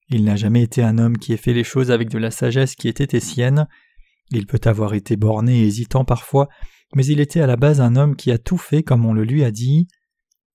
Il 0.10 0.23
n'a 0.23 0.38
jamais 0.38 0.63
été 0.63 0.82
un 0.82 0.97
homme 0.97 1.17
qui 1.17 1.34
ait 1.34 1.38
fait 1.38 1.53
les 1.53 1.65
choses 1.65 1.91
avec 1.91 2.10
de 2.10 2.17
la 2.17 2.32
sagesse 2.32 2.75
qui 2.75 2.88
était 2.88 3.19
sienne. 3.19 3.67
Il 4.32 4.47
peut 4.47 4.62
avoir 4.65 4.93
été 4.93 5.17
borné 5.17 5.60
et 5.60 5.67
hésitant 5.67 6.06
parfois, 6.06 6.47
mais 6.95 7.06
il 7.06 7.19
était 7.19 7.41
à 7.41 7.47
la 7.47 7.58
base 7.58 7.82
un 7.82 7.95
homme 7.97 8.15
qui 8.15 8.32
a 8.32 8.38
tout 8.38 8.58
fait 8.58 8.84
comme 8.84 9.06
on 9.06 9.13
le 9.13 9.25
lui 9.25 9.43
a 9.43 9.51
dit. 9.51 9.88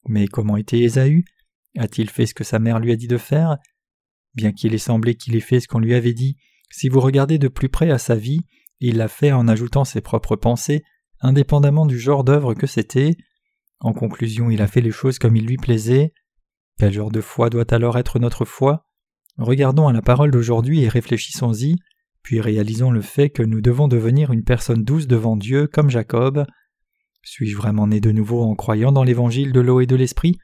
Mais 0.09 0.27
comment 0.27 0.57
était 0.57 0.81
Ésaü? 0.81 1.25
A-t-il 1.79 2.09
fait 2.11 2.27
ce 2.27 2.35
que 2.35 2.45
sa 2.45 2.59
mère 2.59 2.81
lui 2.81 2.93
a 2.93 2.97
dit 2.97 3.09
de 3.09 3.19
faire? 3.19 3.59
Bien 4.35 4.53
qu'il 4.53 4.75
ait 4.75 4.79
semblé 4.79 5.15
qu'il 5.15 5.37
ait 5.37 5.41
fait 5.41 5.61
ce 5.61 5.69
qu'on 5.69 5.79
lui 5.79 5.95
avait 5.95 6.15
dit, 6.15 6.39
si 6.71 6.89
vous 6.89 7.01
regardez 7.01 7.39
de 7.39 7.49
plus 7.49 7.69
près 7.69 7.91
à 7.91 7.99
sa 7.99 8.15
vie, 8.15 8.41
il 8.81 8.97
l'a 8.97 9.09
fait 9.09 9.33
en 9.33 9.47
ajoutant 9.47 9.85
ses 9.85 10.01
propres 10.01 10.37
pensées, 10.37 10.83
indépendamment 11.23 11.87
du 11.87 11.99
genre 11.99 12.25
d'œuvre 12.25 12.55
que 12.55 12.67
c'était. 12.67 13.17
En 13.81 13.93
conclusion, 13.93 14.51
il 14.51 14.61
a 14.61 14.67
fait 14.67 14.81
les 14.81 14.91
choses 14.91 15.19
comme 15.19 15.37
il 15.37 15.47
lui 15.47 15.57
plaisait. 15.57 16.13
Quel 16.79 16.93
genre 16.93 17.11
de 17.11 17.21
foi 17.21 17.49
doit 17.49 17.73
alors 17.73 17.97
être 17.97 18.19
notre 18.19 18.45
foi? 18.45 18.87
Regardons 19.39 19.89
à 19.89 19.93
la 19.93 20.03
parole 20.03 20.31
d'aujourd'hui 20.31 20.83
et 20.83 20.89
réfléchissons-y, 20.89 21.77
puis 22.23 22.41
réalisons 22.41 22.91
le 22.91 23.01
fait 23.01 23.31
que 23.31 23.43
nous 23.43 23.61
devons 23.61 23.89
devenir 23.89 24.33
une 24.33 24.45
personne 24.45 24.85
douce 24.85 25.07
devant 25.07 25.37
Dieu 25.37 25.67
comme 25.67 25.91
Jacob. 25.91 26.45
Suis-je 27.23 27.57
vraiment 27.57 27.87
né 27.87 28.01
de 28.01 28.13
nouveau 28.13 28.43
en 28.43 28.55
croyant 28.55 28.93
dans 28.93 29.05
l'évangile 29.05 29.53
de 29.53 29.61
l'eau 29.61 29.81
et 29.81 29.87
de 29.87 29.97
l'esprit? 29.97 30.39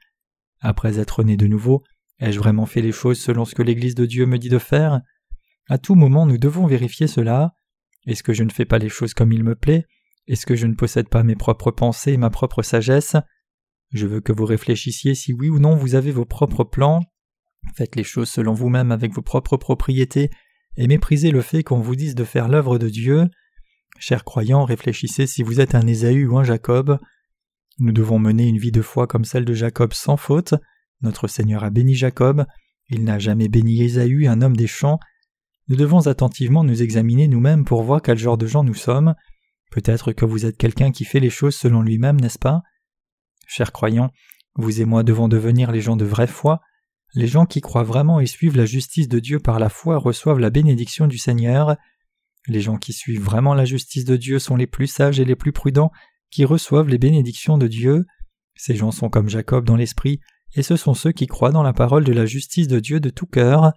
Après 0.61 0.99
être 0.99 1.23
né 1.23 1.37
de 1.37 1.47
nouveau, 1.47 1.83
ai-je 2.19 2.39
vraiment 2.39 2.65
fait 2.65 2.81
les 2.81 2.91
choses 2.91 3.19
selon 3.19 3.45
ce 3.45 3.55
que 3.55 3.61
l'Église 3.61 3.95
de 3.95 4.05
Dieu 4.05 4.25
me 4.25 4.37
dit 4.37 4.49
de 4.49 4.59
faire? 4.59 5.01
À 5.69 5.77
tout 5.77 5.95
moment 5.95 6.25
nous 6.25 6.37
devons 6.37 6.65
vérifier 6.65 7.07
cela. 7.07 7.53
Est-ce 8.07 8.23
que 8.23 8.33
je 8.33 8.43
ne 8.43 8.51
fais 8.51 8.65
pas 8.65 8.79
les 8.79 8.89
choses 8.89 9.13
comme 9.13 9.31
il 9.31 9.43
me 9.43 9.55
plaît? 9.55 9.85
Est-ce 10.29 10.45
que 10.45 10.55
je 10.55 10.67
ne 10.67 10.75
possède 10.75 11.09
pas 11.09 11.23
mes 11.23 11.35
propres 11.35 11.71
pensées 11.71 12.13
et 12.13 12.17
ma 12.17 12.29
propre 12.29 12.61
sagesse? 12.61 13.15
Je 13.91 14.05
veux 14.05 14.21
que 14.21 14.31
vous 14.31 14.45
réfléchissiez 14.45 15.15
si 15.15 15.33
oui 15.33 15.49
ou 15.49 15.57
non 15.57 15.75
vous 15.75 15.95
avez 15.95 16.11
vos 16.11 16.25
propres 16.25 16.63
plans. 16.63 17.01
Faites 17.75 17.95
les 17.95 18.03
choses 18.03 18.29
selon 18.29 18.53
vous-même 18.53 18.91
avec 18.91 19.11
vos 19.11 19.23
propres 19.23 19.57
propriétés 19.57 20.29
et 20.77 20.87
méprisez 20.87 21.31
le 21.31 21.41
fait 21.41 21.63
qu'on 21.63 21.79
vous 21.79 21.95
dise 21.95 22.13
de 22.13 22.23
faire 22.23 22.47
l'œuvre 22.47 22.77
de 22.77 22.89
Dieu. 22.89 23.25
Chers 23.97 24.23
croyants, 24.23 24.65
réfléchissez 24.65 25.25
si 25.25 25.41
vous 25.41 25.61
êtes 25.61 25.73
un 25.73 25.87
Ésaü 25.87 26.27
ou 26.27 26.37
un 26.37 26.43
Jacob. 26.43 26.99
Nous 27.79 27.91
devons 27.91 28.19
mener 28.19 28.47
une 28.47 28.59
vie 28.59 28.71
de 28.71 28.83
foi 28.83 29.07
comme 29.07 29.25
celle 29.25 29.45
de 29.45 29.55
Jacob 29.55 29.93
sans 29.93 30.15
faute. 30.15 30.53
Notre 31.01 31.27
Seigneur 31.27 31.63
a 31.63 31.71
béni 31.71 31.95
Jacob, 31.95 32.45
il 32.89 33.03
n'a 33.03 33.17
jamais 33.17 33.47
béni 33.47 33.81
Ésaü, 33.81 34.27
un 34.27 34.43
homme 34.43 34.55
des 34.55 34.67
champs. 34.67 34.99
Nous 35.69 35.75
devons 35.75 36.05
attentivement 36.05 36.63
nous 36.63 36.83
examiner 36.83 37.27
nous-mêmes 37.27 37.65
pour 37.65 37.81
voir 37.81 38.03
quel 38.03 38.19
genre 38.19 38.37
de 38.37 38.45
gens 38.45 38.63
nous 38.63 38.75
sommes. 38.75 39.15
Peut-être 39.69 40.13
que 40.13 40.25
vous 40.25 40.45
êtes 40.45 40.57
quelqu'un 40.57 40.91
qui 40.91 41.05
fait 41.05 41.19
les 41.19 41.29
choses 41.29 41.55
selon 41.55 41.81
lui-même, 41.81 42.19
n'est-ce 42.19 42.39
pas? 42.39 42.61
Chers 43.47 43.71
croyants, 43.71 44.11
vous 44.55 44.81
et 44.81 44.85
moi 44.85 45.03
devons 45.03 45.27
devenir 45.27 45.71
les 45.71 45.81
gens 45.81 45.95
de 45.95 46.05
vraie 46.05 46.27
foi. 46.27 46.61
Les 47.15 47.27
gens 47.27 47.45
qui 47.45 47.61
croient 47.61 47.83
vraiment 47.83 48.19
et 48.19 48.27
suivent 48.27 48.57
la 48.57 48.65
justice 48.65 49.07
de 49.07 49.19
Dieu 49.19 49.39
par 49.39 49.59
la 49.59 49.69
foi 49.69 49.97
reçoivent 49.97 50.39
la 50.39 50.49
bénédiction 50.49 51.07
du 51.07 51.17
Seigneur. 51.17 51.75
Les 52.47 52.61
gens 52.61 52.77
qui 52.77 52.93
suivent 52.93 53.23
vraiment 53.23 53.53
la 53.53 53.65
justice 53.65 54.05
de 54.05 54.15
Dieu 54.15 54.39
sont 54.39 54.55
les 54.55 54.67
plus 54.67 54.87
sages 54.87 55.19
et 55.19 55.25
les 55.25 55.35
plus 55.35 55.51
prudents 55.51 55.91
qui 56.31 56.45
reçoivent 56.45 56.89
les 56.89 56.97
bénédictions 56.97 57.57
de 57.57 57.67
Dieu. 57.67 58.05
Ces 58.55 58.75
gens 58.75 58.91
sont 58.91 59.09
comme 59.09 59.29
Jacob 59.29 59.65
dans 59.65 59.75
l'esprit, 59.75 60.19
et 60.55 60.63
ce 60.63 60.75
sont 60.75 60.93
ceux 60.93 61.11
qui 61.11 61.27
croient 61.27 61.51
dans 61.51 61.63
la 61.63 61.73
parole 61.73 62.03
de 62.03 62.13
la 62.13 62.25
justice 62.25 62.67
de 62.67 62.79
Dieu 62.79 62.99
de 62.99 63.09
tout 63.09 63.25
cœur. 63.25 63.73